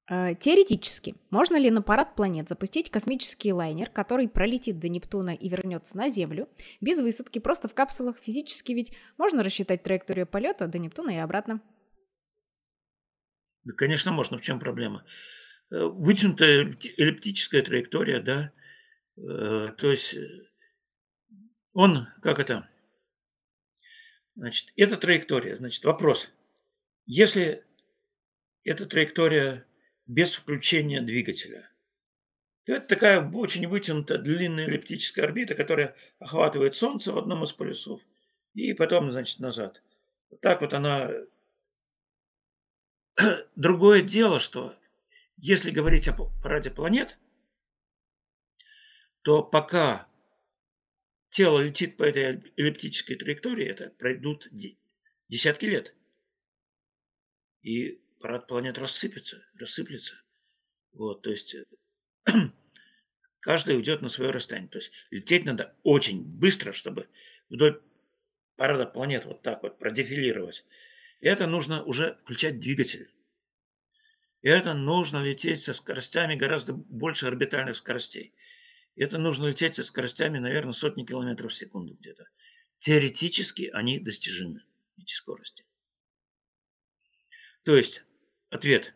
Э, 0.08 0.36
теоретически, 0.36 1.16
можно 1.30 1.56
ли 1.56 1.68
на 1.70 1.82
парад 1.82 2.14
планет 2.14 2.48
запустить 2.48 2.90
космический 2.90 3.52
лайнер, 3.52 3.90
который 3.90 4.28
пролетит 4.28 4.78
до 4.78 4.88
Нептуна 4.88 5.34
и 5.34 5.48
вернется 5.48 5.96
на 5.96 6.08
Землю, 6.08 6.48
без 6.80 7.00
высадки, 7.00 7.40
просто 7.40 7.66
в 7.66 7.74
капсулах? 7.74 8.16
Физически 8.18 8.72
ведь 8.72 8.92
можно 9.18 9.42
рассчитать 9.42 9.82
траекторию 9.82 10.26
полета 10.26 10.68
до 10.68 10.78
Нептуна 10.78 11.10
и 11.10 11.16
обратно. 11.16 11.60
Да, 13.64 13.74
конечно, 13.74 14.12
можно. 14.12 14.38
В 14.38 14.42
чем 14.42 14.60
проблема? 14.60 15.04
Э, 15.70 15.86
вытянутая 15.86 16.72
эллиптическая 16.96 17.62
траектория, 17.62 18.20
да, 18.20 18.52
э, 19.16 19.72
то 19.76 19.90
есть 19.90 20.16
он, 21.74 22.06
как 22.22 22.38
это, 22.38 22.70
значит, 24.36 24.72
это 24.76 24.96
траектория, 24.96 25.56
значит, 25.56 25.84
вопрос. 25.84 26.30
Если 27.06 27.64
эта 28.62 28.86
траектория 28.86 29.66
без 30.06 30.34
включения 30.34 31.00
двигателя. 31.00 31.68
Это 32.64 32.86
такая 32.86 33.30
очень 33.30 33.66
вытянутая 33.68 34.18
длинная 34.18 34.66
эллиптическая 34.66 35.24
орбита, 35.24 35.54
которая 35.54 35.94
охватывает 36.18 36.74
Солнце 36.74 37.12
в 37.12 37.18
одном 37.18 37.44
из 37.44 37.52
полюсов 37.52 38.00
и 38.54 38.72
потом, 38.72 39.10
значит, 39.10 39.38
назад. 39.38 39.82
Вот 40.30 40.40
так 40.40 40.60
вот 40.60 40.72
она... 40.72 41.10
Другое 43.56 44.02
дело, 44.02 44.40
что 44.40 44.74
если 45.36 45.70
говорить 45.70 46.08
о 46.08 46.14
параде 46.42 46.70
планет, 46.70 47.18
то 49.22 49.42
пока 49.42 50.08
тело 51.30 51.60
летит 51.60 51.96
по 51.96 52.04
этой 52.04 52.52
эллиптической 52.56 53.16
траектории, 53.16 53.66
это 53.66 53.90
пройдут 53.90 54.48
десятки 55.28 55.66
лет. 55.66 55.94
И 57.62 58.00
парад 58.20 58.46
планет 58.46 58.78
рассыпется, 58.78 59.44
рассыплется. 59.58 60.16
Вот, 60.92 61.22
то 61.22 61.30
есть 61.30 61.56
каждый 63.40 63.76
уйдет 63.76 64.02
на 64.02 64.08
свое 64.08 64.30
расстояние. 64.30 64.70
То 64.70 64.78
есть 64.78 64.92
лететь 65.10 65.44
надо 65.44 65.74
очень 65.82 66.22
быстро, 66.22 66.72
чтобы 66.72 67.08
вдоль 67.48 67.80
парада 68.56 68.86
планет 68.86 69.24
вот 69.24 69.42
так 69.42 69.62
вот 69.62 69.78
продефилировать. 69.78 70.64
И 71.20 71.28
это 71.28 71.46
нужно 71.46 71.82
уже 71.84 72.18
включать 72.22 72.58
двигатель. 72.58 73.10
И 74.42 74.48
это 74.48 74.74
нужно 74.74 75.22
лететь 75.22 75.62
со 75.62 75.72
скоростями 75.72 76.36
гораздо 76.36 76.72
больше 76.72 77.26
орбитальных 77.26 77.76
скоростей. 77.76 78.32
И 78.94 79.02
это 79.02 79.18
нужно 79.18 79.48
лететь 79.48 79.74
со 79.74 79.84
скоростями, 79.84 80.38
наверное, 80.38 80.72
сотни 80.72 81.04
километров 81.04 81.52
в 81.52 81.54
секунду 81.54 81.94
где-то. 81.94 82.28
Теоретически 82.78 83.70
они 83.72 83.98
достижимы, 83.98 84.62
эти 84.98 85.14
скорости. 85.14 85.64
То 87.66 87.76
есть 87.76 88.06
Ответ. 88.50 88.94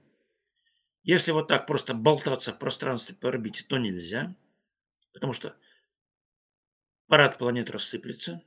Если 1.02 1.32
вот 1.32 1.48
так 1.48 1.66
просто 1.66 1.92
болтаться 1.92 2.52
в 2.52 2.58
пространстве 2.58 3.16
по 3.16 3.28
орбите, 3.28 3.64
то 3.64 3.78
нельзя, 3.78 4.36
потому 5.12 5.32
что 5.32 5.56
парад 7.06 7.38
планет 7.38 7.70
рассыплется. 7.70 8.42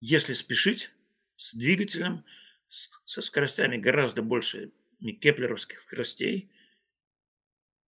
Если 0.00 0.32
спешить 0.34 0.90
с 1.36 1.54
двигателем, 1.54 2.24
со 2.68 3.22
скоростями 3.22 3.78
гораздо 3.78 4.22
больше 4.22 4.72
кеплеровских 5.00 5.80
скоростей, 5.80 6.52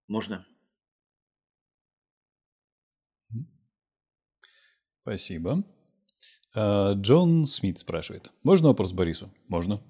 можно. 0.06 0.46
Спасибо. 5.02 5.64
А, 6.54 6.94
Джон 6.94 7.44
Смит 7.44 7.78
спрашивает. 7.78 8.32
Можно 8.42 8.68
вопрос 8.68 8.92
Борису? 8.92 9.32
Можно. 9.48 9.80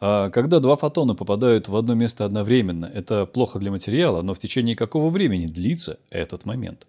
А 0.00 0.30
когда 0.30 0.60
два 0.60 0.76
фотона 0.76 1.14
попадают 1.14 1.68
в 1.68 1.76
одно 1.76 1.94
место 1.94 2.24
одновременно, 2.24 2.86
это 2.86 3.26
плохо 3.26 3.58
для 3.58 3.70
материала, 3.70 4.22
но 4.22 4.34
в 4.34 4.38
течение 4.38 4.76
какого 4.76 5.10
времени 5.10 5.46
длится 5.46 5.98
этот 6.10 6.44
момент? 6.44 6.86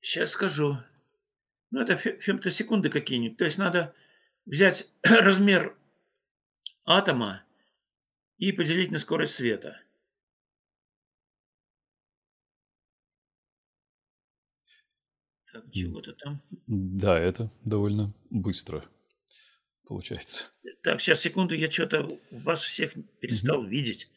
Сейчас 0.00 0.30
скажу. 0.30 0.76
Ну, 1.70 1.80
это 1.80 1.96
фемтосекунды 1.96 2.90
какие-нибудь. 2.90 3.38
То 3.38 3.46
есть 3.46 3.58
надо 3.58 3.94
взять 4.44 4.88
размер 5.02 5.76
атома 6.84 7.42
и 8.36 8.52
поделить 8.52 8.90
на 8.90 8.98
скорость 8.98 9.34
света. 9.34 9.80
Так, 15.54 15.70
чего-то 15.70 16.12
там. 16.14 16.42
Да, 16.66 17.16
это 17.16 17.48
довольно 17.64 18.12
быстро 18.28 18.84
получается. 19.86 20.46
Так, 20.82 21.00
сейчас, 21.00 21.20
секунду, 21.20 21.54
я 21.54 21.70
что-то 21.70 22.08
вас 22.32 22.62
всех 22.62 22.92
перестал 23.20 23.60
угу. 23.60 23.68
видеть. 23.68 24.10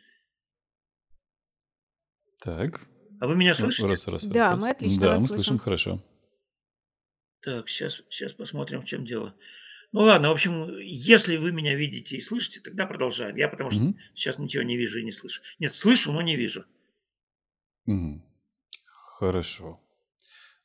Так. 2.39 2.87
А 3.19 3.27
вы 3.27 3.35
меня 3.35 3.51
ну, 3.51 3.53
слышите? 3.53 3.87
Раз, 3.87 4.07
раз, 4.07 4.25
да, 4.25 4.51
раз. 4.51 4.61
мы 4.61 4.69
отлично 4.71 5.01
Да, 5.01 5.09
вас 5.09 5.21
мы 5.21 5.27
слышим. 5.27 5.43
слышим 5.43 5.59
хорошо. 5.59 6.03
Так, 7.41 7.69
сейчас, 7.69 8.01
сейчас 8.09 8.33
посмотрим, 8.33 8.81
в 8.81 8.85
чем 8.85 9.05
дело. 9.05 9.35
Ну 9.91 10.01
ладно, 10.01 10.29
в 10.29 10.31
общем, 10.31 10.75
если 10.79 11.37
вы 11.37 11.51
меня 11.51 11.75
видите 11.75 12.17
и 12.17 12.21
слышите, 12.21 12.61
тогда 12.61 12.87
продолжаем. 12.87 13.35
Я 13.35 13.47
потому 13.47 13.69
что 13.69 13.83
угу. 13.83 13.97
сейчас 14.15 14.39
ничего 14.39 14.63
не 14.63 14.75
вижу 14.75 14.99
и 14.99 15.03
не 15.03 15.11
слышу. 15.11 15.43
Нет, 15.59 15.71
слышу, 15.71 16.11
но 16.11 16.23
не 16.23 16.35
вижу. 16.35 16.65
Угу. 17.85 18.23
Хорошо. 19.19 19.79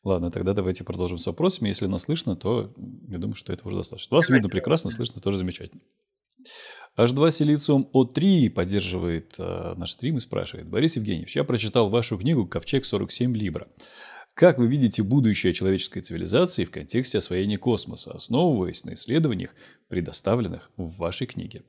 Ладно, 0.04 0.30
тогда 0.30 0.52
давайте 0.52 0.82
продолжим 0.84 1.18
с 1.18 1.26
вопросами. 1.26 1.68
Если 1.68 1.86
нас 1.86 2.02
слышно, 2.02 2.34
то 2.34 2.74
я 3.08 3.18
думаю, 3.18 3.36
что 3.36 3.52
это 3.52 3.66
уже 3.66 3.76
достаточно. 3.76 4.16
Вас 4.16 4.28
видно 4.28 4.48
прекрасно, 4.48 4.90
слышно 4.90 5.20
тоже 5.20 5.38
замечательно. 5.38 5.80
H2 6.96 7.30
Силициум 7.30 7.88
O3 7.94 8.50
поддерживает 8.50 9.36
э, 9.38 9.74
наш 9.76 9.92
стрим 9.92 10.16
и 10.16 10.20
спрашивает. 10.20 10.68
Борис 10.68 10.96
Евгеньевич, 10.96 11.36
я 11.36 11.44
прочитал 11.44 11.88
вашу 11.88 12.18
книгу 12.18 12.46
«Ковчег 12.46 12.84
47 12.84 13.34
Либра». 13.36 13.68
Как 14.34 14.58
вы 14.58 14.66
видите 14.66 15.02
будущее 15.02 15.52
человеческой 15.52 16.00
цивилизации 16.00 16.64
в 16.64 16.70
контексте 16.70 17.18
освоения 17.18 17.58
космоса, 17.58 18.12
основываясь 18.12 18.84
на 18.84 18.94
исследованиях, 18.94 19.54
предоставленных 19.88 20.70
в 20.76 20.96
вашей 20.96 21.26
книге? 21.26 21.62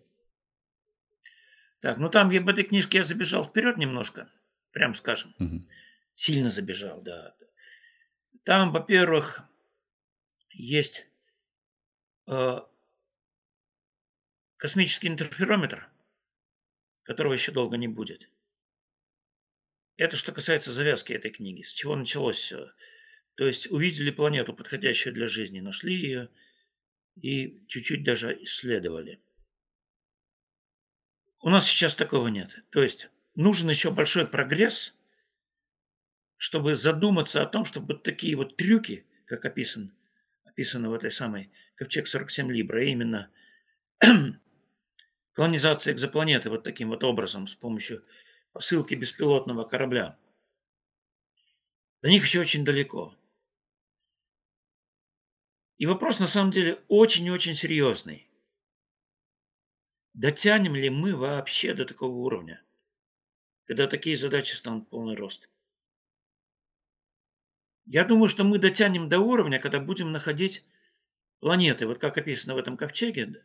Так, 1.81 1.97
ну 1.97 2.09
там 2.09 2.29
в 2.29 2.47
этой 2.47 2.63
книжке 2.63 2.99
я 2.99 3.03
забежал 3.03 3.43
вперед 3.43 3.77
немножко, 3.77 4.29
прям 4.71 4.93
скажем. 4.93 5.35
Угу. 5.39 5.63
Сильно 6.13 6.51
забежал, 6.51 7.01
да. 7.01 7.35
Там, 8.43 8.73
во-первых, 8.73 9.41
есть 10.49 11.07
э, 12.27 12.59
космический 14.57 15.07
интерферометр, 15.07 15.89
которого 17.03 17.33
еще 17.33 17.53
долго 17.53 17.77
не 17.77 17.87
будет. 17.87 18.29
Это 19.95 20.17
что 20.17 20.33
касается 20.33 20.73
завязки 20.73 21.13
этой 21.13 21.31
книги. 21.31 21.61
С 21.61 21.71
чего 21.71 21.95
началось 21.95 22.37
все. 22.37 22.73
То 23.35 23.47
есть 23.47 23.71
увидели 23.71 24.11
планету, 24.11 24.53
подходящую 24.53 25.13
для 25.13 25.27
жизни, 25.27 25.61
нашли 25.61 25.95
ее 25.95 26.29
и 27.15 27.65
чуть-чуть 27.67 28.03
даже 28.03 28.43
исследовали. 28.43 29.21
У 31.39 31.49
нас 31.49 31.65
сейчас 31.65 31.95
такого 31.95 32.27
нет. 32.27 32.65
То 32.71 32.83
есть 32.83 33.09
нужен 33.35 33.69
еще 33.69 33.89
большой 33.89 34.27
прогресс– 34.27 34.93
чтобы 36.43 36.75
задуматься 36.75 37.41
о 37.41 37.45
том, 37.45 37.63
чтобы 37.63 37.93
вот 37.93 38.03
такие 38.03 38.35
вот 38.35 38.57
трюки, 38.57 39.05
как 39.23 39.45
описан, 39.45 39.93
описано 40.43 40.89
в 40.89 40.93
этой 40.93 41.09
самой 41.09 41.49
Ковчег 41.75 42.05
47 42.05 42.51
Либра, 42.51 42.79
а 42.79 42.83
именно 42.83 43.31
колонизация 45.31 45.93
экзопланеты 45.93 46.49
вот 46.49 46.63
таким 46.65 46.89
вот 46.89 47.05
образом 47.05 47.47
с 47.47 47.55
помощью 47.55 48.03
посылки 48.51 48.93
беспилотного 48.93 49.63
корабля. 49.63 50.19
До 52.01 52.09
них 52.09 52.25
еще 52.25 52.41
очень 52.41 52.65
далеко. 52.65 53.15
И 55.77 55.85
вопрос 55.85 56.19
на 56.19 56.27
самом 56.27 56.51
деле 56.51 56.77
очень-очень 56.89 57.53
серьезный. 57.53 58.27
Дотянем 60.13 60.75
ли 60.75 60.89
мы 60.89 61.15
вообще 61.15 61.73
до 61.73 61.85
такого 61.85 62.17
уровня, 62.17 62.61
когда 63.63 63.87
такие 63.87 64.17
задачи 64.17 64.55
станут 64.55 64.89
полный 64.89 65.15
рост? 65.15 65.47
Я 67.85 68.05
думаю, 68.05 68.29
что 68.29 68.43
мы 68.43 68.59
дотянем 68.59 69.09
до 69.09 69.19
уровня, 69.19 69.59
когда 69.59 69.79
будем 69.79 70.11
находить 70.11 70.65
планеты, 71.39 71.85
вот 71.85 71.99
как 71.99 72.17
описано 72.17 72.55
в 72.55 72.57
этом 72.57 72.77
ковчеге, 72.77 73.43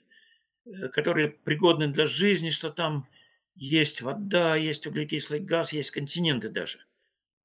э, 0.64 0.88
которые 0.88 1.30
пригодны 1.30 1.88
для 1.88 2.06
жизни, 2.06 2.50
что 2.50 2.70
там 2.70 3.08
есть 3.56 4.02
вода, 4.02 4.54
есть 4.54 4.86
углекислый 4.86 5.40
газ, 5.40 5.72
есть 5.72 5.90
континенты 5.90 6.48
даже. 6.48 6.78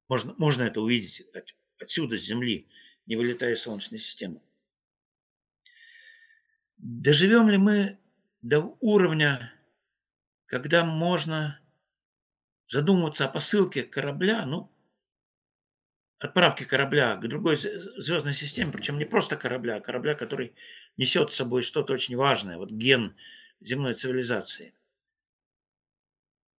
Можно, 0.08 0.34
можно 0.38 0.62
это 0.62 0.80
увидеть 0.80 1.22
от, 1.34 1.54
отсюда, 1.80 2.16
с 2.16 2.22
Земли, 2.22 2.68
не 3.06 3.16
вылетая 3.16 3.54
из 3.54 3.62
Солнечной 3.62 3.98
системы. 3.98 4.40
Доживем 6.76 7.48
ли 7.48 7.56
мы 7.56 7.98
до 8.42 8.76
уровня, 8.80 9.52
когда 10.46 10.84
можно 10.84 11.60
задумываться 12.66 13.24
о 13.24 13.28
посылке 13.28 13.82
корабля, 13.82 14.44
ну, 14.46 14.70
отправке 16.18 16.64
корабля 16.64 17.16
к 17.16 17.26
другой 17.28 17.56
звездной 17.56 18.34
системе, 18.34 18.72
причем 18.72 18.98
не 18.98 19.04
просто 19.04 19.36
корабля, 19.36 19.76
а 19.76 19.80
корабля, 19.80 20.14
который 20.14 20.54
несет 20.96 21.32
с 21.32 21.36
собой 21.36 21.62
что-то 21.62 21.92
очень 21.92 22.16
важное, 22.16 22.56
вот 22.56 22.70
ген 22.70 23.14
земной 23.60 23.94
цивилизации. 23.94 24.74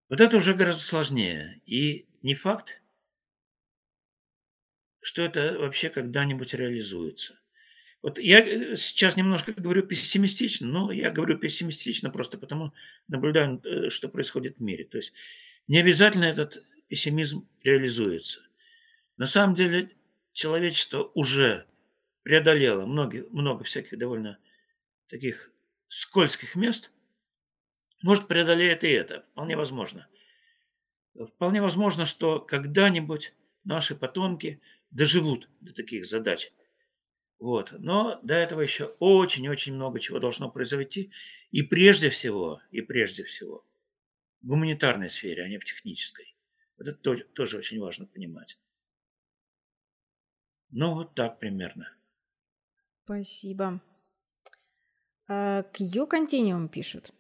Вот 0.10 0.22
это 0.22 0.38
уже 0.38 0.54
гораздо 0.54 0.84
сложнее. 0.84 1.62
И 1.66 2.06
не 2.22 2.36
факт, 2.36 2.82
что 5.02 5.22
это 5.22 5.58
вообще 5.60 5.90
когда-нибудь 5.90 6.54
реализуется. 6.54 7.40
Вот 8.02 8.20
я 8.20 8.40
э, 8.40 8.76
сейчас 8.78 9.18
немножко 9.18 9.52
говорю 9.54 9.82
пессимистично, 9.82 10.68
но 10.68 10.92
я 10.92 11.10
говорю 11.10 11.40
пессимистично 11.40 12.12
просто 12.12 12.38
потому, 12.38 12.72
наблюдаю, 13.08 13.62
э, 13.64 13.90
что 13.90 14.10
происходит 14.10 14.58
в 14.58 14.62
мире. 14.62 14.84
То 14.86 14.98
есть 14.98 15.14
не 15.68 15.80
обязательно 15.80 16.26
этот 16.26 16.64
пессимизм 16.88 17.48
реализуется. 17.64 18.42
На 19.18 19.26
самом 19.26 19.56
деле 19.56 19.92
человечество 20.34 21.12
уже 21.14 21.66
преодолело 22.24 22.86
много, 22.86 23.26
много 23.30 23.64
всяких 23.64 23.98
довольно 23.98 24.40
таких 25.08 25.52
скользких 25.88 26.56
мест. 26.56 26.92
Может, 28.02 28.28
преодолеет 28.28 28.84
и 28.84 28.90
это. 28.90 29.22
Вполне 29.32 29.56
возможно. 29.56 30.08
Вполне 31.16 31.62
возможно, 31.62 32.06
что 32.06 32.40
когда-нибудь 32.40 33.34
наши 33.64 33.96
потомки 33.96 34.62
доживут 34.92 35.50
до 35.62 35.74
таких 35.74 36.06
задач. 36.06 36.52
Вот. 37.40 37.74
Но 37.78 38.20
до 38.24 38.34
этого 38.34 38.62
еще 38.62 38.86
очень-очень 39.00 39.74
много 39.74 40.00
чего 40.00 40.20
должно 40.20 40.50
произойти. 40.50 41.12
И 41.52 41.64
прежде 41.64 42.10
всего, 42.10 42.62
и 42.72 42.82
прежде 42.82 43.24
всего, 43.24 43.66
в 44.42 44.48
гуманитарной 44.48 45.10
сфере, 45.10 45.44
а 45.44 45.48
не 45.48 45.58
в 45.58 45.66
технической. 45.66 46.36
Вот 46.78 46.88
это 46.88 46.98
тоже, 46.98 47.58
очень 47.58 47.80
важно 47.80 48.06
понимать. 48.06 48.58
Ну, 50.78 50.94
вот 50.94 51.16
так 51.16 51.40
примерно. 51.40 51.90
Спасибо. 53.06 53.80
А, 55.26 55.64
Q 55.64 56.06
Continuum 56.06 56.68
пишет. 56.68 57.12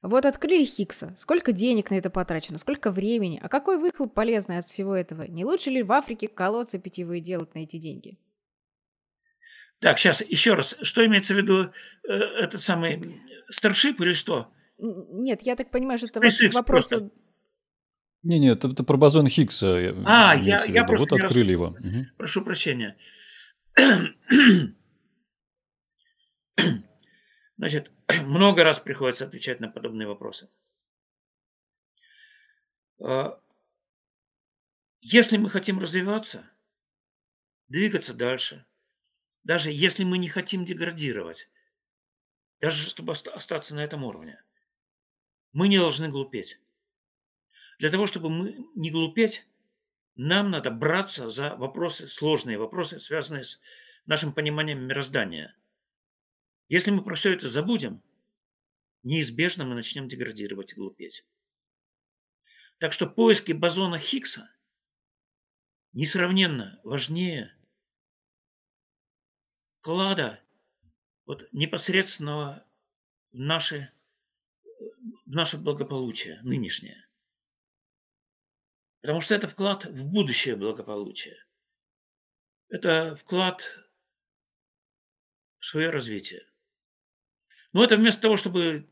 Вот 0.00 0.24
открыли 0.24 0.64
Хиггса. 0.64 1.12
Сколько 1.18 1.52
денег 1.52 1.90
на 1.90 1.96
это 1.96 2.08
потрачено, 2.08 2.56
сколько 2.56 2.90
времени, 2.90 3.38
а 3.40 3.50
какой 3.50 3.78
выхлоп 3.78 4.14
полезный 4.14 4.58
от 4.58 4.68
всего 4.68 4.96
этого? 4.96 5.24
Не 5.24 5.44
лучше 5.44 5.68
ли 5.68 5.82
в 5.82 5.92
Африке 5.92 6.26
колодцы 6.26 6.78
питьевые 6.78 7.20
делать 7.20 7.54
на 7.54 7.60
эти 7.60 7.76
деньги? 7.76 8.18
Так, 9.78 9.98
сейчас 9.98 10.22
еще 10.22 10.54
раз. 10.54 10.74
Что 10.80 11.04
имеется 11.04 11.34
в 11.34 11.36
виду 11.36 11.70
э, 12.08 12.12
этот 12.12 12.62
самый 12.62 13.20
старшип 13.50 14.00
или 14.00 14.14
что? 14.14 14.50
Нет, 14.78 15.42
я 15.42 15.54
так 15.54 15.70
понимаю, 15.70 15.98
что 15.98 16.06
это 16.06 16.20
вопрос... 16.54 16.88
Просто. 16.88 17.10
Не, 18.22 18.38
нет, 18.38 18.58
это, 18.58 18.68
это 18.68 18.84
про 18.84 18.96
бозон 18.96 19.26
Хиггса. 19.26 19.94
А, 20.06 20.34
я, 20.36 20.64
я 20.64 20.84
просто 20.84 21.16
вот 21.16 21.24
открыли 21.24 21.52
его. 21.52 21.68
Угу. 21.68 22.06
Прошу 22.16 22.42
прощения. 22.42 22.96
Значит, 27.56 27.90
много 28.24 28.64
раз 28.64 28.80
приходится 28.80 29.24
отвечать 29.24 29.60
на 29.60 29.68
подобные 29.68 30.06
вопросы. 30.06 30.48
А, 33.00 33.40
если 35.00 35.36
мы 35.36 35.50
хотим 35.50 35.80
развиваться, 35.80 36.44
двигаться 37.68 38.14
дальше, 38.14 38.64
даже 39.42 39.72
если 39.72 40.04
мы 40.04 40.18
не 40.18 40.28
хотим 40.28 40.64
деградировать, 40.64 41.48
даже 42.60 42.88
чтобы 42.88 43.12
остаться 43.12 43.74
на 43.74 43.80
этом 43.80 44.04
уровне, 44.04 44.40
мы 45.52 45.66
не 45.66 45.78
должны 45.78 46.08
глупеть. 46.08 46.60
Для 47.78 47.90
того, 47.90 48.06
чтобы 48.06 48.30
мы 48.30 48.66
не 48.74 48.90
глупеть, 48.90 49.46
нам 50.14 50.50
надо 50.50 50.70
браться 50.70 51.30
за 51.30 51.56
вопросы, 51.56 52.08
сложные 52.08 52.58
вопросы, 52.58 52.98
связанные 52.98 53.44
с 53.44 53.60
нашим 54.06 54.32
пониманием 54.32 54.86
мироздания. 54.86 55.56
Если 56.68 56.90
мы 56.90 57.02
про 57.02 57.14
все 57.14 57.32
это 57.32 57.48
забудем, 57.48 58.02
неизбежно 59.02 59.64
мы 59.64 59.74
начнем 59.74 60.08
деградировать 60.08 60.72
и 60.72 60.76
глупеть. 60.76 61.24
Так 62.78 62.92
что 62.92 63.06
поиски 63.06 63.52
бозона 63.52 63.98
Хиггса 63.98 64.50
несравненно 65.92 66.80
важнее 66.84 67.54
вклада 69.78 70.40
вот 71.26 71.48
непосредственного 71.52 72.64
в 73.32 73.38
наше, 73.38 73.92
в 75.26 75.34
наше 75.34 75.58
благополучие 75.58 76.40
нынешнее. 76.42 77.06
Потому 79.02 79.20
что 79.20 79.34
это 79.34 79.48
вклад 79.48 79.84
в 79.84 80.06
будущее 80.06 80.54
благополучие. 80.54 81.44
Это 82.68 83.16
вклад 83.16 83.62
в 85.58 85.66
свое 85.66 85.90
развитие. 85.90 86.46
Но 87.72 87.82
это 87.82 87.96
вместо 87.96 88.22
того, 88.22 88.36
чтобы 88.36 88.88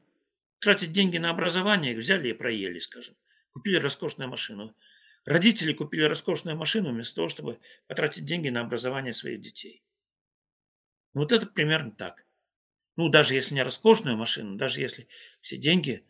тратить 0.58 0.92
деньги 0.92 1.16
на 1.16 1.30
образование, 1.30 1.96
взяли 1.96 2.30
и 2.30 2.32
проели, 2.32 2.80
скажем. 2.80 3.16
Купили 3.52 3.76
роскошную 3.76 4.28
машину. 4.28 4.76
Родители 5.24 5.72
купили 5.72 6.02
роскошную 6.02 6.56
машину 6.56 6.90
вместо 6.90 7.14
того, 7.14 7.28
чтобы 7.28 7.60
потратить 7.86 8.24
деньги 8.24 8.48
на 8.48 8.62
образование 8.62 9.12
своих 9.12 9.40
детей. 9.40 9.84
Вот 11.14 11.30
это 11.30 11.46
примерно 11.46 11.92
так. 11.92 12.26
Ну, 12.96 13.08
даже 13.10 13.34
если 13.34 13.54
не 13.54 13.62
роскошную 13.62 14.16
машину, 14.16 14.56
даже 14.56 14.80
если 14.80 15.06
все 15.40 15.56
деньги 15.56 16.04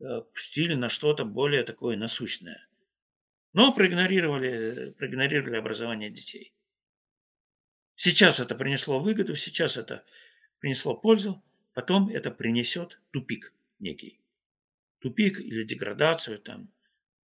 э, 0.00 0.22
пустили 0.22 0.74
на 0.74 0.88
что-то 0.88 1.26
более 1.26 1.64
такое 1.64 1.98
насущное– 1.98 2.66
но 3.56 3.72
проигнорировали, 3.72 4.90
проигнорировали 4.98 5.56
образование 5.56 6.10
детей. 6.10 6.52
Сейчас 7.94 8.38
это 8.38 8.54
принесло 8.54 9.00
выгоду, 9.00 9.34
сейчас 9.34 9.78
это 9.78 10.04
принесло 10.58 10.94
пользу, 10.94 11.42
потом 11.72 12.10
это 12.10 12.30
принесет 12.30 13.00
тупик 13.12 13.54
некий. 13.78 14.20
Тупик 14.98 15.40
или 15.40 15.64
деградацию 15.64 16.38
там 16.38 16.70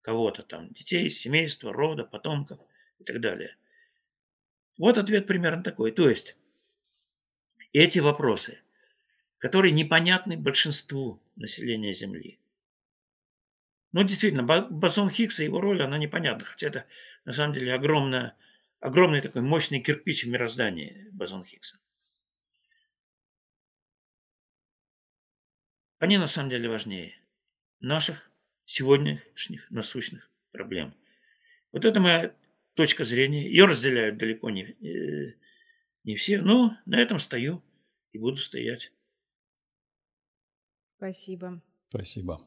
кого-то 0.01 0.43
там, 0.43 0.73
детей, 0.73 1.09
семейства, 1.09 1.71
рода, 1.71 2.03
потомков 2.03 2.59
и 2.99 3.05
так 3.05 3.21
далее. 3.21 3.55
Вот 4.77 4.97
ответ 4.97 5.27
примерно 5.27 5.63
такой. 5.63 5.93
То 5.93 6.09
есть 6.09 6.35
эти 7.71 7.99
вопросы, 7.99 8.61
которые 9.37 9.71
непонятны 9.71 10.35
большинству 10.35 11.21
населения 11.37 11.93
Земли, 11.93 12.37
ну, 13.91 14.03
действительно, 14.03 14.43
бозон 14.43 15.09
Хиггса, 15.09 15.43
его 15.43 15.61
роль, 15.61 15.81
она 15.81 15.97
непонятна, 15.97 16.45
хотя 16.45 16.67
это 16.67 16.85
на 17.25 17.33
самом 17.33 17.53
деле 17.53 17.73
огромная, 17.73 18.35
огромный 18.79 19.21
такой 19.21 19.41
мощный 19.41 19.81
кирпич 19.81 20.23
в 20.23 20.29
мироздании 20.29 21.07
бозон 21.11 21.43
Хиггса. 21.43 21.79
Они 25.99 26.17
на 26.17 26.27
самом 26.27 26.49
деле 26.49 26.69
важнее 26.69 27.15
наших 27.79 28.29
сегодняшних 28.65 29.71
насущных 29.71 30.29
проблем. 30.51 30.93
Вот 31.71 31.85
это 31.85 31.99
моя 31.99 32.35
точка 32.75 33.03
зрения. 33.03 33.47
Ее 33.47 33.65
разделяют 33.65 34.17
далеко 34.17 34.49
не, 34.49 34.63
э, 34.63 35.33
не 36.03 36.15
все, 36.15 36.41
но 36.41 36.77
на 36.85 36.99
этом 36.99 37.19
стою 37.19 37.63
и 38.11 38.19
буду 38.19 38.37
стоять. 38.37 38.91
Спасибо. 40.97 41.61
Спасибо. 41.89 42.46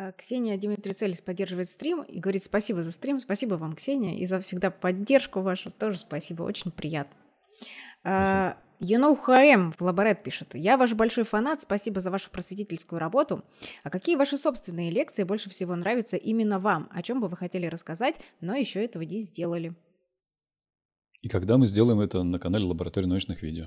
А, 0.00 0.12
Ксения 0.12 0.56
Дмитрий 0.56 0.94
Целис 0.94 1.20
поддерживает 1.20 1.68
стрим 1.68 2.02
и 2.02 2.20
говорит 2.20 2.42
спасибо 2.42 2.82
за 2.82 2.90
стрим, 2.90 3.18
спасибо 3.18 3.54
вам, 3.56 3.74
Ксения, 3.74 4.18
и 4.18 4.24
за 4.24 4.40
всегда 4.40 4.70
поддержку 4.70 5.42
вашу 5.42 5.70
тоже 5.70 5.98
спасибо, 5.98 6.42
очень 6.42 6.70
приятно. 6.70 7.14
А, 8.02 8.54
спасибо. 8.78 8.96
You 8.96 8.98
know 8.98 9.14
who 9.14 9.34
I 9.34 9.54
am, 9.54 9.74
в 9.76 9.82
Лаборет 9.82 10.22
пишет. 10.22 10.54
Я 10.54 10.78
ваш 10.78 10.94
большой 10.94 11.24
фанат, 11.24 11.60
спасибо 11.60 12.00
за 12.00 12.10
вашу 12.10 12.30
просветительскую 12.30 12.98
работу. 12.98 13.44
А 13.82 13.90
какие 13.90 14.16
ваши 14.16 14.38
собственные 14.38 14.90
лекции 14.90 15.24
больше 15.24 15.50
всего 15.50 15.76
нравятся 15.76 16.16
именно 16.16 16.58
вам? 16.58 16.88
О 16.92 17.02
чем 17.02 17.20
бы 17.20 17.28
вы 17.28 17.36
хотели 17.36 17.66
рассказать, 17.66 18.22
но 18.40 18.54
еще 18.54 18.82
этого 18.82 19.02
не 19.02 19.20
сделали? 19.20 19.74
И 21.20 21.28
когда 21.28 21.58
мы 21.58 21.66
сделаем 21.66 22.00
это 22.00 22.22
на 22.22 22.38
канале 22.38 22.64
Лаборатории 22.64 23.04
научных 23.04 23.42
видео? 23.42 23.66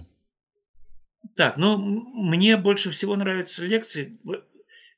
Так, 1.35 1.57
ну, 1.57 1.77
мне 1.77 2.57
больше 2.57 2.89
всего 2.89 3.15
нравятся 3.15 3.63
лекции, 3.63 4.19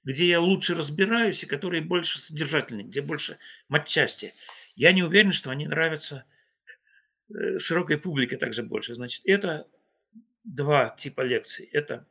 где 0.05 0.27
я 0.27 0.39
лучше 0.39 0.75
разбираюсь 0.75 1.43
и 1.43 1.47
которые 1.47 1.81
больше 1.81 2.19
содержательные, 2.19 2.85
где 2.85 3.01
больше 3.01 3.37
матчасти. 3.67 4.33
Я 4.75 4.91
не 4.93 5.03
уверен, 5.03 5.31
что 5.31 5.49
они 5.49 5.67
нравятся 5.67 6.25
э, 7.29 7.57
широкой 7.57 7.97
публике 7.97 8.37
также 8.37 8.61
больше. 8.63 8.93
Значит, 8.93 9.23
это 9.25 9.67
два 10.43 10.89
типа 10.89 11.21
лекций. 11.21 11.67
Это 11.73 12.07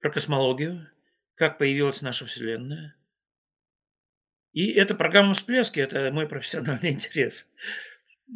про 0.00 0.10
космологию, 0.10 0.88
как 1.34 1.58
появилась 1.58 2.02
наша 2.02 2.24
Вселенная. 2.24 2.94
И 4.52 4.70
это 4.70 4.94
программа 4.94 5.34
«Всплески», 5.34 5.80
это 5.80 6.12
мой 6.12 6.28
профессиональный 6.28 6.90
интерес. 6.92 7.48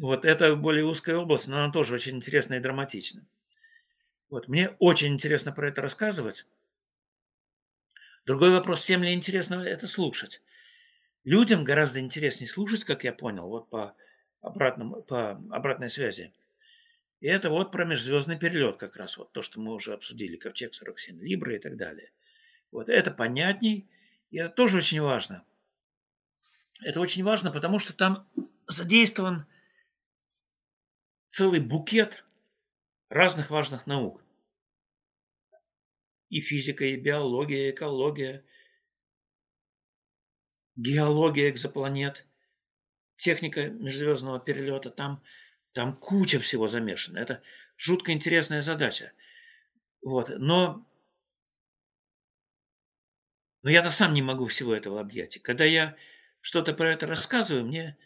Вот 0.00 0.24
это 0.24 0.56
более 0.56 0.84
узкая 0.84 1.16
область, 1.16 1.46
но 1.46 1.62
она 1.62 1.72
тоже 1.72 1.94
очень 1.94 2.16
интересная 2.16 2.58
и 2.58 2.62
драматична. 2.62 3.24
Вот 4.28 4.48
мне 4.48 4.70
очень 4.80 5.14
интересно 5.14 5.52
про 5.52 5.68
это 5.68 5.80
рассказывать. 5.80 6.46
Другой 8.28 8.50
вопрос, 8.50 8.80
всем 8.80 9.02
ли 9.02 9.14
интересно 9.14 9.54
это 9.54 9.88
слушать? 9.88 10.42
Людям 11.24 11.64
гораздо 11.64 12.00
интереснее 12.00 12.46
слушать, 12.46 12.84
как 12.84 13.02
я 13.02 13.14
понял, 13.14 13.48
вот 13.48 13.70
по, 13.70 13.96
обратному, 14.42 15.00
по 15.00 15.30
обратной 15.50 15.88
связи. 15.88 16.34
И 17.20 17.26
это 17.26 17.48
вот 17.48 17.72
про 17.72 17.86
межзвездный 17.86 18.38
перелет 18.38 18.76
как 18.76 18.96
раз, 18.96 19.16
вот 19.16 19.32
то, 19.32 19.40
что 19.40 19.60
мы 19.60 19.72
уже 19.72 19.94
обсудили, 19.94 20.36
Ковчег 20.36 20.74
47, 20.74 21.18
Либра 21.22 21.56
и 21.56 21.58
так 21.58 21.78
далее. 21.78 22.12
Вот 22.70 22.90
это 22.90 23.10
понятней, 23.10 23.88
и 24.30 24.36
это 24.36 24.50
тоже 24.50 24.76
очень 24.76 25.00
важно. 25.00 25.42
Это 26.82 27.00
очень 27.00 27.24
важно, 27.24 27.50
потому 27.50 27.78
что 27.78 27.94
там 27.94 28.28
задействован 28.66 29.46
целый 31.30 31.60
букет 31.60 32.26
разных 33.08 33.48
важных 33.48 33.86
наук. 33.86 34.22
И 36.28 36.40
физика, 36.40 36.84
и 36.84 36.96
биология, 36.96 37.68
и 37.68 37.70
экология, 37.70 38.44
геология 40.76 41.50
экзопланет, 41.50 42.26
техника 43.16 43.68
межзвездного 43.68 44.38
перелета. 44.40 44.90
Там 44.90 45.22
там 45.78 45.94
куча 45.94 46.40
всего 46.40 46.66
замешана. 46.66 47.18
Это 47.18 47.42
жутко 47.76 48.12
интересная 48.12 48.62
задача. 48.62 49.12
Вот. 50.02 50.28
Но, 50.38 50.84
но 53.62 53.70
я-то 53.70 53.90
сам 53.90 54.14
не 54.14 54.22
могу 54.22 54.46
всего 54.46 54.74
этого 54.74 55.00
объять. 55.00 55.36
И 55.36 55.40
когда 55.40 55.64
я 55.64 55.96
что-то 56.40 56.74
про 56.74 56.92
это 56.92 57.06
рассказываю, 57.06 57.64
мне 57.64 57.96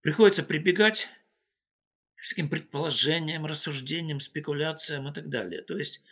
приходится 0.00 0.42
прибегать 0.42 1.08
к 2.14 2.22
всяким 2.22 2.48
предположениям, 2.48 3.44
рассуждениям, 3.44 4.20
спекуляциям 4.20 5.08
и 5.08 5.12
так 5.12 5.28
далее. 5.28 5.62
То 5.62 5.76
есть 5.76 6.02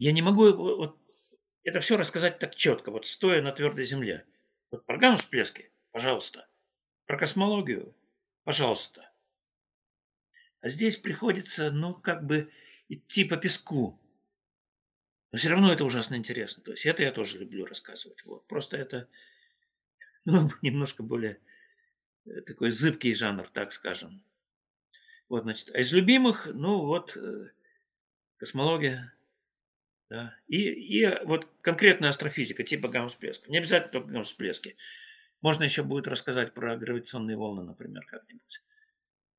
я 0.00 0.12
не 0.12 0.22
могу 0.22 0.52
вот, 0.54 0.98
это 1.62 1.80
все 1.80 1.98
рассказать 1.98 2.38
так 2.38 2.54
четко, 2.54 2.90
вот 2.90 3.06
стоя 3.06 3.42
на 3.42 3.52
твердой 3.52 3.84
земле. 3.84 4.24
Вот 4.70 4.86
программу 4.86 5.18
всплески, 5.18 5.70
пожалуйста. 5.92 6.48
Про 7.04 7.18
космологию, 7.18 7.94
пожалуйста. 8.44 9.12
А 10.62 10.70
здесь 10.70 10.96
приходится, 10.96 11.70
ну, 11.70 11.92
как 11.92 12.24
бы 12.24 12.50
идти 12.88 13.24
по 13.24 13.36
песку. 13.36 14.00
Но 15.32 15.38
все 15.38 15.50
равно 15.50 15.70
это 15.70 15.84
ужасно 15.84 16.14
интересно. 16.14 16.62
То 16.62 16.70
есть 16.70 16.86
это 16.86 17.02
я 17.02 17.12
тоже 17.12 17.38
люблю 17.38 17.66
рассказывать. 17.66 18.24
Вот. 18.24 18.46
Просто 18.46 18.78
это 18.78 19.06
ну, 20.24 20.48
немножко 20.62 21.02
более 21.02 21.38
э, 22.24 22.40
такой 22.40 22.70
зыбкий 22.70 23.12
жанр, 23.12 23.50
так 23.50 23.74
скажем. 23.74 24.24
Вот, 25.28 25.42
значит, 25.42 25.70
а 25.74 25.78
из 25.78 25.92
любимых, 25.92 26.46
ну, 26.46 26.86
вот, 26.86 27.16
э, 27.18 27.50
космология, 28.38 29.12
да, 30.10 30.34
и, 30.48 30.58
и 30.58 31.24
вот 31.24 31.46
конкретная 31.60 32.10
астрофизика, 32.10 32.64
типа 32.64 32.88
гамма-всплеска. 32.88 33.48
Не 33.48 33.58
обязательно 33.58 33.92
только 33.92 34.08
гамма-всплески. 34.08 34.76
Можно 35.40 35.62
еще 35.62 35.84
будет 35.84 36.08
рассказать 36.08 36.52
про 36.52 36.76
гравитационные 36.76 37.36
волны, 37.36 37.62
например, 37.62 38.04
как-нибудь. 38.06 38.60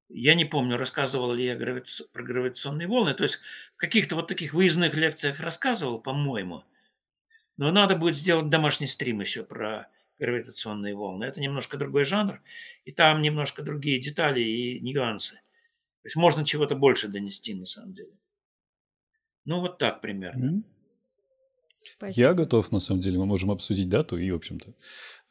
Я 0.08 0.34
не 0.34 0.46
помню, 0.46 0.78
рассказывал 0.78 1.34
ли 1.34 1.46
я 1.46 1.56
про 1.56 2.24
гравитационные 2.24 2.88
волны. 2.88 3.14
То 3.14 3.24
есть 3.24 3.40
в 3.76 3.78
каких-то 3.78 4.16
вот 4.16 4.30
таких 4.30 4.54
выездных 4.54 4.94
лекциях 4.96 5.42
рассказывал, 5.42 6.00
по-моему. 6.00 6.64
Но 7.58 7.72
надо 7.72 7.98
будет 7.98 8.16
сделать 8.16 8.50
домашний 8.50 8.88
стрим 8.88 9.20
еще 9.20 9.44
про 9.44 9.90
гравитационные 10.20 10.96
волны. 10.96 11.26
Это 11.26 11.42
немножко 11.42 11.78
другой 11.78 12.06
жанр, 12.06 12.42
и 12.86 12.94
там 12.94 13.22
немножко 13.22 13.62
другие 13.62 14.00
детали 14.00 14.40
и 14.40 14.80
нюансы. 14.80 15.36
То 15.36 16.06
есть 16.06 16.16
можно 16.16 16.46
чего-то 16.46 16.76
больше 16.76 17.10
донести 17.10 17.54
на 17.54 17.66
самом 17.66 17.94
деле. 17.94 18.14
Ну 19.46 19.60
вот 19.62 19.78
так 19.78 20.02
примерно. 20.02 20.56
Спасибо. 21.98 22.28
Я 22.28 22.34
готов, 22.34 22.72
на 22.72 22.80
самом 22.80 23.02
деле. 23.02 23.20
Мы 23.20 23.26
можем 23.26 23.52
обсудить 23.52 23.90
дату 23.90 24.18
и, 24.18 24.32
в 24.32 24.36
общем-то, 24.36 24.74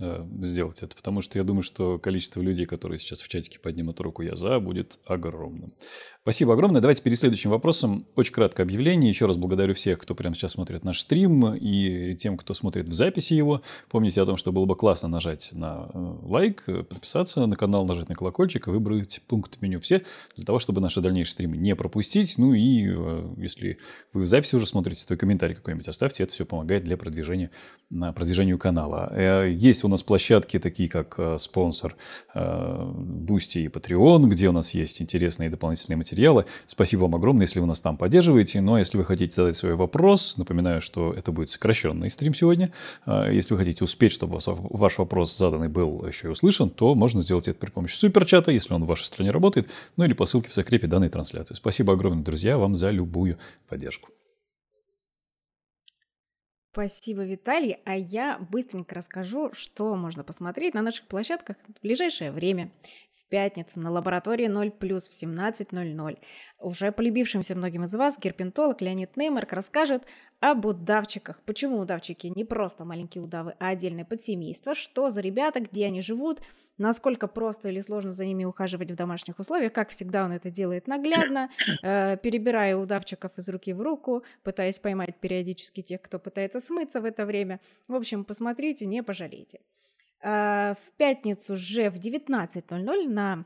Э, 0.02 0.26
сделать 0.40 0.82
это, 0.82 0.96
потому 0.96 1.20
что 1.20 1.38
я 1.38 1.44
думаю, 1.44 1.62
что 1.62 1.98
количество 1.98 2.40
людей, 2.40 2.64
которые 2.64 2.98
сейчас 2.98 3.20
в 3.20 3.28
чатике 3.28 3.58
поднимут 3.58 4.00
руку 4.00 4.22
«Я 4.22 4.34
за», 4.34 4.58
будет 4.58 4.98
огромным. 5.04 5.74
Спасибо 6.22 6.54
огромное. 6.54 6.80
Давайте 6.80 7.02
перед 7.02 7.18
следующим 7.18 7.50
вопросом. 7.50 8.06
Очень 8.16 8.32
краткое 8.32 8.62
объявление. 8.62 9.10
Еще 9.10 9.26
раз 9.26 9.36
благодарю 9.36 9.74
всех, 9.74 9.98
кто 9.98 10.14
прямо 10.14 10.34
сейчас 10.34 10.52
смотрит 10.52 10.84
наш 10.84 11.00
стрим 11.00 11.54
и 11.54 12.14
тем, 12.14 12.38
кто 12.38 12.54
смотрит 12.54 12.88
в 12.88 12.94
записи 12.94 13.34
его. 13.34 13.60
Помните 13.90 14.22
о 14.22 14.26
том, 14.26 14.38
что 14.38 14.52
было 14.52 14.64
бы 14.64 14.74
классно 14.74 15.08
нажать 15.08 15.50
на 15.52 15.90
э, 15.92 15.98
лайк, 16.22 16.64
подписаться 16.64 17.44
на 17.44 17.56
канал, 17.56 17.84
нажать 17.84 18.08
на 18.08 18.14
колокольчик 18.14 18.68
и 18.68 18.70
выбрать 18.70 19.20
пункт 19.26 19.60
меню 19.60 19.80
«Все» 19.80 20.02
для 20.34 20.46
того, 20.46 20.58
чтобы 20.58 20.80
наши 20.80 21.02
дальнейшие 21.02 21.32
стримы 21.32 21.58
не 21.58 21.76
пропустить. 21.76 22.38
Ну 22.38 22.54
и 22.54 22.86
э, 22.88 23.34
если 23.36 23.78
вы 24.14 24.22
в 24.22 24.26
записи 24.26 24.56
уже 24.56 24.66
смотрите, 24.66 25.04
то 25.06 25.12
и 25.12 25.18
комментарий 25.18 25.54
какой-нибудь 25.54 25.88
оставьте. 25.88 26.22
Это 26.22 26.32
все 26.32 26.39
помогает 26.44 26.84
для 26.84 26.96
продвижения, 26.96 27.50
продвижению 27.90 28.58
канала. 28.58 29.46
Есть 29.48 29.84
у 29.84 29.88
нас 29.88 30.02
площадки, 30.02 30.58
такие 30.58 30.88
как 30.88 31.14
э, 31.18 31.38
спонсор 31.38 31.96
Boosty 32.34 33.58
э, 33.58 33.60
и 33.62 33.68
Patreon, 33.68 34.26
где 34.26 34.48
у 34.48 34.52
нас 34.52 34.74
есть 34.74 35.02
интересные 35.02 35.50
дополнительные 35.50 35.96
материалы. 35.96 36.44
Спасибо 36.66 37.02
вам 37.02 37.16
огромное, 37.16 37.46
если 37.46 37.60
вы 37.60 37.66
нас 37.66 37.80
там 37.80 37.96
поддерживаете. 37.96 38.60
Но 38.60 38.78
если 38.78 38.96
вы 38.96 39.04
хотите 39.04 39.34
задать 39.34 39.56
свой 39.56 39.74
вопрос, 39.74 40.36
напоминаю, 40.36 40.80
что 40.80 41.12
это 41.12 41.32
будет 41.32 41.50
сокращенный 41.50 42.10
стрим 42.10 42.34
сегодня. 42.34 42.72
Э, 43.06 43.30
если 43.32 43.54
вы 43.54 43.58
хотите 43.58 43.84
успеть, 43.84 44.12
чтобы 44.12 44.38
ваш 44.46 44.98
вопрос 44.98 45.36
заданный 45.36 45.68
был 45.68 46.06
еще 46.06 46.28
и 46.28 46.30
услышан, 46.30 46.70
то 46.70 46.94
можно 46.94 47.22
сделать 47.22 47.48
это 47.48 47.58
при 47.58 47.70
помощи 47.70 47.96
суперчата, 47.96 48.50
если 48.52 48.74
он 48.74 48.84
в 48.84 48.86
вашей 48.86 49.04
стране 49.04 49.30
работает, 49.30 49.68
ну 49.96 50.04
или 50.04 50.12
по 50.12 50.26
ссылке 50.26 50.48
в 50.48 50.54
закрепе 50.54 50.86
данной 50.86 51.08
трансляции. 51.08 51.54
Спасибо 51.54 51.94
огромное, 51.94 52.24
друзья, 52.24 52.58
вам 52.58 52.76
за 52.76 52.90
любую 52.90 53.38
поддержку. 53.68 54.10
Спасибо, 56.72 57.24
Виталий. 57.24 57.78
А 57.84 57.96
я 57.96 58.38
быстренько 58.38 58.94
расскажу, 58.94 59.52
что 59.52 59.96
можно 59.96 60.22
посмотреть 60.22 60.74
на 60.74 60.82
наших 60.82 61.08
площадках 61.08 61.56
в 61.66 61.82
ближайшее 61.82 62.30
время. 62.30 62.70
Пятницу 63.30 63.80
на 63.80 63.90
лаборатории 63.90 64.46
0 64.46 64.70
плюс 64.72 65.08
в 65.08 65.12
17.00. 65.12 66.18
Уже 66.58 66.92
полюбившимся 66.92 67.54
многим 67.54 67.84
из 67.84 67.94
вас 67.94 68.18
герпентолог 68.18 68.82
Леонид 68.82 69.16
Неймарк 69.16 69.52
расскажет 69.52 70.04
об 70.40 70.66
удавчиках. 70.66 71.40
Почему 71.46 71.78
удавчики 71.78 72.26
не 72.26 72.44
просто 72.44 72.84
маленькие 72.84 73.24
удавы, 73.24 73.54
а 73.58 73.68
отдельное 73.68 74.04
подсемейство, 74.04 74.74
что 74.74 75.10
за 75.10 75.20
ребята, 75.22 75.60
где 75.60 75.86
они 75.86 76.02
живут– 76.02 76.40
насколько 76.80 77.28
просто 77.28 77.68
или 77.68 77.80
сложно 77.82 78.12
за 78.12 78.24
ними 78.24 78.44
ухаживать 78.44 78.90
в 78.90 78.94
домашних 78.94 79.38
условиях. 79.38 79.72
Как 79.72 79.90
всегда, 79.90 80.24
он 80.24 80.32
это 80.32 80.50
делает 80.50 80.88
наглядно, 80.88 81.50
э, 81.82 82.16
перебирая 82.16 82.76
удавчиков 82.76 83.32
из 83.36 83.48
руки 83.48 83.72
в 83.72 83.82
руку, 83.82 84.24
пытаясь 84.42 84.78
поймать 84.78 85.14
периодически 85.20 85.82
тех, 85.82 86.00
кто 86.00 86.18
пытается 86.18 86.58
смыться 86.58 87.00
в 87.00 87.04
это 87.04 87.26
время. 87.26 87.60
В 87.86 87.94
общем, 87.94 88.24
посмотрите, 88.24 88.86
не 88.86 89.02
пожалейте. 89.02 89.60
Э, 90.22 90.74
в 90.74 90.92
пятницу 90.96 91.56
же 91.56 91.90
в 91.90 91.94
19.00 91.94 93.08
на 93.08 93.44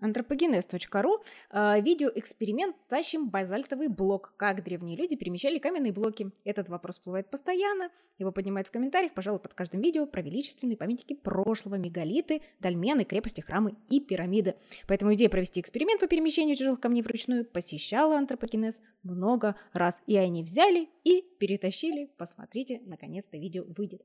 Антропогенез.ру 0.00 1.22
э, 1.50 1.80
видеоэксперимент 1.80 2.76
«Тащим 2.88 3.30
базальтовый 3.30 3.88
блок. 3.88 4.34
Как 4.36 4.62
древние 4.62 4.96
люди 4.96 5.16
перемещали 5.16 5.58
каменные 5.58 5.92
блоки». 5.92 6.30
Этот 6.44 6.68
вопрос 6.68 6.96
всплывает 6.96 7.30
постоянно. 7.30 7.90
Его 8.18 8.30
поднимают 8.30 8.68
в 8.68 8.70
комментариях, 8.70 9.14
пожалуй, 9.14 9.40
под 9.40 9.54
каждым 9.54 9.80
видео 9.80 10.06
про 10.06 10.20
величественные 10.20 10.76
памятники 10.76 11.14
прошлого, 11.14 11.76
мегалиты, 11.76 12.42
дольмены, 12.60 13.04
крепости, 13.04 13.40
храмы 13.40 13.74
и 13.88 14.00
пирамиды. 14.00 14.56
Поэтому 14.86 15.14
идея 15.14 15.30
провести 15.30 15.60
эксперимент 15.60 16.00
по 16.00 16.06
перемещению 16.06 16.56
тяжелых 16.56 16.80
камней 16.80 17.02
вручную 17.02 17.44
посещала 17.44 18.18
антропогенез 18.18 18.82
много 19.02 19.56
раз. 19.72 20.02
И 20.06 20.16
они 20.16 20.42
взяли 20.42 20.90
и 21.04 21.22
перетащили. 21.38 22.10
Посмотрите, 22.18 22.82
наконец-то 22.84 23.38
видео 23.38 23.64
выйдет. 23.66 24.02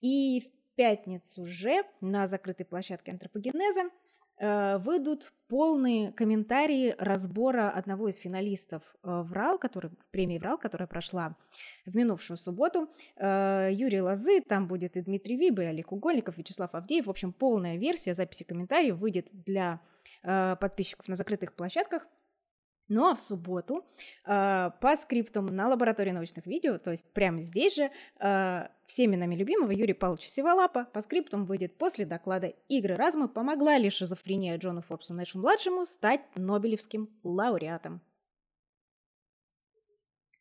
И 0.00 0.40
в 0.40 0.76
пятницу 0.76 1.46
же 1.46 1.82
на 2.00 2.26
закрытой 2.26 2.64
площадке 2.64 3.10
антропогенеза 3.10 3.90
выйдут 4.38 5.32
полные 5.48 6.12
комментарии 6.12 6.94
разбора 6.98 7.70
одного 7.70 8.08
из 8.08 8.16
финалистов 8.16 8.82
э, 9.02 9.22
ВРАЛ, 9.22 9.58
который, 9.58 9.90
премии 10.10 10.38
ВРАЛ, 10.38 10.58
которая 10.58 10.88
прошла 10.88 11.36
в 11.84 11.94
минувшую 11.94 12.36
субботу. 12.36 12.88
Э, 13.16 13.68
Юрий 13.72 14.00
Лозы, 14.00 14.40
там 14.40 14.66
будет 14.66 14.96
и 14.96 15.02
Дмитрий 15.02 15.36
Вибы, 15.36 15.64
и 15.64 15.66
Олег 15.66 15.92
Угольников, 15.92 16.36
Вячеслав 16.36 16.74
Авдеев. 16.74 17.06
В 17.06 17.10
общем, 17.10 17.32
полная 17.32 17.76
версия 17.76 18.14
записи 18.14 18.44
комментариев 18.44 18.96
выйдет 18.96 19.28
для 19.32 19.80
э, 20.22 20.56
подписчиков 20.60 21.08
на 21.08 21.16
закрытых 21.16 21.54
площадках. 21.54 22.06
Ну 22.88 23.08
а 23.08 23.14
в 23.14 23.20
субботу 23.20 23.84
э, 24.24 24.70
по 24.80 24.96
скриптам 24.96 25.46
на 25.46 25.68
лаборатории 25.68 26.12
научных 26.12 26.46
видео, 26.46 26.78
то 26.78 26.92
есть 26.92 27.12
прямо 27.12 27.40
здесь 27.40 27.74
же, 27.74 27.90
э, 28.20 28.68
всеми 28.86 29.16
нами 29.16 29.34
любимого 29.34 29.72
Юрия 29.72 29.94
Павловича 29.94 30.28
Сиволапа 30.28 30.84
по 30.84 31.00
скриптам 31.00 31.46
выйдет 31.46 31.76
после 31.76 32.04
доклада 32.04 32.54
«Игры 32.68 32.94
разума. 32.94 33.26
Помогла 33.26 33.76
ли 33.76 33.90
шизофрения 33.90 34.56
Джону 34.56 34.82
Форбсу 34.82 35.14
Нэшу-младшему 35.14 35.84
стать 35.84 36.20
Нобелевским 36.36 37.10
лауреатом?» 37.24 38.00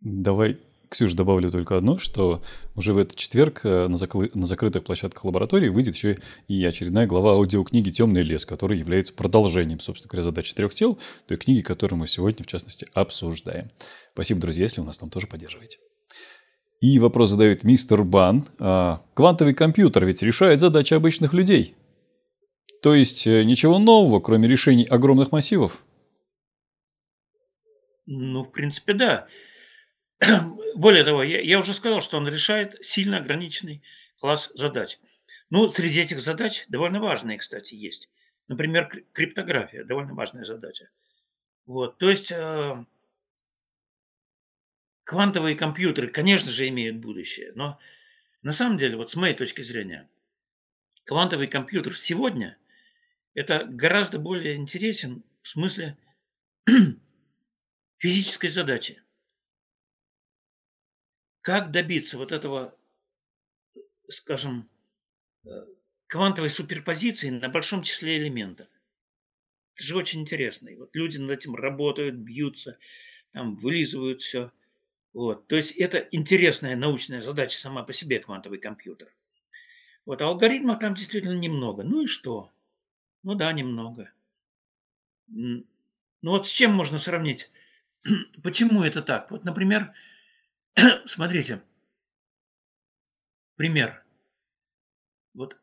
Давай 0.01 0.61
Ксюш, 0.89 1.13
добавлю 1.13 1.51
только 1.51 1.77
одно, 1.77 1.97
что 1.97 2.41
уже 2.75 2.93
в 2.93 2.97
этот 2.97 3.15
четверг 3.17 3.61
э, 3.63 3.87
на, 3.87 3.97
закры... 3.97 4.29
на 4.33 4.45
закрытых 4.45 4.83
площадках 4.83 5.25
лаборатории 5.25 5.69
выйдет 5.69 5.95
еще 5.95 6.17
и 6.47 6.63
очередная 6.63 7.07
глава 7.07 7.33
аудиокниги 7.33 7.89
«Темный 7.91 8.21
лес», 8.21 8.45
которая 8.45 8.77
является 8.77 9.13
продолжением, 9.13 9.79
собственно 9.79 10.09
говоря, 10.09 10.23
задачи 10.23 10.53
трех 10.53 10.73
тел, 10.73 10.97
той 11.27 11.37
книги, 11.37 11.61
которую 11.61 11.99
мы 11.99 12.07
сегодня, 12.07 12.43
в 12.43 12.47
частности, 12.47 12.87
обсуждаем. 12.93 13.69
Спасибо, 14.13 14.41
друзья, 14.41 14.63
если 14.63 14.81
вы 14.81 14.87
нас 14.87 14.97
там 14.97 15.09
тоже 15.09 15.27
поддерживаете. 15.27 15.79
И 16.81 16.99
вопрос 16.99 17.31
задает 17.31 17.63
мистер 17.63 18.03
Бан. 18.03 18.45
А, 18.59 19.01
квантовый 19.13 19.53
компьютер 19.53 20.05
ведь 20.05 20.21
решает 20.21 20.59
задачи 20.59 20.93
обычных 20.93 21.33
людей. 21.33 21.73
То 22.81 22.93
есть 22.93 23.25
э, 23.25 23.43
ничего 23.43 23.79
нового, 23.79 24.19
кроме 24.19 24.47
решений 24.47 24.85
огромных 24.85 25.31
массивов? 25.31 25.83
Ну, 28.05 28.43
в 28.43 28.51
принципе, 28.51 28.93
да. 28.93 29.27
Более 30.75 31.05
того, 31.05 31.23
я, 31.23 31.39
я 31.39 31.57
уже 31.57 31.73
сказал, 31.73 32.01
что 32.01 32.17
он 32.17 32.27
решает 32.27 32.75
сильно 32.85 33.17
ограниченный 33.17 33.81
класс 34.19 34.51
задач. 34.55 34.99
Ну, 35.49 35.69
среди 35.69 36.01
этих 36.01 36.19
задач 36.19 36.65
довольно 36.67 36.99
важные, 36.99 37.37
кстати, 37.37 37.75
есть. 37.75 38.09
Например, 38.49 38.89
криптография, 39.13 39.85
довольно 39.85 40.13
важная 40.13 40.43
задача. 40.43 40.89
Вот, 41.65 41.97
то 41.97 42.09
есть 42.09 42.31
э, 42.31 42.85
квантовые 45.05 45.55
компьютеры, 45.55 46.09
конечно 46.09 46.51
же, 46.51 46.67
имеют 46.67 46.97
будущее, 46.97 47.53
но 47.55 47.79
на 48.41 48.51
самом 48.51 48.77
деле, 48.77 48.97
вот 48.97 49.09
с 49.09 49.15
моей 49.15 49.33
точки 49.33 49.61
зрения, 49.61 50.09
квантовый 51.05 51.47
компьютер 51.47 51.97
сегодня 51.97 52.57
это 53.33 53.65
гораздо 53.65 54.19
более 54.19 54.55
интересен 54.55 55.23
в 55.41 55.47
смысле 55.47 55.97
физической 57.97 58.49
задачи. 58.49 59.01
Как 61.45 61.69
добиться 61.69 62.17
вот 62.17 62.31
этого, 62.31 62.75
скажем, 64.09 64.67
э, 65.45 65.49
квантовой 66.07 66.49
суперпозиции 66.49 67.29
на 67.29 67.49
большом 67.49 67.83
числе 67.83 68.17
элементов? 68.17 68.67
Это 69.75 69.83
же 69.83 69.95
очень 69.95 70.21
интересно. 70.21 70.69
И 70.69 70.75
вот 70.75 70.95
люди 70.95 71.19
над 71.19 71.29
этим 71.29 71.53
работают, 71.53 72.15
бьются, 72.15 72.79
там, 73.31 73.57
вылизывают 73.57 74.23
все. 74.23 74.51
Вот. 75.13 75.45
То 75.45 75.55
есть 75.55 75.73
это 75.73 75.99
интересная 76.09 76.75
научная 76.75 77.21
задача 77.21 77.59
сама 77.59 77.83
по 77.83 77.93
себе, 77.93 78.17
квантовый 78.17 78.57
компьютер. 78.57 79.13
Вот, 80.07 80.23
а 80.23 80.25
алгоритмов 80.25 80.79
там 80.79 80.95
действительно 80.95 81.37
немного. 81.37 81.83
Ну 81.83 82.01
и 82.01 82.07
что? 82.07 82.51
Ну 83.21 83.35
да, 83.35 83.53
немного. 83.53 84.09
Ну 85.27 85.63
вот 86.23 86.47
с 86.47 86.49
чем 86.49 86.73
можно 86.73 86.97
сравнить? 86.97 87.51
Почему 88.41 88.81
это 88.81 89.03
так? 89.03 89.29
Вот, 89.29 89.45
например, 89.45 89.93
Смотрите, 91.05 91.63
пример. 93.55 94.03
Вот 95.33 95.57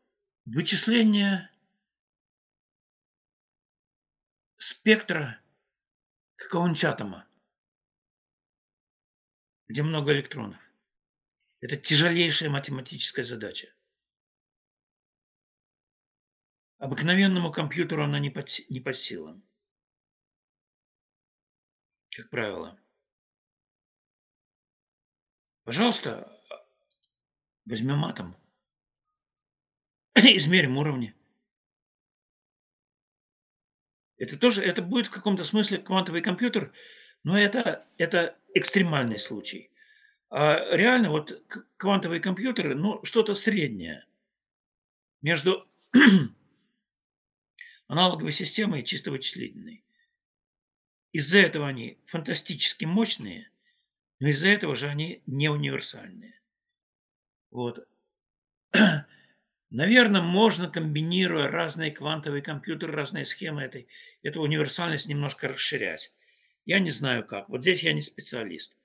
вычисление 0.45 1.51
спектра 4.57 5.39
какого-нибудь 6.35 6.83
атома, 6.83 7.27
где 9.67 9.83
много 9.83 10.13
электронов. 10.13 10.59
Это 11.61 11.77
тяжелейшая 11.77 12.49
математическая 12.49 13.23
задача. 13.23 13.73
Обыкновенному 16.77 17.51
компьютеру 17.51 18.03
она 18.03 18.19
не 18.19 18.29
под, 18.29 18.49
не 18.69 18.81
под 18.81 18.97
силам. 18.97 19.43
Как 22.09 22.29
правило. 22.29 22.82
Пожалуйста, 25.63 26.29
возьмем 27.65 28.03
атом. 28.03 28.35
Измерим 30.15 30.77
уровни. 30.77 31.15
Это 34.17 34.37
тоже, 34.37 34.61
это 34.61 34.81
будет 34.81 35.07
в 35.07 35.11
каком-то 35.11 35.45
смысле 35.45 35.77
квантовый 35.77 36.21
компьютер, 36.21 36.73
но 37.23 37.37
это, 37.37 37.87
это 37.97 38.37
экстремальный 38.53 39.19
случай. 39.19 39.71
А 40.29 40.75
реально 40.75 41.09
вот 41.09 41.43
квантовые 41.77 42.19
компьютеры, 42.19 42.75
ну, 42.75 43.03
что-то 43.05 43.33
среднее 43.33 44.05
между 45.21 45.65
аналоговой 47.87 48.31
системой 48.33 48.81
и 48.81 48.85
чисто 48.85 49.11
вычислительной. 49.11 49.85
Из-за 51.13 51.39
этого 51.39 51.67
они 51.67 51.99
фантастически 52.05 52.83
мощные– 52.83 53.49
но 54.23 54.29
из-за 54.29 54.47
этого 54.47 54.73
же 54.73 54.87
они 54.87 55.21
не 55.25 55.49
универсальные. 55.49 56.39
Вот. 57.51 57.85
Наверное, 59.69 60.21
можно, 60.21 60.69
комбинируя 60.69 61.49
разные 61.49 61.91
квантовые 61.91 62.41
компьютеры, 62.41 62.93
разные 62.93 63.25
схемы 63.25 63.63
этой, 63.63 63.89
эту 64.21 64.39
универсальность 64.39 65.09
немножко 65.09 65.49
расширять. 65.49 66.13
Я 66.63 66.79
не 66.79 66.91
знаю 66.91 67.27
как. 67.27 67.49
Вот 67.49 67.63
здесь 67.63 67.83
я 67.83 67.91
не 67.91 68.01
специалист. 68.01 68.77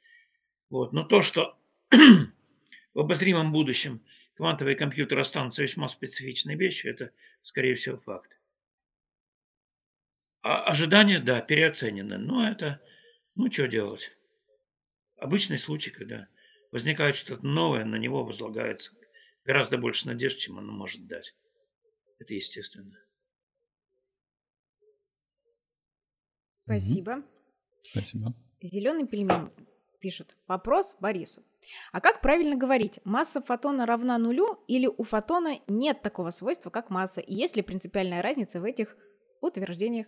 Вот. 0.71 0.93
Но 0.93 1.05
то, 1.05 1.23
что 1.23 1.57
в 1.93 2.99
обозримом 2.99 3.53
будущем 3.53 4.03
квантовые 4.35 4.75
компьютеры 4.75 5.21
останутся 5.21 5.63
весьма 5.63 5.87
специфичной 5.87 6.57
вещью, 6.57 6.91
это, 6.91 7.13
скорее 7.43 7.77
всего, 7.77 7.97
факт. 7.99 8.37
А 10.43 10.65
ожидания, 10.65 11.21
да, 11.21 11.41
переоценены. 11.41 12.19
Но 12.19 12.45
это, 12.49 12.83
ну, 13.37 13.49
что 13.53 13.69
делать? 13.69 14.18
Обычный 15.19 15.59
случай, 15.59 15.91
когда 15.91 16.29
возникает 16.71 17.17
что-то 17.17 17.45
новое, 17.45 17.85
на 17.85 17.97
него 17.97 18.25
возлагается 18.25 18.93
гораздо 19.45 19.79
больше 19.79 20.07
надежд, 20.07 20.39
чем 20.39 20.59
оно 20.59 20.73
может 20.73 21.07
дать. 21.07 21.35
Это 22.19 22.35
естественно. 22.35 22.99
Спасибо. 26.65 27.25
Спасибо. 27.83 28.35
Зеленый 28.61 29.07
пельмень 29.07 29.51
пишет. 30.01 30.37
Вопрос 30.47 30.97
Борису. 31.01 31.43
А 31.93 32.01
как 32.01 32.21
правильно 32.21 32.57
говорить? 32.57 33.01
Масса 33.05 33.41
фотона 33.41 33.87
равна 33.87 34.19
нулю 34.19 34.63
или 34.69 34.87
у 34.87 35.03
фотона 35.03 35.59
нет 35.67 36.03
такого 36.03 36.31
свойства, 36.31 36.71
как 36.71 36.91
масса? 36.91 37.21
И 37.21 37.35
есть 37.35 37.57
ли 37.57 37.63
принципиальная 37.63 38.23
разница 38.23 38.61
в 38.61 38.65
этих 38.65 38.97
утверждениях? 39.41 40.07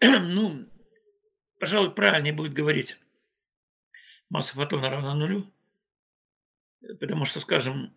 ну, 0.02 0.66
пожалуй, 1.58 1.94
правильнее 1.94 2.32
будет 2.32 2.54
говорить, 2.54 2.98
масса 4.30 4.54
фотона 4.54 4.88
равна 4.88 5.14
нулю, 5.14 5.52
потому 7.00 7.26
что, 7.26 7.40
скажем, 7.40 7.94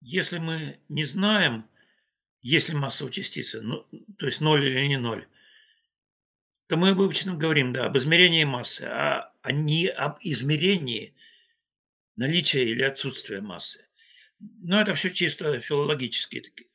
если 0.00 0.38
мы 0.38 0.80
не 0.88 1.04
знаем, 1.04 1.66
есть 2.42 2.68
ли 2.68 2.74
масса 2.74 3.06
у 3.06 3.10
частицы, 3.10 3.62
ну, 3.62 3.86
то 4.18 4.26
есть 4.26 4.42
ноль 4.42 4.66
или 4.66 4.86
не 4.86 4.98
ноль, 4.98 5.26
то 6.66 6.76
мы 6.76 6.90
обычно 6.90 7.34
говорим, 7.36 7.72
да, 7.72 7.86
об 7.86 7.96
измерении 7.96 8.44
массы, 8.44 8.82
а, 8.82 9.32
а 9.40 9.52
не 9.52 9.88
об 9.88 10.18
измерении 10.20 11.14
наличия 12.16 12.64
или 12.64 12.82
отсутствия 12.82 13.40
массы. 13.40 13.88
Но 14.38 14.80
это 14.80 14.94
все 14.94 15.10
чисто 15.10 15.58
филологические 15.58 16.42
такие 16.42 16.69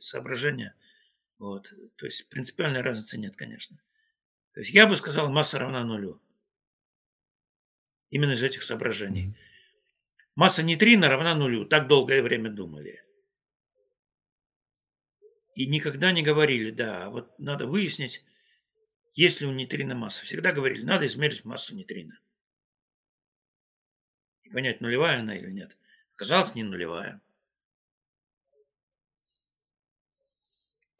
соображения. 0.00 0.74
Вот. 1.38 1.72
То 1.96 2.06
есть 2.06 2.28
принципиальной 2.28 2.82
разницы 2.82 3.18
нет, 3.18 3.36
конечно. 3.36 3.80
То 4.52 4.60
есть 4.60 4.72
я 4.72 4.86
бы 4.86 4.96
сказал, 4.96 5.30
масса 5.30 5.58
равна 5.58 5.84
нулю. 5.84 6.20
Именно 8.10 8.32
из 8.32 8.42
этих 8.42 8.62
соображений. 8.62 9.34
Масса 10.34 10.62
нейтрино 10.62 11.08
равна 11.08 11.34
нулю. 11.34 11.64
Так 11.64 11.86
долгое 11.86 12.22
время 12.22 12.50
думали. 12.50 13.02
И 15.54 15.66
никогда 15.66 16.12
не 16.12 16.22
говорили, 16.22 16.70
да, 16.70 17.10
вот 17.10 17.38
надо 17.38 17.66
выяснить, 17.66 18.24
есть 19.14 19.40
ли 19.40 19.46
у 19.46 19.52
нейтрино 19.52 19.94
масса. 19.94 20.24
Всегда 20.24 20.52
говорили, 20.52 20.82
надо 20.84 21.06
измерить 21.06 21.44
массу 21.44 21.74
нейтрино. 21.74 22.18
и 24.42 24.50
понять, 24.50 24.80
нулевая 24.80 25.20
она 25.20 25.36
или 25.36 25.50
нет. 25.50 25.76
Оказалось, 26.14 26.54
не 26.54 26.62
нулевая. 26.62 27.20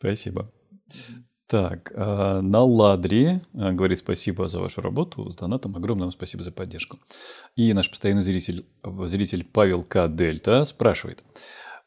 Спасибо. 0.00 0.50
Так, 1.46 1.92
а, 1.94 2.40
на 2.40 2.60
Ладри 2.60 3.42
а, 3.52 3.72
говорит 3.72 3.98
спасибо 3.98 4.48
за 4.48 4.60
вашу 4.60 4.80
работу 4.80 5.28
с 5.28 5.36
донатом. 5.36 5.76
Огромное 5.76 6.04
вам 6.04 6.12
спасибо 6.12 6.42
за 6.42 6.52
поддержку. 6.52 6.98
И 7.54 7.74
наш 7.74 7.90
постоянный 7.90 8.22
зритель, 8.22 8.64
зритель 8.82 9.44
Павел 9.44 9.84
К. 9.84 10.08
Дельта 10.08 10.64
спрашивает. 10.64 11.22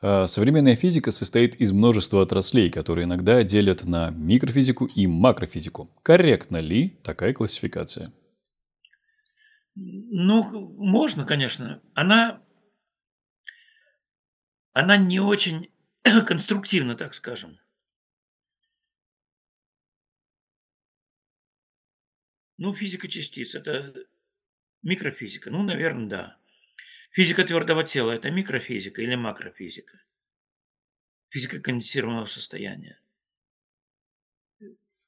«А, 0.02 0.28
современная 0.28 0.76
физика 0.76 1.10
состоит 1.10 1.56
из 1.56 1.72
множества 1.72 2.22
отраслей, 2.22 2.70
которые 2.70 3.06
иногда 3.06 3.42
делят 3.44 3.84
на 3.84 4.12
микрофизику 4.12 4.86
и 4.86 5.08
макрофизику. 5.08 5.90
Корректна 6.04 6.58
ли 6.58 7.00
такая 7.04 7.34
классификация? 7.34 8.14
Ну, 9.76 10.44
можно, 10.78 11.26
конечно. 11.26 11.82
Она, 11.96 12.44
она 14.74 14.98
не 14.98 15.20
очень 15.20 15.72
конструктивна, 16.28 16.96
так 16.96 17.16
скажем. 17.16 17.58
Ну, 22.64 22.74
физика 22.74 23.10
частиц– 23.10 23.56
это 23.56 23.94
микрофизика. 24.84 25.52
Ну, 25.52 25.64
наверное, 25.64 26.08
да. 26.08 26.38
Физика 27.12 27.44
твердого 27.44 27.84
тела– 27.84 28.12
это 28.14 28.32
микрофизика 28.32 29.02
или 29.02 29.16
макрофизика? 29.16 30.02
Физика 31.28 31.60
конденсированного 31.60 32.26
состояния. 32.26 32.98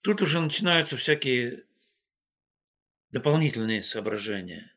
Тут 0.01 0.21
уже 0.21 0.41
начинаются 0.41 0.97
всякие 0.97 1.63
дополнительные 3.11 3.83
соображения. 3.83 4.75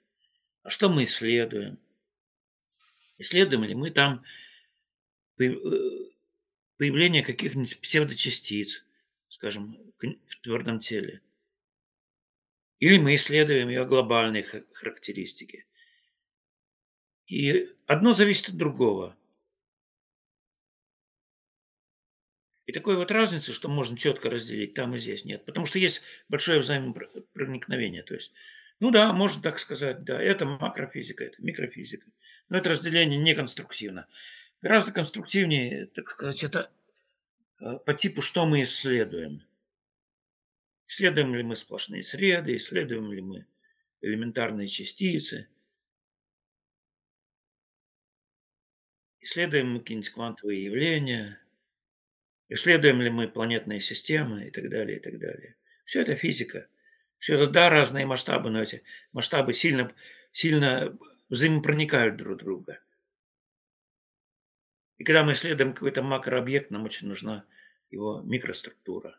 А 0.62 0.70
что 0.70 0.88
мы 0.88 1.02
исследуем? 1.02 1.80
Исследуем 3.18 3.64
ли 3.64 3.74
мы 3.74 3.90
там 3.90 4.24
э, 5.40 5.50
появление 6.76 7.24
каких-нибудь 7.24 7.80
псевдочастиц, 7.80 8.84
скажем, 9.28 9.76
в 9.98 10.36
твердом 10.42 10.78
теле? 10.78 11.22
Или 12.78 12.98
мы 12.98 13.16
исследуем 13.16 13.68
ее 13.68 13.84
глобальные 13.84 14.44
характеристики. 14.72 15.66
И 17.26 17.74
одно 17.86 18.12
зависит 18.12 18.50
от 18.50 18.56
другого. 18.56 19.16
И 22.66 22.72
такой 22.72 22.96
вот 22.96 23.10
разницы, 23.10 23.52
что 23.52 23.68
можно 23.68 23.96
четко 23.96 24.30
разделить 24.30 24.74
там 24.74 24.94
и 24.94 24.98
здесь, 24.98 25.24
нет. 25.24 25.44
Потому 25.44 25.66
что 25.66 25.78
есть 25.78 26.02
большое 26.28 26.60
взаимопроникновение. 26.60 28.02
То 28.02 28.14
есть, 28.14 28.32
ну 28.78 28.90
да, 28.90 29.12
можно 29.12 29.42
так 29.42 29.58
сказать, 29.58 30.04
да, 30.04 30.20
это 30.20 30.44
макрофизика, 30.44 31.24
это 31.24 31.42
микрофизика. 31.42 32.06
Но 32.48 32.58
это 32.58 32.70
разделение 32.70 33.18
не 33.18 33.34
конструктивно. 33.34 34.06
Гораздо 34.60 34.92
конструктивнее, 34.92 35.86
так 35.86 36.10
сказать, 36.10 36.44
это 36.44 36.70
э, 37.60 37.78
по 37.84 37.94
типу, 37.94 38.22
что 38.22 38.46
мы 38.46 38.62
исследуем. 38.62 39.47
Исследуем 40.88 41.34
ли 41.34 41.42
мы 41.42 41.54
сплошные 41.54 42.02
среды, 42.02 42.56
исследуем 42.56 43.12
ли 43.12 43.20
мы 43.20 43.46
элементарные 44.00 44.68
частицы, 44.68 45.46
исследуем 49.20 49.70
мы 49.70 49.80
какие-нибудь 49.80 50.08
квантовые 50.08 50.64
явления, 50.64 51.42
исследуем 52.48 53.02
ли 53.02 53.10
мы 53.10 53.28
планетные 53.28 53.80
системы 53.80 54.46
и 54.46 54.50
так 54.50 54.70
далее, 54.70 54.96
и 54.96 55.00
так 55.00 55.18
далее. 55.18 55.56
Все 55.84 56.00
это 56.00 56.16
физика. 56.16 56.68
Все 57.18 57.34
это, 57.34 57.52
да, 57.52 57.68
разные 57.68 58.06
масштабы, 58.06 58.48
но 58.48 58.62
эти 58.62 58.82
масштабы 59.12 59.52
сильно, 59.52 59.94
сильно 60.32 60.96
взаимопроникают 61.28 62.16
друг 62.16 62.38
друга. 62.38 62.80
И 64.96 65.04
когда 65.04 65.22
мы 65.22 65.32
исследуем 65.32 65.74
какой-то 65.74 66.02
макрообъект, 66.02 66.70
нам 66.70 66.84
очень 66.84 67.08
нужна 67.08 67.44
его 67.90 68.22
микроструктура. 68.22 69.18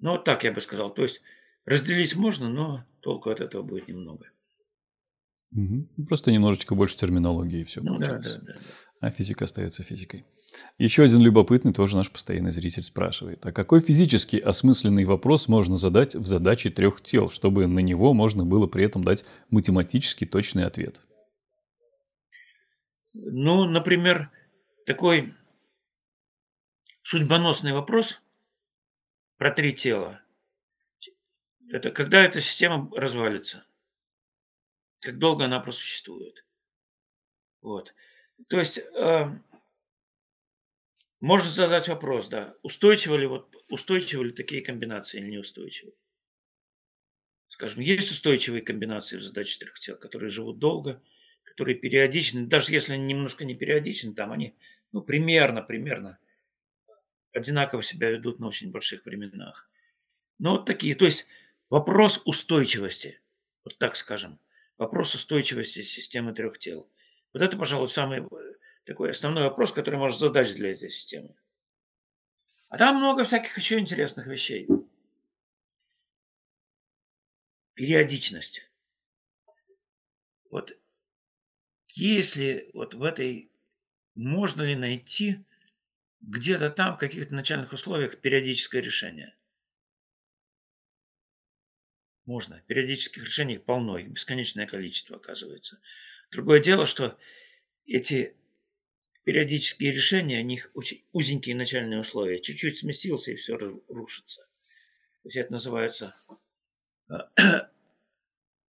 Ну, 0.00 0.12
вот 0.12 0.24
так 0.24 0.44
я 0.44 0.52
бы 0.52 0.60
сказал. 0.60 0.92
То 0.92 1.02
есть 1.02 1.20
разделить 1.64 2.16
можно, 2.16 2.48
но 2.48 2.84
толку 3.00 3.30
от 3.30 3.40
этого 3.40 3.62
будет 3.62 3.88
немного. 3.88 4.26
Угу. 5.52 6.06
Просто 6.06 6.30
немножечко 6.30 6.74
больше 6.74 6.96
терминологии 6.96 7.60
и 7.60 7.64
все 7.64 7.80
ну, 7.80 7.94
получается. 7.94 8.38
Да, 8.38 8.46
да, 8.46 8.52
да, 8.52 8.58
да. 8.58 9.08
А 9.08 9.10
физика 9.10 9.44
остается 9.44 9.82
физикой. 9.82 10.24
Еще 10.78 11.02
один 11.02 11.20
любопытный, 11.20 11.72
тоже 11.72 11.96
наш 11.96 12.10
постоянный 12.10 12.50
зритель 12.50 12.82
спрашивает. 12.82 13.44
А 13.46 13.52
какой 13.52 13.80
физически 13.80 14.36
осмысленный 14.36 15.04
вопрос 15.04 15.48
можно 15.48 15.76
задать 15.76 16.14
в 16.14 16.26
задаче 16.26 16.70
трех 16.70 17.00
тел, 17.00 17.30
чтобы 17.30 17.66
на 17.66 17.78
него 17.80 18.14
можно 18.14 18.44
было 18.44 18.66
при 18.66 18.84
этом 18.84 19.02
дать 19.02 19.24
математически 19.50 20.26
точный 20.26 20.64
ответ? 20.64 21.00
Ну, 23.12 23.64
например, 23.64 24.30
такой 24.86 25.34
судьбоносный 27.02 27.72
вопрос– 27.72 28.20
про 29.40 29.50
три 29.50 29.72
тела. 29.72 30.20
Это 31.70 31.90
когда 31.90 32.22
эта 32.22 32.42
система 32.42 32.90
развалится. 32.94 33.64
Как 35.00 35.16
долго 35.16 35.46
она 35.46 35.60
просуществует. 35.60 36.44
Вот. 37.62 37.94
То 38.48 38.58
есть 38.58 38.76
э, 38.78 39.30
можно 41.20 41.48
задать 41.48 41.88
вопрос, 41.88 42.28
да, 42.28 42.54
устойчивы 42.60 43.16
ли, 43.16 43.26
вот, 43.26 43.56
устойчивы 43.70 44.26
ли 44.26 44.32
такие 44.32 44.60
комбинации 44.60 45.20
или 45.20 45.30
неустойчивы. 45.30 45.94
Скажем, 47.48 47.80
есть 47.80 48.10
устойчивые 48.10 48.60
комбинации 48.60 49.16
в 49.16 49.22
задаче 49.22 49.58
трех 49.58 49.80
тел, 49.80 49.96
которые 49.96 50.28
живут 50.28 50.58
долго, 50.58 51.02
которые 51.44 51.78
периодичны, 51.78 52.46
даже 52.46 52.74
если 52.74 52.92
они 52.92 53.04
немножко 53.04 53.46
не 53.46 53.54
периодичны, 53.54 54.12
там 54.12 54.32
они, 54.32 54.54
ну, 54.92 55.00
примерно, 55.00 55.62
примерно– 55.62 56.18
одинаково 57.32 57.82
себя 57.82 58.10
ведут 58.10 58.38
на 58.40 58.48
очень 58.48 58.70
больших 58.70 59.04
временах. 59.04 59.68
Но 60.38 60.52
вот 60.52 60.66
такие, 60.66 60.94
то 60.94 61.04
есть 61.04 61.28
вопрос 61.68 62.22
устойчивости, 62.24 63.20
вот 63.64 63.78
так 63.78 63.96
скажем, 63.96 64.40
вопрос 64.78 65.14
устойчивости 65.14 65.82
системы 65.82 66.32
трех 66.32 66.58
тел. 66.58 66.90
Вот 67.32 67.42
это, 67.42 67.56
пожалуй, 67.56 67.88
самый 67.88 68.20
э, 68.20 68.54
такой 68.84 69.10
основной 69.10 69.44
вопрос, 69.44 69.72
который 69.72 69.96
можно 69.96 70.18
задать 70.18 70.54
для 70.54 70.72
этой 70.72 70.90
системы. 70.90 71.36
А 72.68 72.78
там 72.78 72.96
много 72.96 73.24
всяких 73.24 73.56
еще 73.56 73.78
интересных 73.78 74.26
вещей. 74.26 74.68
Периодичность. 77.74 78.70
Вот 80.50 80.76
если 81.94 82.70
вот 82.74 82.94
в 82.94 83.02
этой 83.02 83.50
можно 84.14 84.62
ли 84.62 84.74
найти 84.74 85.44
где-то 86.20 86.70
там, 86.70 86.96
в 86.96 86.98
каких-то 86.98 87.34
начальных 87.34 87.72
условиях, 87.72 88.18
периодическое 88.18 88.82
решение. 88.82 89.34
Можно. 92.26 92.62
Периодических 92.66 93.24
решений 93.24 93.58
полно, 93.58 93.98
их 93.98 94.08
бесконечное 94.08 94.66
количество, 94.66 95.16
оказывается. 95.16 95.80
Другое 96.30 96.60
дело, 96.60 96.86
что 96.86 97.18
эти 97.86 98.36
периодические 99.24 99.92
решения, 99.92 100.40
у 100.40 100.44
них 100.44 100.70
очень 100.74 101.04
узенькие 101.12 101.56
начальные 101.56 102.00
условия. 102.00 102.40
Чуть-чуть 102.40 102.78
сместился, 102.78 103.32
и 103.32 103.36
все 103.36 103.56
рушится. 103.56 104.42
То 105.22 105.26
есть 105.26 105.36
это 105.36 105.52
называется 105.52 106.14
э, 107.08 107.14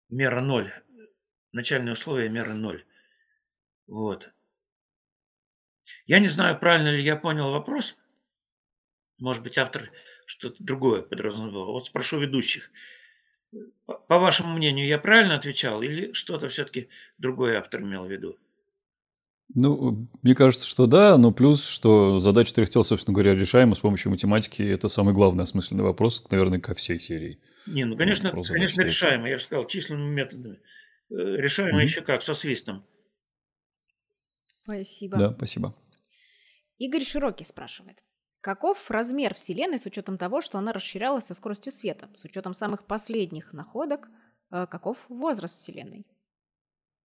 мера 0.09 0.41
ноль. 0.41 0.71
Начальные 1.51 1.93
условия 1.93 2.29
меры 2.29 2.53
ноль. 2.53 2.85
Вот. 3.87 4.29
Я 6.05 6.19
не 6.19 6.27
знаю, 6.27 6.59
правильно 6.59 6.89
ли 6.89 7.01
я 7.01 7.15
понял 7.15 7.51
вопрос. 7.51 7.97
Может 9.19 9.43
быть, 9.43 9.57
автор 9.57 9.91
что-то 10.25 10.63
другое 10.63 11.01
подразумевал. 11.01 11.71
Вот 11.71 11.85
спрошу 11.85 12.19
ведущих. 12.19 12.69
По 13.85 14.19
вашему 14.19 14.55
мнению, 14.55 14.87
я 14.87 14.97
правильно 14.97 15.35
отвечал 15.35 15.81
или 15.81 16.11
что-то 16.13 16.49
все-таки 16.49 16.89
другой 17.17 17.55
автор 17.55 17.81
имел 17.81 18.05
в 18.05 18.11
виду? 18.11 18.37
Ну, 19.55 20.07
мне 20.21 20.35
кажется, 20.35 20.67
что 20.67 20.87
да, 20.87 21.17
но 21.17 21.31
плюс, 21.31 21.65
что 21.65 22.19
задача 22.19 22.53
трех 22.53 22.69
тел, 22.69 22.83
собственно 22.83 23.13
говоря, 23.13 23.33
решаема 23.33 23.75
с 23.75 23.79
помощью 23.79 24.11
математики. 24.11 24.61
Это 24.61 24.89
самый 24.89 25.13
главный 25.13 25.43
осмысленный 25.43 25.83
вопрос, 25.83 26.23
наверное, 26.29 26.59
ко 26.59 26.73
всей 26.73 26.99
серии. 26.99 27.39
Не, 27.65 27.85
ну, 27.85 27.95
конечно, 27.95 28.31
конечно 28.31 28.81
решаемо. 28.81 29.29
Я 29.29 29.37
же 29.37 29.43
сказал, 29.43 29.65
численными 29.65 30.13
методами. 30.13 30.59
Э, 31.09 31.15
решаемо 31.37 31.79
mm-hmm. 31.79 31.83
еще 31.83 32.01
как, 32.01 32.21
со 32.23 32.33
свистом. 32.33 32.85
Спасибо. 34.67 35.17
Да, 35.17 35.33
спасибо. 35.33 35.73
Игорь 36.77 37.05
Широкий 37.05 37.45
спрашивает. 37.45 38.03
Каков 38.41 38.91
размер 38.91 39.33
Вселенной 39.33 39.79
с 39.79 39.85
учетом 39.85 40.17
того, 40.17 40.41
что 40.41 40.57
она 40.57 40.73
расширялась 40.73 41.25
со 41.25 41.33
скоростью 41.33 41.71
света? 41.71 42.09
С 42.15 42.25
учетом 42.25 42.53
самых 42.53 42.85
последних 42.85 43.53
находок, 43.53 44.09
э, 44.51 44.67
каков 44.67 44.97
возраст 45.07 45.57
Вселенной? 45.59 46.05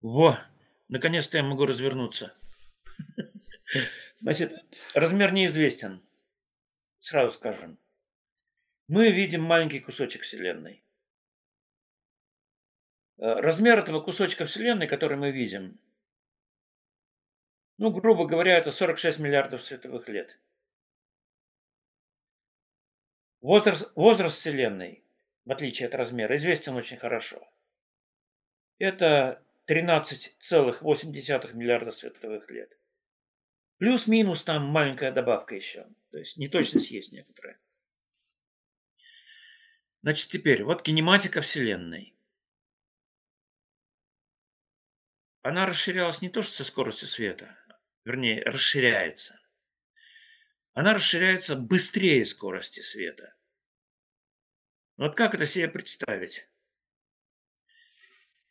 Во, 0.00 0.38
наконец-то 0.88 1.38
я 1.38 1.44
могу 1.44 1.64
развернуться. 1.64 2.34
Значит, 4.20 4.54
размер 4.94 5.32
неизвестен. 5.32 6.02
Сразу 6.98 7.34
скажем. 7.34 7.78
Мы 8.88 9.12
видим 9.12 9.44
маленький 9.44 9.78
кусочек 9.78 10.22
Вселенной. 10.22 10.84
Э, 13.18 13.34
размер 13.34 13.78
этого 13.78 14.00
кусочка 14.00 14.46
Вселенной, 14.46 14.88
который 14.88 15.16
мы 15.16 15.30
видим, 15.30 15.78
ну, 17.82 17.90
грубо 17.90 18.26
говоря, 18.26 18.58
это 18.58 18.70
46 18.70 19.18
миллиардов 19.18 19.60
световых 19.60 20.08
лет. 20.08 20.38
Возраст, 23.40 23.90
возраст 23.96 24.36
Вселенной, 24.36 25.04
в 25.44 25.50
отличие 25.50 25.88
от 25.88 25.96
размера, 25.96 26.36
известен 26.36 26.76
очень 26.76 26.96
хорошо. 26.96 27.44
Это 28.78 29.44
13,8 29.66 31.54
миллиарда 31.54 31.90
световых 31.90 32.48
лет. 32.52 32.78
Плюс-минус 33.78 34.44
там 34.44 34.64
маленькая 34.66 35.10
добавка 35.10 35.56
еще. 35.56 35.88
То 36.12 36.18
есть 36.18 36.36
неточность 36.36 36.92
есть 36.92 37.10
некоторая. 37.10 37.58
Значит, 40.02 40.28
теперь, 40.30 40.62
вот 40.62 40.82
кинематика 40.82 41.40
Вселенной. 41.40 42.14
Она 45.42 45.66
расширялась 45.66 46.22
не 46.22 46.30
то 46.30 46.42
что 46.42 46.52
со 46.52 46.64
скоростью 46.64 47.08
света, 47.08 47.58
вернее, 48.04 48.42
расширяется. 48.44 49.40
Она 50.74 50.94
расширяется 50.94 51.56
быстрее 51.56 52.24
скорости 52.24 52.80
света. 52.80 53.34
Вот 54.96 55.14
как 55.14 55.34
это 55.34 55.46
себе 55.46 55.68
представить? 55.68 56.46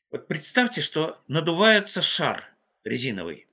Вот 0.09 0.27
представьте, 0.27 0.81
что 0.81 1.23
надувается 1.27 2.01
шар 2.01 2.53
резиновый. 2.83 3.47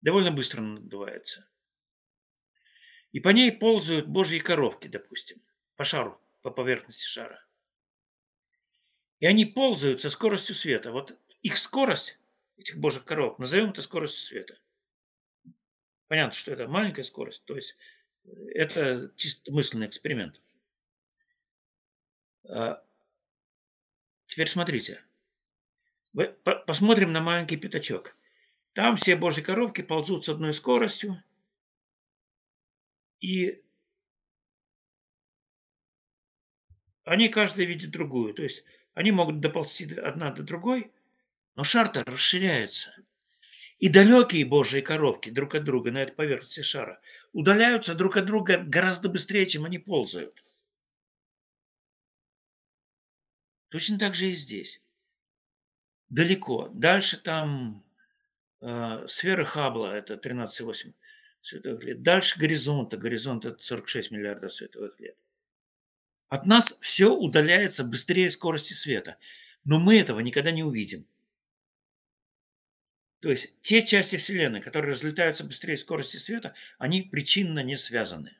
Довольно 0.00 0.30
быстро 0.30 0.60
надувается. 0.60 1.48
И 3.12 3.20
по 3.20 3.30
ней 3.30 3.52
ползают 3.52 4.06
божьи 4.06 4.38
коровки, 4.38 4.88
допустим, 4.88 5.42
по 5.76 5.84
шару, 5.84 6.20
по 6.42 6.50
поверхности 6.50 7.04
шара. 7.04 7.44
И 9.20 9.26
они 9.26 9.46
ползают 9.46 10.00
со 10.00 10.10
скоростью 10.10 10.54
света. 10.54 10.92
Вот 10.92 11.18
их 11.42 11.56
скорость, 11.58 12.18
этих 12.56 12.78
божьих 12.78 13.04
коровок, 13.04 13.38
назовем 13.38 13.70
это 13.70 13.82
скоростью 13.82 14.20
света. 14.20 14.58
Понятно, 16.08 16.32
что 16.32 16.52
это 16.52 16.68
маленькая 16.68 17.02
скорость, 17.02 17.44
то 17.44 17.56
есть 17.56 17.76
э, 18.24 18.30
это 18.54 19.12
чисто 19.16 19.52
мысленный 19.52 19.86
эксперимент. 19.86 20.40
А, 22.48 22.84
теперь 24.26 24.48
смотрите. 24.48 25.02
Посмотрим 26.66 27.12
на 27.12 27.20
маленький 27.20 27.56
пятачок. 27.56 28.16
Там 28.72 28.96
все 28.96 29.16
божьи 29.16 29.42
коровки 29.42 29.82
ползут 29.82 30.24
с 30.24 30.28
одной 30.28 30.52
скоростью. 30.54 31.22
И 33.20 33.64
они 37.04 37.28
каждая 37.28 37.66
видит 37.66 37.90
другую. 37.90 38.34
То 38.34 38.42
есть 38.42 38.64
они 38.94 39.10
могут 39.12 39.40
доползти 39.40 39.92
одна 39.94 40.30
до 40.30 40.42
другой, 40.42 40.92
но 41.56 41.64
шар-то 41.64 42.04
расширяется. 42.04 42.94
И 43.78 43.88
далекие 43.88 44.46
божьи 44.46 44.80
коровки 44.80 45.30
друг 45.30 45.54
от 45.54 45.64
друга 45.64 45.90
на 45.90 45.98
этой 46.02 46.14
поверхности 46.14 46.62
шара 46.62 47.00
удаляются 47.32 47.94
друг 47.94 48.16
от 48.16 48.26
друга 48.26 48.58
гораздо 48.58 49.08
быстрее, 49.08 49.46
чем 49.46 49.64
они 49.64 49.78
ползают. 49.78 50.42
Точно 53.68 53.98
так 53.98 54.14
же 54.14 54.30
и 54.30 54.32
здесь. 54.32 54.80
Далеко. 56.08 56.68
Дальше 56.72 57.18
там 57.18 57.84
э, 58.60 59.04
сфера 59.08 59.44
Хаббла, 59.44 59.94
это 59.94 60.14
13,8 60.14 60.94
световых 61.40 61.82
лет. 61.82 62.02
Дальше 62.02 62.38
горизонта, 62.38 62.96
горизонт 62.96 63.44
это 63.44 63.60
46 63.60 64.12
миллиардов 64.12 64.52
световых 64.52 64.98
лет. 65.00 65.16
От 66.28 66.46
нас 66.46 66.78
все 66.80 67.12
удаляется 67.12 67.84
быстрее 67.84 68.30
скорости 68.30 68.72
света, 68.72 69.18
но 69.64 69.78
мы 69.78 69.98
этого 69.98 70.20
никогда 70.20 70.52
не 70.52 70.62
увидим. 70.62 71.06
То 73.24 73.30
есть 73.30 73.58
те 73.62 73.82
части 73.82 74.16
Вселенной, 74.16 74.60
которые 74.60 74.90
разлетаются 74.90 75.44
быстрее 75.44 75.78
скорости 75.78 76.18
света, 76.18 76.54
они 76.76 77.00
причинно 77.00 77.60
не 77.60 77.74
связаны. 77.74 78.36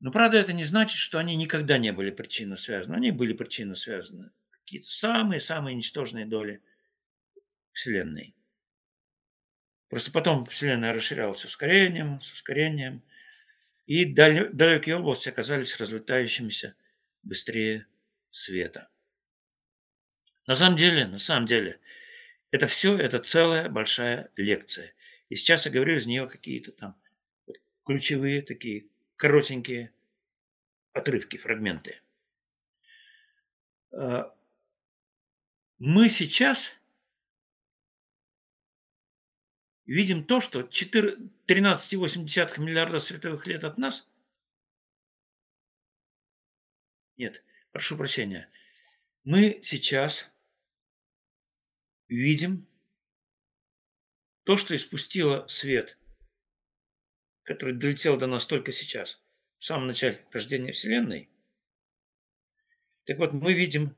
Но, 0.00 0.10
правда, 0.10 0.36
это 0.36 0.52
не 0.52 0.64
значит, 0.64 0.98
что 0.98 1.18
они 1.20 1.36
никогда 1.36 1.78
не 1.78 1.92
были 1.92 2.10
причинно 2.10 2.56
связаны. 2.56 2.96
Они 2.96 3.12
были 3.12 3.34
причинно 3.34 3.76
связаны. 3.76 4.32
Какие-то 4.50 4.90
самые-самые 4.90 5.76
ничтожные 5.76 6.26
доли 6.26 6.60
Вселенной. 7.70 8.34
Просто 9.88 10.10
потом 10.10 10.44
Вселенная 10.46 10.92
расширялась 10.92 11.38
с 11.38 11.44
ускорением, 11.44 12.20
с 12.20 12.32
ускорением. 12.32 13.04
И 13.86 14.04
далекие 14.06 14.96
области 14.96 15.28
оказались 15.28 15.78
разлетающимися 15.78 16.74
быстрее 17.22 17.86
света. 18.30 18.88
На 20.46 20.54
самом 20.54 20.76
деле, 20.76 21.06
на 21.06 21.18
самом 21.18 21.46
деле, 21.46 21.80
это 22.50 22.66
все, 22.66 22.96
это 22.96 23.18
целая 23.18 23.68
большая 23.68 24.30
лекция. 24.36 24.94
И 25.28 25.36
сейчас 25.36 25.66
я 25.66 25.72
говорю 25.72 25.96
из 25.96 26.06
нее 26.06 26.28
какие-то 26.28 26.72
там 26.72 26.96
ключевые 27.84 28.42
такие 28.42 28.86
коротенькие 29.16 29.92
отрывки, 30.92 31.36
фрагменты. 31.36 32.00
А, 33.92 34.34
мы 35.78 36.08
сейчас 36.08 36.76
видим 39.84 40.24
то, 40.24 40.40
что 40.40 40.60
13,8 40.60 42.60
миллиарда 42.60 42.98
световых 42.98 43.46
лет 43.46 43.64
от 43.64 43.78
нас 43.78 44.08
нет, 47.16 47.42
прошу 47.72 47.96
прощения. 47.96 48.48
Мы 49.24 49.60
сейчас 49.62 50.30
видим 52.08 52.66
то, 54.44 54.56
что 54.56 54.76
испустило 54.76 55.46
свет, 55.48 55.98
который 57.42 57.74
долетел 57.74 58.16
до 58.16 58.26
нас 58.26 58.46
только 58.46 58.72
сейчас, 58.72 59.22
в 59.58 59.64
самом 59.64 59.88
начале 59.88 60.24
рождения 60.30 60.72
Вселенной. 60.72 61.28
Так 63.04 63.18
вот, 63.18 63.32
мы 63.32 63.54
видим 63.54 63.96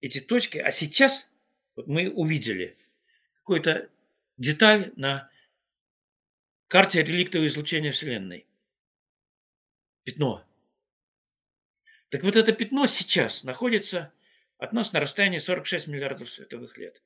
эти 0.00 0.20
точки, 0.20 0.58
а 0.58 0.70
сейчас 0.70 1.30
вот 1.76 1.86
мы 1.86 2.10
увидели 2.10 2.76
какую-то 3.36 3.90
деталь 4.36 4.92
на 4.96 5.30
карте 6.68 7.02
реликтового 7.02 7.46
излучения 7.46 7.92
Вселенной. 7.92 8.46
Пятно. 10.04 10.44
Так 12.08 12.22
вот 12.24 12.36
это 12.36 12.52
пятно 12.52 12.86
сейчас 12.86 13.44
находится 13.44 14.12
от 14.62 14.72
нас 14.72 14.92
на 14.92 15.00
расстоянии 15.00 15.38
46 15.38 15.88
миллиардов 15.88 16.30
световых 16.30 16.78
лет. 16.78 17.02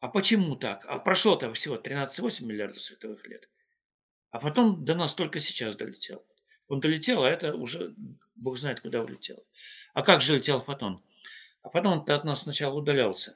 А 0.00 0.08
почему 0.08 0.54
так? 0.54 0.84
А 0.84 0.98
прошло-то 0.98 1.50
всего 1.54 1.76
13,8 1.76 2.44
миллиардов 2.44 2.82
световых 2.82 3.26
лет. 3.26 3.48
А 4.32 4.38
потом 4.38 4.84
до 4.84 4.94
нас 4.94 5.14
только 5.14 5.40
сейчас 5.40 5.76
долетел. 5.76 6.26
Он 6.68 6.80
долетел, 6.80 7.22
а 7.22 7.30
это 7.30 7.56
уже 7.56 7.94
бог 8.34 8.58
знает 8.58 8.80
куда 8.80 9.02
улетел. 9.02 9.46
А 9.94 10.02
как 10.02 10.20
же 10.20 10.36
летел 10.36 10.60
фотон? 10.60 11.02
А 11.62 11.70
фотон-то 11.70 12.14
от 12.14 12.24
нас 12.24 12.42
сначала 12.42 12.74
удалялся. 12.74 13.34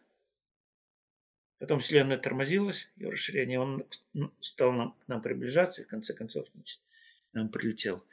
Потом 1.59 1.79
Вселенная 1.79 2.19
тормозилась, 2.19 2.91
ее 2.97 3.09
расширение, 3.09 3.61
он 3.61 3.87
стал 4.41 4.73
нам, 4.73 4.93
к 4.93 5.09
нам 5.09 5.23
приближаться, 5.23 5.81
и 5.81 5.85
в 5.87 5.89
конце 5.89 6.13
концов 6.13 6.47
значит, 6.53 6.81
нам 7.33 7.49
прилетел. 7.49 8.05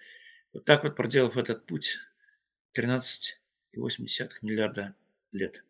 Вот 0.55 0.63
так 0.63 0.85
вот 0.85 0.95
проделав 0.95 1.35
этот 1.35 1.65
путь 1.65 1.97
13,8 2.77 3.35
миллиарда 4.41 4.95
лет, 5.33 5.65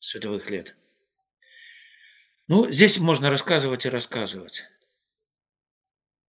световых 0.00 0.50
лет. 0.50 0.74
Ну, 2.48 2.68
здесь 2.72 2.98
можно 2.98 3.30
рассказывать 3.30 3.86
и 3.86 3.88
рассказывать 3.88 4.64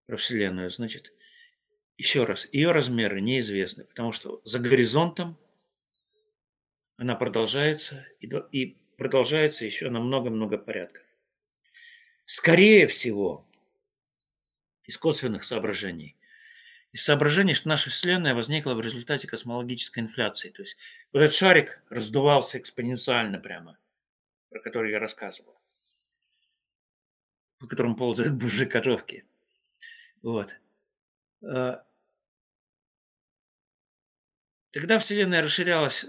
про 0.05 0.17
Вселенную. 0.17 0.69
Значит, 0.69 1.11
еще 1.97 2.25
раз, 2.25 2.47
ее 2.51 2.71
размеры 2.71 3.19
неизвестны, 3.19 3.85
потому 3.85 4.11
что 4.11 4.41
за 4.43 4.59
горизонтом 4.59 5.39
она 6.97 7.15
продолжается 7.15 8.05
и, 8.19 8.29
и 8.51 8.77
продолжается 8.95 9.65
еще 9.65 9.89
на 9.89 9.99
много-много 9.99 10.59
порядков. 10.59 11.03
Скорее 12.25 12.85
всего, 12.85 13.49
из 14.83 14.99
косвенных 14.99 15.45
соображений, 15.45 16.15
из 16.91 17.03
соображений, 17.03 17.53
что 17.53 17.69
наша 17.69 17.89
Вселенная 17.89 18.35
возникла 18.35 18.73
в 18.73 18.81
результате 18.81 19.27
космологической 19.27 20.01
инфляции. 20.01 20.49
То 20.49 20.61
есть 20.61 20.77
вот 21.13 21.21
этот 21.21 21.35
шарик 21.35 21.83
раздувался 21.89 22.57
экспоненциально 22.57 23.39
прямо, 23.39 23.77
про 24.49 24.59
который 24.59 24.91
я 24.91 24.99
рассказывал, 24.99 25.59
по 27.59 27.67
которому 27.67 27.95
ползают 27.95 28.33
божьи 28.33 28.65
коровки. 28.65 29.25
Вот. 30.21 30.53
А, 31.43 31.83
тогда 34.71 34.99
Вселенная 34.99 35.41
расширялась 35.41 36.05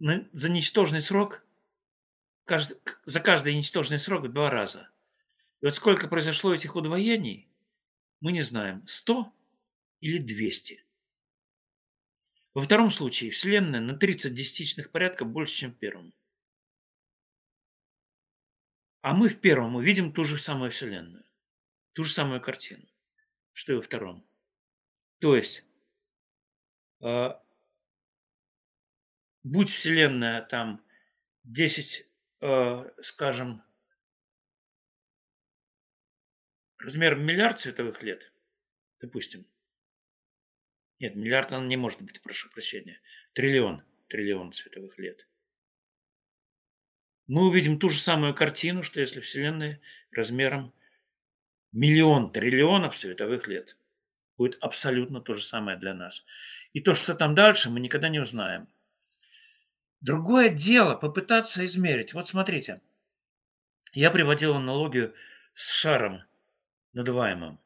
за 0.00 0.48
ничтожный 0.48 1.00
срок, 1.00 1.44
за 3.04 3.20
каждый 3.20 3.54
ничтожный 3.54 3.98
срок 4.00 4.24
в 4.24 4.32
два 4.32 4.50
раза. 4.50 4.90
И 5.60 5.66
вот 5.66 5.74
сколько 5.74 6.08
произошло 6.08 6.52
этих 6.52 6.74
удвоений, 6.74 7.48
мы 8.20 8.32
не 8.32 8.42
знаем. 8.42 8.82
Сто 8.86 9.32
или 10.00 10.18
200. 10.18 10.84
Во 12.54 12.62
втором 12.62 12.90
случае 12.90 13.30
Вселенная 13.32 13.80
на 13.80 13.96
30 13.96 14.34
десятичных 14.34 14.90
порядка 14.90 15.24
больше, 15.24 15.56
чем 15.56 15.72
в 15.72 15.78
первом. 15.78 16.14
А 19.02 19.14
мы 19.14 19.28
в 19.28 19.40
первом 19.40 19.76
увидим 19.76 20.12
ту 20.12 20.24
же 20.24 20.38
самую 20.38 20.70
Вселенную, 20.70 21.24
ту 21.92 22.04
же 22.04 22.12
самую 22.12 22.40
картину, 22.40 22.88
что 23.52 23.72
и 23.72 23.76
во 23.76 23.82
втором. 23.82 24.26
То 25.20 25.36
есть, 25.36 25.64
э, 27.00 27.28
будь 29.44 29.68
Вселенная 29.68 30.42
там 30.42 30.84
10, 31.44 32.08
э, 32.40 32.90
скажем, 33.02 33.62
размером 36.78 37.24
миллиард 37.24 37.58
световых 37.58 38.02
лет, 38.02 38.32
допустим. 39.00 39.46
Нет, 40.98 41.14
миллиард 41.14 41.52
она 41.52 41.66
не 41.66 41.76
может 41.76 42.02
быть, 42.02 42.20
прошу 42.20 42.48
прощения. 42.50 43.00
Триллион, 43.34 43.82
триллион 44.08 44.52
световых 44.52 44.98
лет 44.98 45.26
мы 47.26 47.46
увидим 47.46 47.78
ту 47.78 47.88
же 47.88 47.98
самую 47.98 48.34
картину, 48.34 48.82
что 48.82 49.00
если 49.00 49.20
Вселенная 49.20 49.80
размером 50.12 50.72
миллион 51.72 52.30
триллионов 52.30 52.96
световых 52.96 53.48
лет 53.48 53.76
будет 54.36 54.56
абсолютно 54.60 55.20
то 55.20 55.34
же 55.34 55.42
самое 55.42 55.76
для 55.76 55.94
нас. 55.94 56.24
И 56.72 56.80
то, 56.80 56.94
что 56.94 57.14
там 57.14 57.34
дальше, 57.34 57.70
мы 57.70 57.80
никогда 57.80 58.08
не 58.08 58.20
узнаем. 58.20 58.68
Другое 60.00 60.50
дело 60.50 60.94
попытаться 60.94 61.64
измерить. 61.64 62.12
Вот 62.12 62.28
смотрите, 62.28 62.80
я 63.92 64.10
приводил 64.10 64.54
аналогию 64.54 65.14
с 65.54 65.72
шаром 65.72 66.22
надуваемым. 66.92 67.58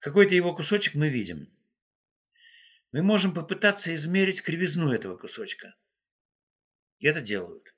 Какой-то 0.00 0.34
его 0.34 0.54
кусочек 0.54 0.94
мы 0.94 1.08
видим. 1.08 1.48
Мы 2.94 3.02
можем 3.02 3.34
попытаться 3.34 3.94
измерить 3.94 4.42
кривизну 4.42 4.92
этого 4.92 5.18
кусочка. 5.18 5.74
И 7.00 7.06
это 7.06 7.20
делают 7.20 7.74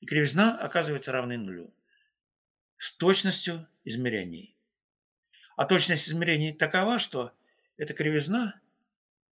и 0.00 0.06
кривизна 0.06 0.58
оказывается 0.58 1.12
равной 1.12 1.36
нулю 1.36 1.72
с 2.78 2.92
точностью 2.94 3.68
измерений. 3.84 4.56
А 5.56 5.66
точность 5.66 6.08
измерений 6.08 6.52
такова, 6.54 6.98
что 6.98 7.32
эта 7.76 7.92
кривизна 7.92 8.60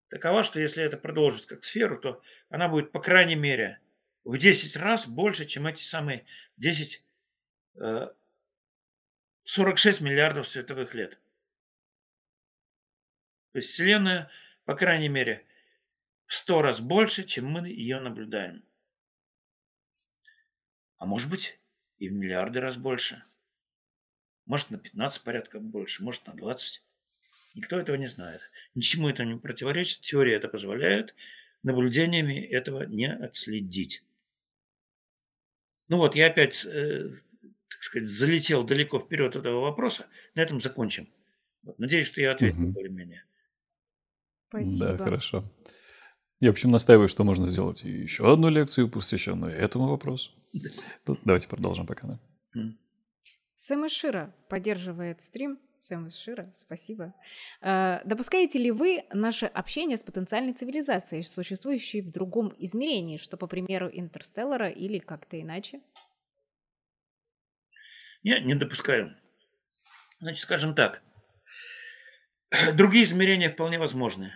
такова, 0.09 0.43
что 0.43 0.59
если 0.59 0.83
это 0.83 0.97
продолжить 0.97 1.47
как 1.47 1.63
сферу, 1.63 1.97
то 1.99 2.21
она 2.49 2.67
будет, 2.67 2.91
по 2.91 3.01
крайней 3.01 3.35
мере, 3.35 3.79
в 4.25 4.37
10 4.37 4.75
раз 4.75 5.07
больше, 5.07 5.45
чем 5.45 5.67
эти 5.67 5.81
самые 5.81 6.25
10, 6.57 7.05
46 9.43 10.01
э, 10.01 10.03
миллиардов 10.03 10.47
световых 10.47 10.93
лет. 10.93 11.17
То 13.53 13.59
есть 13.59 13.69
Вселенная, 13.69 14.29
по 14.67 14.75
крайней 14.75 15.07
мере, 15.07 15.45
в 16.25 16.35
100 16.35 16.61
раз 16.61 16.81
больше, 16.81 17.23
чем 17.23 17.45
мы 17.45 17.69
ее 17.69 18.01
наблюдаем. 18.01 18.65
А 20.97 21.05
может 21.05 21.29
быть 21.29 21.57
и 21.99 22.09
в 22.09 22.11
миллиарды 22.11 22.59
раз 22.59 22.75
больше. 22.75 23.23
Может 24.45 24.69
на 24.69 24.77
15 24.77 25.23
порядков 25.23 25.63
больше, 25.63 26.03
может 26.03 26.27
на 26.27 26.33
20. 26.33 26.83
Никто 27.55 27.79
этого 27.79 27.95
не 27.95 28.07
знает. 28.07 28.41
Ничему 28.75 29.07
это 29.07 29.23
не 29.23 29.39
противоречит. 29.39 30.01
Теория 30.01 30.35
это 30.35 30.49
позволяет. 30.49 31.15
Наблюдениями 31.63 32.37
этого 32.37 32.83
не 32.83 33.09
отследить. 33.09 34.03
Ну 35.87 35.95
вот, 35.95 36.17
я 36.17 36.27
опять, 36.27 36.65
э, 36.65 37.09
так 37.69 37.83
сказать, 37.83 38.09
залетел 38.09 38.65
далеко 38.65 38.99
вперед 38.99 39.37
этого 39.37 39.61
вопроса. 39.61 40.07
На 40.35 40.41
этом 40.41 40.59
закончим. 40.59 41.07
Вот, 41.63 41.79
надеюсь, 41.79 42.07
что 42.07 42.19
я 42.19 42.33
ответил 42.33 42.63
угу. 42.63 42.73
более-менее. 42.73 43.23
Спасибо. 44.49 44.85
Да, 44.85 44.97
хорошо. 44.97 45.43
Я, 46.39 46.49
в 46.49 46.51
общем, 46.51 46.71
настаиваю, 46.71 47.07
что 47.07 47.23
можно 47.23 47.45
сделать 47.45 47.83
еще 47.83 48.31
одну 48.31 48.49
лекцию, 48.49 48.89
посвященную 48.89 49.51
этому 49.53 49.87
вопросу. 49.87 50.31
Тут 51.05 51.19
давайте 51.23 51.47
продолжим 51.47 51.87
пока. 51.87 52.07
Да. 52.07 52.19
Сэм 53.55 53.89
Шира 53.89 54.35
поддерживает 54.49 55.21
стрим. 55.21 55.59
Сэм 55.79 56.09
Шира, 56.11 56.51
спасибо. 56.55 57.13
А, 57.61 58.01
допускаете 58.05 58.59
ли 58.59 58.71
вы 58.71 59.03
наше 59.11 59.47
общение 59.47 59.97
с 59.97 60.03
потенциальной 60.03 60.53
цивилизацией, 60.53 61.23
существующей 61.23 62.01
в 62.01 62.11
другом 62.11 62.53
измерении, 62.59 63.17
что, 63.17 63.35
по 63.35 63.47
примеру, 63.47 63.89
Интерстеллара 63.91 64.69
или 64.69 64.99
как-то 64.99 65.41
иначе? 65.41 65.81
Я 68.21 68.39
не 68.39 68.55
допускаю. 68.55 69.15
Значит, 70.19 70.41
скажем 70.41 70.75
так, 70.75 71.03
другие 72.73 73.03
измерения 73.03 73.49
вполне 73.49 73.79
возможны. 73.79 74.31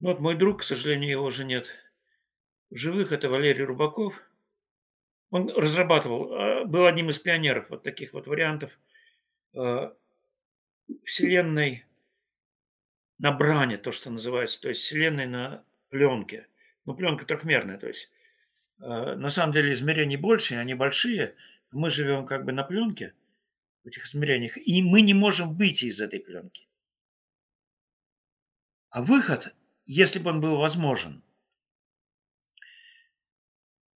Вот 0.00 0.20
мой 0.20 0.36
друг, 0.36 0.60
к 0.60 0.62
сожалению, 0.62 1.10
его 1.10 1.24
уже 1.24 1.44
нет 1.44 1.66
в 2.70 2.76
живых, 2.76 3.10
это 3.10 3.28
Валерий 3.28 3.64
Рубаков. 3.64 4.22
Он 5.30 5.50
разрабатывал, 5.50 6.32
а, 6.32 6.64
был 6.64 6.86
одним 6.86 7.10
из 7.10 7.18
пионеров 7.18 7.70
вот 7.70 7.82
таких 7.82 8.12
вот 8.12 8.28
вариантов 8.28 8.78
а, 9.56 9.96
Вселенной 11.04 11.84
на 13.18 13.32
бране, 13.32 13.76
то, 13.76 13.90
что 13.90 14.10
называется, 14.10 14.60
то 14.60 14.68
есть 14.68 14.82
Вселенной 14.82 15.26
на 15.26 15.64
пленке. 15.90 16.46
Ну, 16.84 16.94
пленка 16.94 17.26
трехмерная, 17.26 17.78
то 17.78 17.88
есть 17.88 18.10
а, 18.78 19.16
на 19.16 19.30
самом 19.30 19.52
деле 19.52 19.72
измерений 19.72 20.16
больше, 20.16 20.54
они 20.54 20.74
большие. 20.74 21.34
Мы 21.72 21.90
живем 21.90 22.24
как 22.24 22.44
бы 22.44 22.52
на 22.52 22.62
пленке 22.62 23.14
в 23.84 23.88
этих 23.88 24.06
измерениях, 24.06 24.56
и 24.56 24.82
мы 24.82 25.02
не 25.02 25.14
можем 25.14 25.56
выйти 25.56 25.86
из 25.86 26.00
этой 26.00 26.20
пленки. 26.20 26.68
А 28.90 29.02
выход 29.02 29.54
если 29.88 30.18
бы 30.18 30.30
он 30.30 30.40
был 30.42 30.58
возможен, 30.58 31.24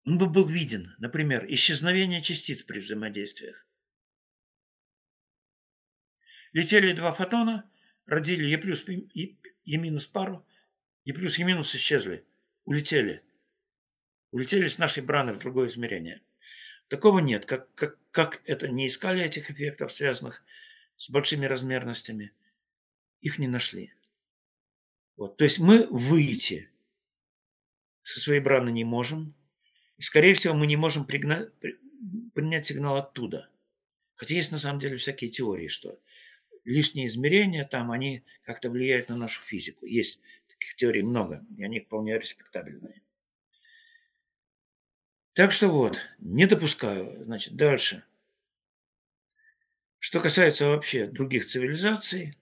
он 0.06 0.20
бы 0.20 0.30
был 0.30 0.48
виден, 0.48 0.96
например, 1.00 1.52
исчезновение 1.52 2.22
частиц 2.22 2.62
при 2.62 2.80
взаимодействиях. 2.80 3.66
Летели 6.54 6.94
два 6.94 7.12
фотона, 7.12 7.72
родили 8.06 8.46
Е 8.46 8.60
плюс 8.60 8.88
и 8.88 9.40
Е 9.66 9.78
минус 9.78 10.06
пару, 10.06 10.46
Е 11.06 11.14
плюс 11.14 11.40
Е 11.40 11.46
минус 11.46 11.74
исчезли, 11.74 12.24
улетели. 12.66 13.24
Улетели 14.32 14.68
с 14.68 14.78
нашей 14.78 15.02
браны 15.02 15.34
в 15.34 15.40
другое 15.40 15.70
измерение. 15.70 16.22
Такого 16.90 17.20
нет, 17.20 17.46
как, 17.46 17.74
как, 17.76 17.98
как 18.12 18.42
это 18.46 18.68
не 18.68 18.88
искали 18.88 19.24
этих 19.24 19.52
эффектов, 19.52 19.94
связанных 19.94 20.44
с 20.98 21.10
большими 21.10 21.46
размерностями, 21.46 22.32
их 23.22 23.38
не 23.38 23.48
нашли. 23.48 23.94
Вот. 25.16 25.38
То 25.38 25.44
есть 25.44 25.60
мы 25.60 25.86
выйти 25.88 26.70
со 28.02 28.20
своей 28.20 28.40
браны 28.40 28.72
не 28.72 28.84
можем. 28.84 29.36
И, 29.98 30.02
скорее 30.02 30.34
всего, 30.34 30.56
мы 30.56 30.66
не 30.66 30.78
можем 30.78 31.06
пригнать, 31.06 31.52
принять 32.34 32.66
сигнал 32.66 32.98
оттуда. 32.98 33.50
Хотя 34.16 34.36
есть 34.36 34.52
на 34.52 34.60
самом 34.60 34.80
деле 34.80 34.98
всякие 34.98 35.30
теории, 35.30 35.68
что 35.68 36.00
лишние 36.66 37.08
измерения 37.08 37.66
там, 37.66 37.92
они 37.92 38.24
как-то 38.44 38.70
влияют 38.70 39.10
на 39.10 39.16
нашу 39.16 39.44
физику. 39.44 39.86
Есть 39.86 40.22
таких 40.48 40.76
теорий 40.76 41.04
много, 41.04 41.46
и 41.56 41.64
они 41.64 41.82
вполне 41.82 42.18
респектабельные. 42.18 43.04
Так 45.40 45.54
что 45.54 45.70
вот, 45.70 45.98
не 46.18 46.48
допускаю. 46.48 47.24
Значит, 47.24 47.56
дальше. 47.56 48.04
Что 49.98 50.20
касается 50.20 50.68
вообще 50.68 51.08
других 51.08 51.46
цивилизаций, 51.46 52.36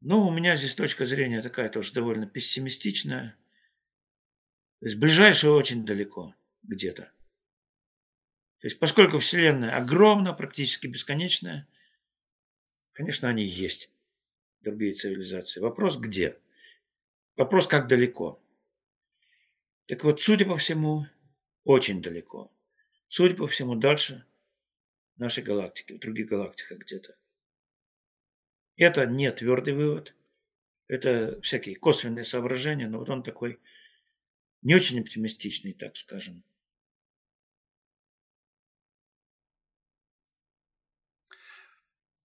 Ну, 0.00 0.26
у 0.26 0.30
меня 0.30 0.56
здесь 0.56 0.76
точка 0.76 1.04
зрения 1.04 1.42
такая 1.42 1.68
тоже 1.68 1.92
довольно 1.92 2.26
пессимистичная. 2.26 3.36
То 4.80 4.86
есть 4.86 4.96
ближайшее 4.96 5.52
очень 5.52 5.84
далеко 5.84 6.34
где-то. 6.62 7.02
То 8.60 8.66
есть 8.66 8.78
поскольку 8.78 9.18
Вселенная 9.18 9.76
огромна, 9.76 10.32
практически 10.32 10.86
бесконечная, 10.86 11.68
конечно, 12.92 13.28
они 13.28 13.44
есть, 13.44 13.90
другие 14.62 14.94
цивилизации. 14.94 15.60
Вопрос 15.60 15.98
где? 15.98 16.38
Вопрос 17.36 17.66
как 17.66 17.88
далеко. 17.88 18.40
Так 19.86 20.02
вот, 20.02 20.20
судя 20.20 20.44
по 20.46 20.56
всему, 20.56 21.06
очень 21.64 22.02
далеко. 22.02 22.50
Судя 23.08 23.36
по 23.36 23.46
всему, 23.46 23.76
дальше 23.76 24.26
нашей 25.16 25.44
галактики, 25.44 25.92
в 25.92 26.00
других 26.00 26.28
галактиках 26.28 26.78
где-то. 26.78 27.16
Это 28.76 29.06
не 29.06 29.30
твердый 29.32 29.74
вывод, 29.74 30.14
это 30.88 31.40
всякие 31.40 31.76
косвенные 31.76 32.24
соображения, 32.24 32.88
но 32.88 32.98
вот 32.98 33.08
он 33.08 33.22
такой 33.22 33.58
не 34.62 34.74
очень 34.74 35.00
оптимистичный, 35.00 35.72
так 35.72 35.96
скажем. 35.96 36.44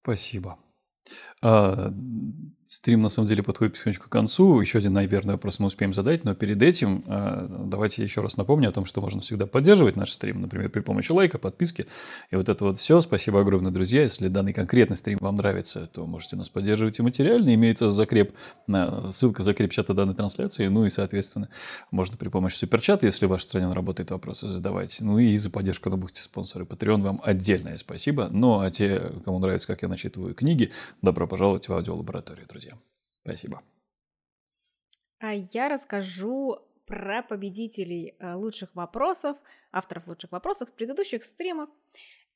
Спасибо. 0.02 0.60
А, 1.42 1.94
Стрим, 2.72 3.02
на 3.02 3.10
самом 3.10 3.28
деле, 3.28 3.44
подходит 3.44 3.74
потихонечку 3.74 4.08
к 4.08 4.10
концу. 4.10 4.62
Еще 4.62 4.78
один, 4.78 4.94
наверное, 4.94 5.34
вопрос 5.34 5.60
мы 5.60 5.66
успеем 5.66 5.94
задать, 5.94 6.24
но 6.24 6.34
перед 6.36 6.64
этим 6.64 7.04
э, 7.06 7.48
давайте 7.66 8.02
еще 8.02 8.22
раз 8.22 8.38
напомню 8.38 8.70
о 8.70 8.72
том, 8.72 8.86
что 8.86 9.02
можно 9.02 9.20
всегда 9.20 9.46
поддерживать 9.46 9.98
наш 9.98 10.14
стрим, 10.14 10.40
например, 10.40 10.70
при 10.70 10.80
помощи 10.80 11.12
лайка, 11.12 11.38
подписки 11.38 11.86
и 12.30 12.38
вот 12.38 12.48
это 12.48 12.64
вот 12.64 12.78
все. 12.78 13.02
Спасибо 13.02 13.42
огромное, 13.42 13.74
друзья. 13.74 14.04
Если 14.04 14.30
данный 14.30 14.54
конкретный 14.54 14.96
стрим 14.96 15.18
вам 15.20 15.36
нравится, 15.36 15.90
то 15.92 16.06
можете 16.06 16.38
нас 16.38 16.50
поддерживать 16.50 16.98
и 16.98 17.02
материально. 17.02 17.54
Имеется 17.54 17.92
закреп, 17.92 18.32
ссылка 19.10 19.42
в 19.42 19.44
закреп 19.44 19.74
чата 19.74 19.94
данной 19.94 20.16
трансляции. 20.16 20.68
Ну 20.68 20.86
и, 20.86 20.90
соответственно, 20.90 21.50
можно 21.92 22.16
при 22.16 22.30
помощи 22.30 22.56
суперчата, 22.56 23.06
если 23.06 23.26
в 23.26 23.30
вашей 23.32 23.44
стране 23.44 23.70
работает, 23.70 24.12
вопросы 24.12 24.48
задавать. 24.48 24.98
Ну 25.02 25.20
и 25.20 25.36
за 25.36 25.50
поддержку 25.50 25.90
на 25.90 25.98
будьте 25.98 26.22
спонсоры 26.22 26.64
Patreon 26.64 27.02
вам 27.02 27.22
отдельное 27.22 27.76
спасибо. 27.76 28.30
Ну 28.32 28.62
а 28.62 28.72
те, 28.72 29.12
кому 29.26 29.40
нравится, 29.40 29.68
как 29.68 29.82
я 29.82 29.90
начитываю 29.90 30.34
книги, 30.34 30.72
добро 31.02 31.28
пожаловать 31.28 31.68
в 31.68 31.74
аудиолабораторию, 31.74 32.48
друзья. 32.48 32.61
Спасибо. 33.24 33.64
А 35.20 35.34
я 35.34 35.70
расскажу 35.70 36.60
про 36.86 37.24
победителей 37.24 38.16
э, 38.20 38.34
лучших 38.34 38.76
вопросов, 38.76 39.38
авторов 39.72 40.08
лучших 40.08 40.32
вопросов 40.32 40.70
с 40.70 40.72
предыдущих 40.72 41.24
стримов. 41.24 41.70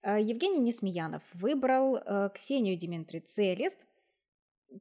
Э, 0.03 0.22
Евгений 0.22 0.60
Несмеянов 0.60 1.23
выбрал 1.34 1.97
э, 1.97 2.30
Ксению 2.34 2.77
Димитри 2.77 3.19
Целест. 3.19 3.88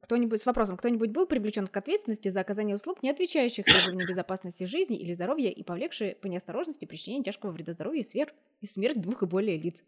Кто-нибудь 0.03 0.41
с 0.41 0.45
вопросом, 0.45 0.77
кто-нибудь 0.77 1.09
был 1.09 1.25
привлечен 1.25 1.67
к 1.67 1.75
ответственности 1.75 2.29
за 2.29 2.41
оказание 2.41 2.75
услуг, 2.75 3.01
не 3.01 3.09
отвечающих 3.09 3.65
требованиям 3.65 4.07
безопасности 4.07 4.65
жизни 4.65 4.97
или 4.97 5.13
здоровья 5.13 5.49
и 5.49 5.63
повлекшие 5.63 6.15
по 6.15 6.27
неосторожности 6.27 6.85
причинение 6.85 7.23
тяжкого 7.23 7.51
вреда 7.51 7.73
здоровью 7.73 8.03
и 8.03 8.65
смерть 8.65 9.01
двух 9.01 9.23
и 9.23 9.25
более 9.25 9.57
лиц? 9.57 9.83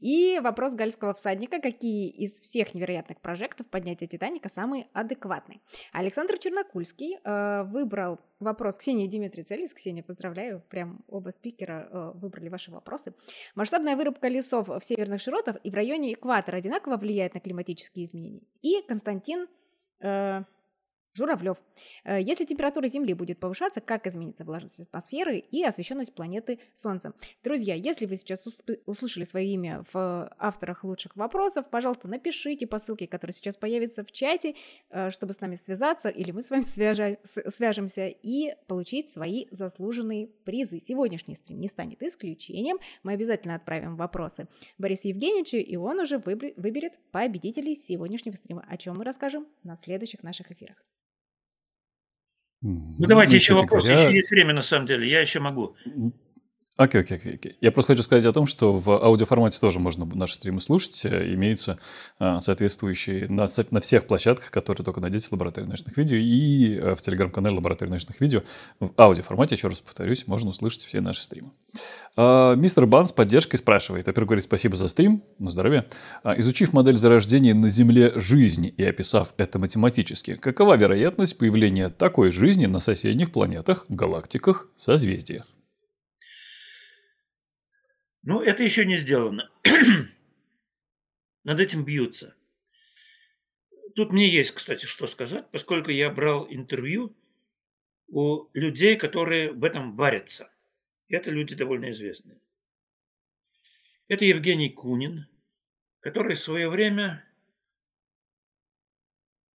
И 0.00 0.38
вопрос 0.42 0.74
гальского 0.74 1.14
всадника, 1.14 1.60
какие 1.60 2.08
из 2.08 2.40
всех 2.40 2.74
невероятных 2.74 3.20
прожектов 3.20 3.66
поднятия 3.66 4.06
Титаника 4.06 4.48
самые 4.48 4.86
адекватные. 4.92 5.60
Александр 5.92 6.38
Чернокульский 6.38 7.18
э, 7.22 7.64
выбрал 7.64 8.18
вопрос 8.38 8.76
Ксении 8.76 9.06
Дмитрий 9.08 9.42
Целис. 9.42 9.74
Ксения, 9.74 10.02
поздравляю, 10.02 10.62
прям 10.68 11.04
оба 11.08 11.30
спикера 11.30 11.88
э, 11.90 12.12
выбрали 12.14 12.48
ваши 12.48 12.70
вопросы. 12.70 13.14
Масштабная 13.54 13.96
вырубка 13.96 14.28
лесов 14.28 14.68
в 14.68 14.80
северных 14.82 15.20
широтах 15.20 15.56
и 15.64 15.70
в 15.70 15.74
районе 15.74 16.12
экватора 16.12 16.56
одинаково 16.56 16.96
влияет 16.96 17.34
на 17.34 17.40
климатические 17.40 18.04
изменения. 18.04 18.42
И 18.62 18.82
Константин... 18.86 19.48
Э, 20.00 20.44
Журавлев. 21.18 21.58
Э, 22.04 22.20
если 22.20 22.44
температура 22.44 22.86
Земли 22.86 23.12
будет 23.12 23.40
повышаться, 23.40 23.80
как 23.80 24.06
изменится 24.06 24.44
влажность 24.44 24.80
атмосферы 24.80 25.38
и 25.38 25.64
освещенность 25.64 26.14
планеты 26.14 26.60
Солнцем? 26.74 27.14
Друзья, 27.42 27.74
если 27.74 28.06
вы 28.06 28.16
сейчас 28.16 28.46
услышали 28.86 29.24
свое 29.24 29.48
имя 29.48 29.84
в 29.92 30.32
авторах 30.38 30.84
лучших 30.84 31.16
вопросов, 31.16 31.66
пожалуйста, 31.70 32.08
напишите 32.08 32.66
по 32.66 32.78
ссылке, 32.78 33.06
которая 33.06 33.32
сейчас 33.32 33.56
появится 33.56 34.04
в 34.04 34.12
чате, 34.12 34.54
э, 34.90 35.10
чтобы 35.10 35.32
с 35.32 35.40
нами 35.40 35.56
связаться, 35.56 36.08
или 36.08 36.30
мы 36.30 36.42
с 36.42 36.50
вами 36.50 36.62
свяжа- 36.62 37.18
свяжемся 37.24 38.06
и 38.06 38.54
получить 38.68 39.08
свои 39.08 39.46
заслуженные 39.50 40.28
призы. 40.28 40.78
Сегодняшний 40.78 41.34
стрим 41.34 41.60
не 41.60 41.68
станет 41.68 42.02
исключением. 42.02 42.78
Мы 43.02 43.12
обязательно 43.12 43.56
отправим 43.56 43.96
вопросы 43.96 44.46
Борису 44.78 45.08
Евгеньевичу, 45.08 45.56
и 45.56 45.76
он 45.76 45.98
уже 45.98 46.18
выберет 46.18 46.98
победителей 47.10 47.74
сегодняшнего 47.74 48.36
стрима, 48.36 48.64
о 48.68 48.76
чем 48.76 48.98
мы 48.98 49.04
расскажем 49.04 49.46
на 49.64 49.76
следующих 49.76 50.22
наших 50.22 50.52
эфирах. 50.52 50.76
Ну, 52.60 53.06
давайте 53.06 53.36
еще 53.36 53.54
вопрос. 53.54 53.84
Говоря... 53.84 54.02
Еще 54.02 54.16
есть 54.16 54.30
время, 54.30 54.54
на 54.54 54.62
самом 54.62 54.86
деле. 54.86 55.08
Я 55.08 55.20
еще 55.20 55.40
могу. 55.40 55.76
Окей, 56.78 57.00
окей, 57.00 57.18
окей. 57.18 57.56
Я 57.60 57.72
просто 57.72 57.94
хочу 57.94 58.04
сказать 58.04 58.24
о 58.24 58.32
том, 58.32 58.46
что 58.46 58.72
в 58.72 58.88
аудиоформате 59.04 59.58
тоже 59.58 59.80
можно 59.80 60.06
наши 60.14 60.36
стримы 60.36 60.60
слушать. 60.60 61.04
Э, 61.06 61.34
имеются 61.34 61.80
а, 62.20 62.38
соответствующие 62.38 63.28
на, 63.28 63.46
на 63.72 63.80
всех 63.80 64.06
площадках, 64.06 64.52
которые 64.52 64.84
только 64.84 65.00
найдете 65.00 65.26
лаборатории 65.32 65.66
научных 65.66 65.96
видео, 65.96 66.16
и 66.16 66.76
э, 66.76 66.94
в 66.94 67.00
телеграм-канале 67.00 67.56
лаборатории 67.56 67.90
научных 67.90 68.20
видео 68.20 68.44
в 68.78 68.92
аудиоформате, 68.96 69.56
еще 69.56 69.66
раз 69.66 69.80
повторюсь, 69.80 70.28
можно 70.28 70.50
услышать 70.50 70.84
все 70.84 71.00
наши 71.00 71.24
стримы. 71.24 71.50
А, 72.14 72.54
мистер 72.54 72.86
Бан 72.86 73.06
с 73.06 73.12
поддержкой 73.12 73.56
спрашивает. 73.56 74.06
Во-первых, 74.06 74.28
говорит 74.28 74.44
спасибо 74.44 74.76
за 74.76 74.86
стрим, 74.86 75.24
на 75.40 75.50
здоровье. 75.50 75.86
А, 76.22 76.38
изучив 76.38 76.72
модель 76.72 76.96
зарождения 76.96 77.54
на 77.54 77.70
Земле 77.70 78.12
жизни 78.14 78.68
и 78.68 78.84
описав 78.84 79.34
это 79.36 79.58
математически, 79.58 80.36
какова 80.36 80.76
вероятность 80.76 81.38
появления 81.38 81.88
такой 81.88 82.30
жизни 82.30 82.66
на 82.66 82.78
соседних 82.78 83.32
планетах, 83.32 83.86
галактиках, 83.88 84.68
созвездиях? 84.76 85.57
Ну, 88.28 88.42
это 88.42 88.62
еще 88.62 88.84
не 88.84 88.96
сделано. 88.96 89.50
Над 91.44 91.60
этим 91.60 91.86
бьются. 91.86 92.36
Тут 93.96 94.12
мне 94.12 94.28
есть, 94.28 94.50
кстати, 94.50 94.84
что 94.84 95.06
сказать, 95.06 95.50
поскольку 95.50 95.90
я 95.90 96.10
брал 96.10 96.46
интервью 96.50 97.16
у 98.06 98.50
людей, 98.52 98.98
которые 98.98 99.52
в 99.52 99.64
этом 99.64 99.96
варятся. 99.96 100.52
Это 101.08 101.30
люди 101.30 101.56
довольно 101.56 101.90
известные. 101.90 102.38
Это 104.08 104.26
Евгений 104.26 104.68
Кунин, 104.68 105.26
который 106.00 106.34
в 106.34 106.40
свое 106.40 106.68
время 106.68 107.24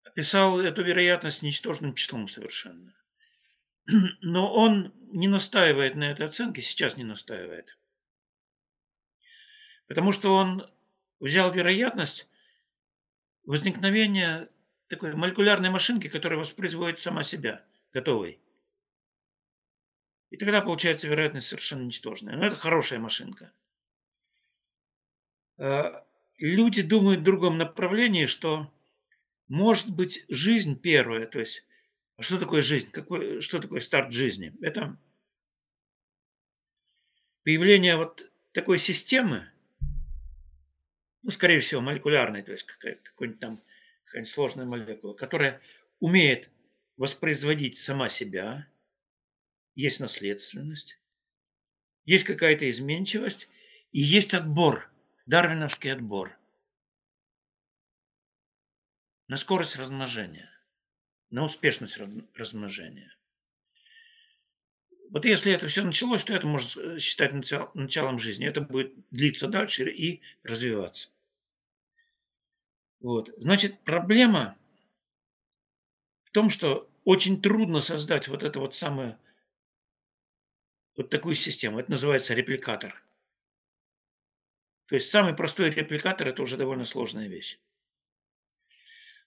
описал 0.03 0.59
эту 0.59 0.83
вероятность 0.83 1.43
ничтожным 1.43 1.93
числом 1.93 2.27
совершенно. 2.27 2.95
Но 4.21 4.51
он 4.51 4.95
не 5.11 5.27
настаивает 5.27 5.93
на 5.93 6.09
этой 6.09 6.25
оценке, 6.25 6.63
сейчас 6.63 6.97
не 6.97 7.03
настаивает. 7.03 7.77
Потому 9.93 10.11
что 10.11 10.33
он 10.33 10.67
взял 11.19 11.53
вероятность 11.53 12.27
возникновения 13.45 14.49
такой 14.87 15.13
молекулярной 15.13 15.69
машинки, 15.69 16.07
которая 16.09 16.39
воспроизводит 16.39 16.97
сама 16.97 17.21
себя, 17.21 17.63
готовой. 17.91 18.39
И 20.31 20.37
тогда 20.37 20.61
получается 20.61 21.07
вероятность 21.07 21.45
совершенно 21.45 21.83
ничтожная. 21.83 22.35
Но 22.35 22.47
это 22.47 22.55
хорошая 22.55 22.97
машинка. 22.97 23.51
А, 25.59 26.03
люди 26.39 26.81
думают 26.81 27.19
в 27.19 27.25
другом 27.25 27.59
направлении, 27.59 28.25
что 28.25 28.73
может 29.47 29.91
быть 29.91 30.25
жизнь 30.27 30.81
первая, 30.81 31.27
то 31.27 31.39
есть 31.39 31.67
а 32.17 32.23
что 32.23 32.39
такое 32.39 32.63
жизнь, 32.63 32.89
какой, 32.89 33.41
что 33.41 33.59
такое 33.59 33.79
старт 33.79 34.11
жизни? 34.11 34.55
Это 34.59 34.97
появление 37.43 37.95
вот 37.95 38.27
такой 38.53 38.79
системы, 38.79 39.52
ну, 41.23 41.31
скорее 41.31 41.61
всего, 41.61 41.81
молекулярной, 41.81 42.43
то 42.43 42.51
есть 42.51 42.63
какой-нибудь 42.63 43.39
там 43.39 43.63
какая-нибудь 44.05 44.31
сложная 44.31 44.65
молекула, 44.65 45.13
которая 45.13 45.61
умеет 45.99 46.49
воспроизводить 46.97 47.77
сама 47.77 48.09
себя, 48.09 48.67
есть 49.75 49.99
наследственность, 49.99 50.99
есть 52.05 52.25
какая-то 52.25 52.69
изменчивость 52.69 53.47
и 53.91 54.01
есть 54.01 54.33
отбор, 54.33 54.91
дарвиновский 55.25 55.91
отбор 55.91 56.37
на 59.27 59.37
скорость 59.37 59.77
размножения, 59.77 60.49
на 61.29 61.43
успешность 61.45 61.97
размножения. 62.35 63.15
Вот 65.09 65.25
если 65.25 65.53
это 65.53 65.67
все 65.67 65.83
началось, 65.83 66.23
то 66.23 66.33
это 66.33 66.47
можно 66.47 66.99
считать 66.99 67.33
началом 67.33 68.19
жизни. 68.19 68.47
Это 68.47 68.61
будет 68.61 68.93
длиться 69.11 69.47
дальше 69.47 69.89
и 69.89 70.21
развиваться. 70.43 71.12
Вот. 73.03 73.29
Значит, 73.37 73.83
проблема 73.83 74.57
в 76.23 76.31
том, 76.31 76.49
что 76.49 76.89
очень 77.03 77.41
трудно 77.41 77.81
создать 77.81 78.29
вот 78.29 78.43
это 78.43 78.59
вот 78.59 78.73
самое, 78.73 79.19
вот 80.95 81.09
такую 81.09 81.35
систему. 81.35 81.79
Это 81.79 81.91
называется 81.91 82.33
репликатор. 82.33 83.03
То 84.87 84.95
есть 84.95 85.09
самый 85.09 85.35
простой 85.35 85.69
репликатор– 85.69 86.27
это 86.29 86.41
уже 86.41 86.55
довольно 86.55 86.85
сложная 86.85 87.27
вещь. 87.27 87.59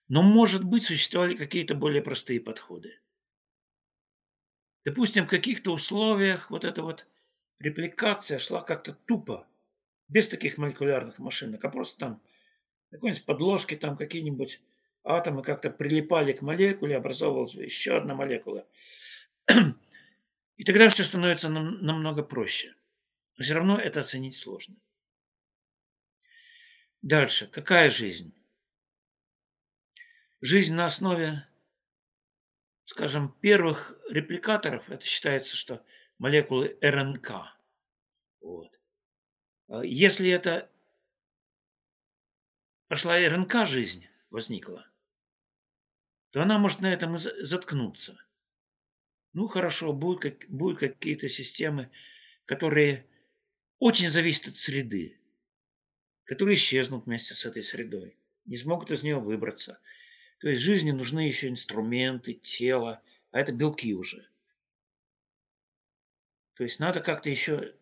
Но, 0.08 0.22
может 0.22 0.64
быть, 0.64 0.84
существовали 0.84 1.36
какие-то 1.36 1.74
более 1.74 2.00
простые 2.00 2.40
подходы. 2.40 2.98
Допустим, 4.84 5.26
в 5.26 5.30
каких-то 5.30 5.72
условиях 5.72 6.50
вот 6.50 6.64
эта 6.64 6.80
вот 6.82 7.06
репликация 7.58 8.38
шла 8.38 8.62
как-то 8.62 8.94
тупо, 8.94 9.46
без 10.08 10.28
таких 10.28 10.56
молекулярных 10.56 11.18
машинок, 11.18 11.64
а 11.64 11.68
просто 11.68 11.98
там 11.98 12.22
какой-нибудь 12.96 13.24
подложки, 13.24 13.76
там 13.76 13.96
какие-нибудь 13.96 14.60
атомы 15.04 15.42
как-то 15.42 15.70
прилипали 15.70 16.32
к 16.32 16.42
молекуле, 16.42 16.96
образовывалась 16.96 17.54
еще 17.54 17.96
одна 17.96 18.14
молекула. 18.14 18.66
И 20.56 20.64
тогда 20.64 20.88
все 20.88 21.04
становится 21.04 21.48
нам, 21.48 21.82
намного 21.82 22.22
проще. 22.22 22.74
Все 23.38 23.54
равно 23.54 23.78
это 23.78 24.00
оценить 24.00 24.36
сложно. 24.36 24.76
Дальше. 27.02 27.46
Какая 27.46 27.90
жизнь? 27.90 28.34
Жизнь 30.40 30.74
на 30.74 30.86
основе, 30.86 31.46
скажем, 32.84 33.34
первых 33.40 33.98
репликаторов, 34.10 34.90
это 34.90 35.04
считается, 35.04 35.56
что 35.56 35.84
молекулы 36.18 36.76
РНК. 36.80 37.32
Вот. 38.40 38.80
А 39.68 39.84
если 39.84 40.30
это 40.30 40.70
пошла 42.88 43.18
РНК 43.18 43.66
жизнь 43.66 44.06
возникла. 44.30 44.86
то 46.30 46.42
она 46.42 46.58
может 46.58 46.80
на 46.80 46.92
этом 46.92 47.16
и 47.16 47.18
заткнуться. 47.18 48.18
Ну, 49.32 49.48
хорошо, 49.48 49.92
будут, 49.92 50.22
как, 50.22 50.48
будут 50.48 50.78
какие-то 50.78 51.28
системы, 51.28 51.90
которые 52.44 53.06
очень 53.78 54.10
зависят 54.10 54.48
от 54.48 54.56
среды, 54.56 55.18
которые 56.24 56.54
исчезнут 56.54 57.06
вместе 57.06 57.34
с 57.34 57.44
этой 57.44 57.62
средой, 57.62 58.16
не 58.44 58.56
смогут 58.56 58.90
из 58.90 59.02
нее 59.02 59.18
выбраться. 59.18 59.78
То 60.40 60.48
есть 60.48 60.62
жизни 60.62 60.90
нужны 60.90 61.20
еще 61.20 61.48
инструменты, 61.48 62.34
тело, 62.34 63.02
а 63.30 63.40
это 63.40 63.52
белки 63.52 63.94
уже. 63.94 64.28
То 66.54 66.64
есть 66.64 66.80
надо 66.80 67.00
как-то 67.00 67.28
еще 67.30 67.74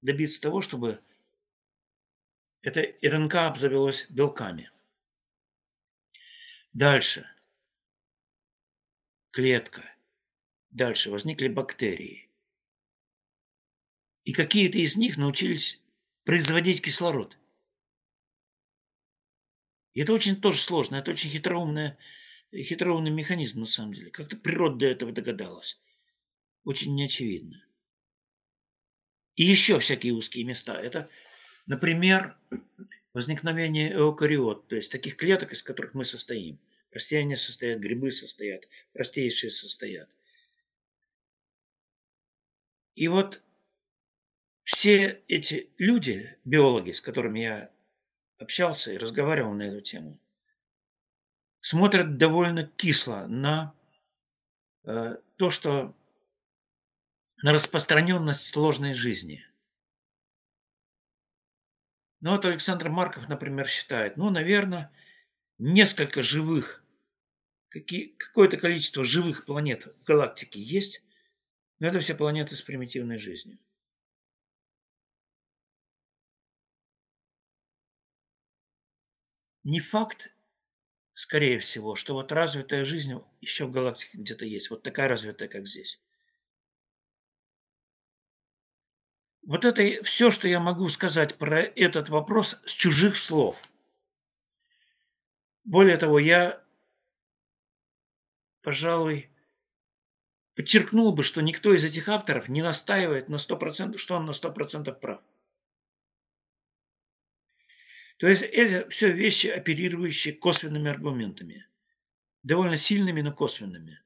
добиться 0.00 0.40
того, 0.40 0.60
чтобы 0.60 1.00
это 2.62 2.80
РНК 3.02 3.34
обзавелось 3.34 4.06
белками. 4.08 4.70
Дальше. 6.72 7.28
Клетка. 9.30 9.82
Дальше 10.70 11.10
возникли 11.10 11.48
бактерии. 11.48 12.30
И 14.24 14.32
какие-то 14.32 14.78
из 14.78 14.96
них 14.96 15.16
научились 15.18 15.80
производить 16.24 16.82
кислород. 16.82 17.36
И 19.92 20.00
это 20.00 20.12
очень 20.12 20.40
тоже 20.40 20.62
сложно, 20.62 20.96
это 20.96 21.10
очень 21.10 21.28
хитроумная, 21.28 21.98
хитроумный 22.54 23.10
механизм 23.10 23.60
на 23.60 23.66
самом 23.66 23.92
деле. 23.92 24.10
Как-то 24.10 24.36
природа 24.36 24.76
до 24.76 24.86
этого 24.86 25.12
догадалась. 25.12 25.80
Очень 26.64 26.94
неочевидно. 26.94 27.62
И 29.34 29.44
еще 29.44 29.78
всякие 29.78 30.12
узкие 30.12 30.44
места. 30.44 30.74
Это, 30.80 31.10
например, 31.66 32.36
возникновение 33.14 33.92
эукариот, 33.92 34.68
то 34.68 34.76
есть 34.76 34.90
таких 34.90 35.16
клеток, 35.16 35.52
из 35.52 35.62
которых 35.62 35.94
мы 35.94 36.04
состоим. 36.04 36.58
Растения 36.90 37.36
состоят, 37.36 37.80
грибы 37.80 38.10
состоят, 38.10 38.68
простейшие 38.92 39.50
состоят. 39.50 40.10
И 42.94 43.08
вот 43.08 43.42
все 44.64 45.22
эти 45.28 45.70
люди, 45.78 46.36
биологи, 46.44 46.92
с 46.92 47.00
которыми 47.00 47.40
я 47.40 47.70
общался 48.38 48.92
и 48.92 48.98
разговаривал 48.98 49.54
на 49.54 49.62
эту 49.62 49.80
тему, 49.80 50.18
смотрят 51.60 52.18
довольно 52.18 52.66
кисло 52.66 53.26
на 53.28 53.74
э, 54.84 55.16
то, 55.36 55.50
что 55.50 55.94
на 57.42 57.52
распространенность 57.52 58.46
сложной 58.46 58.92
жизни. 58.92 59.44
Ну 62.22 62.30
вот 62.30 62.44
Александр 62.46 62.88
Марков, 62.88 63.28
например, 63.28 63.68
считает, 63.68 64.16
ну, 64.16 64.30
наверное, 64.30 64.90
несколько 65.58 66.22
живых, 66.22 66.84
какое-то 67.70 68.56
количество 68.58 69.04
живых 69.04 69.46
планет 69.46 69.86
в 69.86 70.04
галактике 70.04 70.60
есть, 70.60 71.04
но 71.80 71.88
это 71.88 72.00
все 72.00 72.14
планеты 72.14 72.56
с 72.56 72.62
примитивной 72.62 73.18
жизнью. 73.18 73.58
Не 79.64 79.80
факт, 79.80 80.36
скорее 81.14 81.58
всего, 81.60 81.96
что 81.96 82.14
вот 82.14 82.32
развитая 82.32 82.84
жизнь 82.84 83.14
еще 83.40 83.66
в 83.66 83.72
галактике 83.72 84.18
где-то 84.18 84.44
есть. 84.46 84.70
Вот 84.70 84.82
такая 84.82 85.08
развитая, 85.08 85.48
как 85.48 85.66
здесь. 85.68 86.00
Вот 89.42 89.64
это 89.64 90.02
все, 90.04 90.30
что 90.30 90.46
я 90.46 90.60
могу 90.60 90.88
сказать 90.88 91.36
про 91.36 91.60
этот 91.60 92.08
вопрос 92.08 92.60
с 92.64 92.72
чужих 92.72 93.16
слов. 93.16 93.60
Более 95.64 95.96
того, 95.96 96.20
я, 96.20 96.62
пожалуй, 98.62 99.30
подчеркнул 100.54 101.12
бы, 101.12 101.24
что 101.24 101.40
никто 101.40 101.74
из 101.74 101.84
этих 101.84 102.08
авторов 102.08 102.48
не 102.48 102.62
настаивает 102.62 103.28
на 103.28 103.36
100%, 103.36 103.96
что 103.96 104.14
он 104.14 104.26
на 104.26 104.30
100% 104.30 104.92
прав. 105.00 105.20
То 108.18 108.28
есть 108.28 108.42
это 108.42 108.88
все 108.90 109.10
вещи, 109.10 109.48
оперирующие 109.48 110.34
косвенными 110.34 110.88
аргументами. 110.88 111.66
Довольно 112.44 112.76
сильными, 112.76 113.22
но 113.22 113.32
косвенными. 113.32 114.00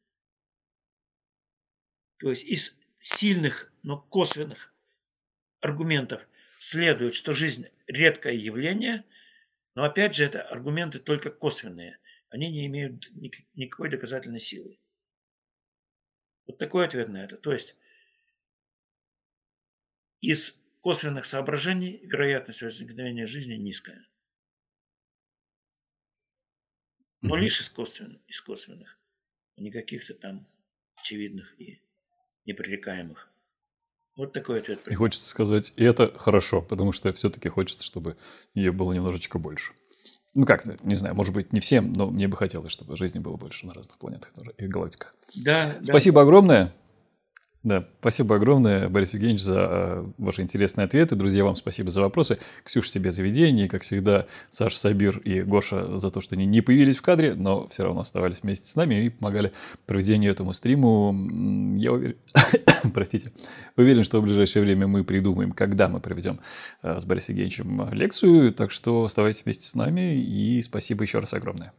То 2.19 2.31
есть 2.31 2.45
из 2.45 2.79
сильных, 2.99 3.71
но 3.83 4.01
косвенных 4.01 4.73
аргументов 5.61 6.27
следует, 6.59 7.15
что 7.15 7.33
жизнь– 7.33 7.69
редкое 7.87 8.35
явление, 8.35 9.05
но 9.75 9.85
опять 9.85 10.15
же 10.15 10.25
это 10.25 10.43
аргументы 10.43 10.99
только 10.99 11.31
косвенные. 11.31 11.99
Они 12.29 12.51
не 12.51 12.67
имеют 12.67 13.11
никакой 13.55 13.91
доказательной 13.91 14.41
силы. 14.41 14.79
Вот 16.47 16.59
такой 16.59 16.87
ответ 16.87 17.09
на 17.09 17.25
это. 17.25 17.37
То 17.37 17.53
есть 17.53 17.77
из 20.21 20.59
косвенных 20.81 21.27
соображений 21.27 22.01
вероятность 22.05 22.63
возникновения 22.63 23.27
жизни 23.27 23.55
низкая. 23.55 24.07
Но 27.21 27.37
mm-hmm. 27.37 27.41
лишь 27.41 27.61
из 27.61 27.71
косвенных, 27.71 28.23
из 28.29 28.41
косвенных, 28.41 28.99
а 29.57 29.61
не 29.61 29.71
каких-то 29.71 30.15
там 30.15 30.49
очевидных 30.97 31.59
и 31.61 31.83
непререкаемых. 32.45 33.33
Вот 34.17 34.33
такой 34.33 34.61
ответ. 34.61 34.87
И 34.89 34.95
хочется 34.95 35.29
сказать, 35.29 35.73
и 35.77 35.85
это 35.85 36.13
хорошо, 36.17 36.63
потому 36.63 36.93
что 36.93 37.13
все-таки 37.13 37.49
хочется, 37.49 37.85
чтобы 37.85 38.17
ее 38.55 38.73
было 38.73 38.93
немножечко 38.93 39.39
больше. 39.39 39.73
Ну 40.35 40.45
как, 40.45 40.65
не 40.83 40.95
знаю, 40.95 41.15
может 41.15 41.35
быть, 41.35 41.53
не 41.53 41.61
всем, 41.61 41.93
но 41.93 42.11
мне 42.11 42.29
бы 42.29 42.37
хотелось, 42.37 42.73
чтобы 42.73 42.97
жизни 42.97 43.19
было 43.19 43.37
больше 43.37 43.67
на 43.67 43.75
разных 43.75 43.99
планетах 43.99 44.33
и 44.59 44.67
галактиках. 44.67 45.15
Да. 45.35 45.71
Спасибо 45.83 46.17
да. 46.17 46.23
огромное. 46.23 46.75
Да, 47.67 47.85
спасибо 47.99 48.37
огромное, 48.37 48.89
Борис 48.89 49.13
Евгеньевич, 49.15 49.43
за 49.43 49.57
э, 49.59 50.07
ваши 50.19 50.41
интересные 50.41 50.85
ответы. 50.85 51.17
Друзья, 51.17 51.43
вам 51.43 51.57
спасибо 51.57 51.91
за 51.91 52.01
вопросы. 52.01 52.39
Ксюша 52.63 52.89
себе 52.89 53.11
заведение, 53.11 53.69
как 53.69 53.83
всегда, 53.83 54.29
Саша 54.51 54.79
Сабир 54.79 55.19
и 55.19 55.43
Гоша 55.43 55.97
за 55.97 56.11
то, 56.11 56.21
что 56.21 56.37
они 56.37 56.47
не 56.47 56.61
появились 56.61 56.97
в 56.97 57.03
кадре, 57.03 57.35
но 57.35 57.67
все 57.67 57.83
равно 57.83 58.03
оставались 58.03 58.45
вместе 58.45 58.69
с 58.69 58.77
нами 58.77 59.07
и 59.07 59.11
помогали 59.11 59.53
проведению 59.85 60.31
этому 60.31 60.53
стриму. 60.53 61.13
Я 61.77 61.91
уверен, 61.91 62.15
простите, 62.95 63.33
уверен, 63.77 64.05
что 64.05 64.21
в 64.21 64.23
ближайшее 64.23 64.63
время 64.63 64.87
мы 64.87 65.03
придумаем, 65.03 65.51
когда 65.51 65.89
мы 65.89 65.99
проведем 65.99 66.39
э, 66.85 67.01
с 67.01 67.05
Борисом 67.05 67.35
Евгеньевичем 67.35 67.93
лекцию. 67.93 68.55
Так 68.55 68.71
что 68.71 69.03
оставайтесь 69.03 69.45
вместе 69.45 69.67
с 69.67 69.75
нами 69.75 70.17
и 70.17 70.63
спасибо 70.63 71.03
еще 71.03 71.19
раз 71.19 71.35
огромное. 71.35 71.73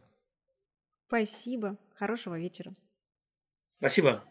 Спасибо. 1.06 1.78
Хорошего 1.96 2.38
вечера. 2.38 2.74
Спасибо. 3.78 4.22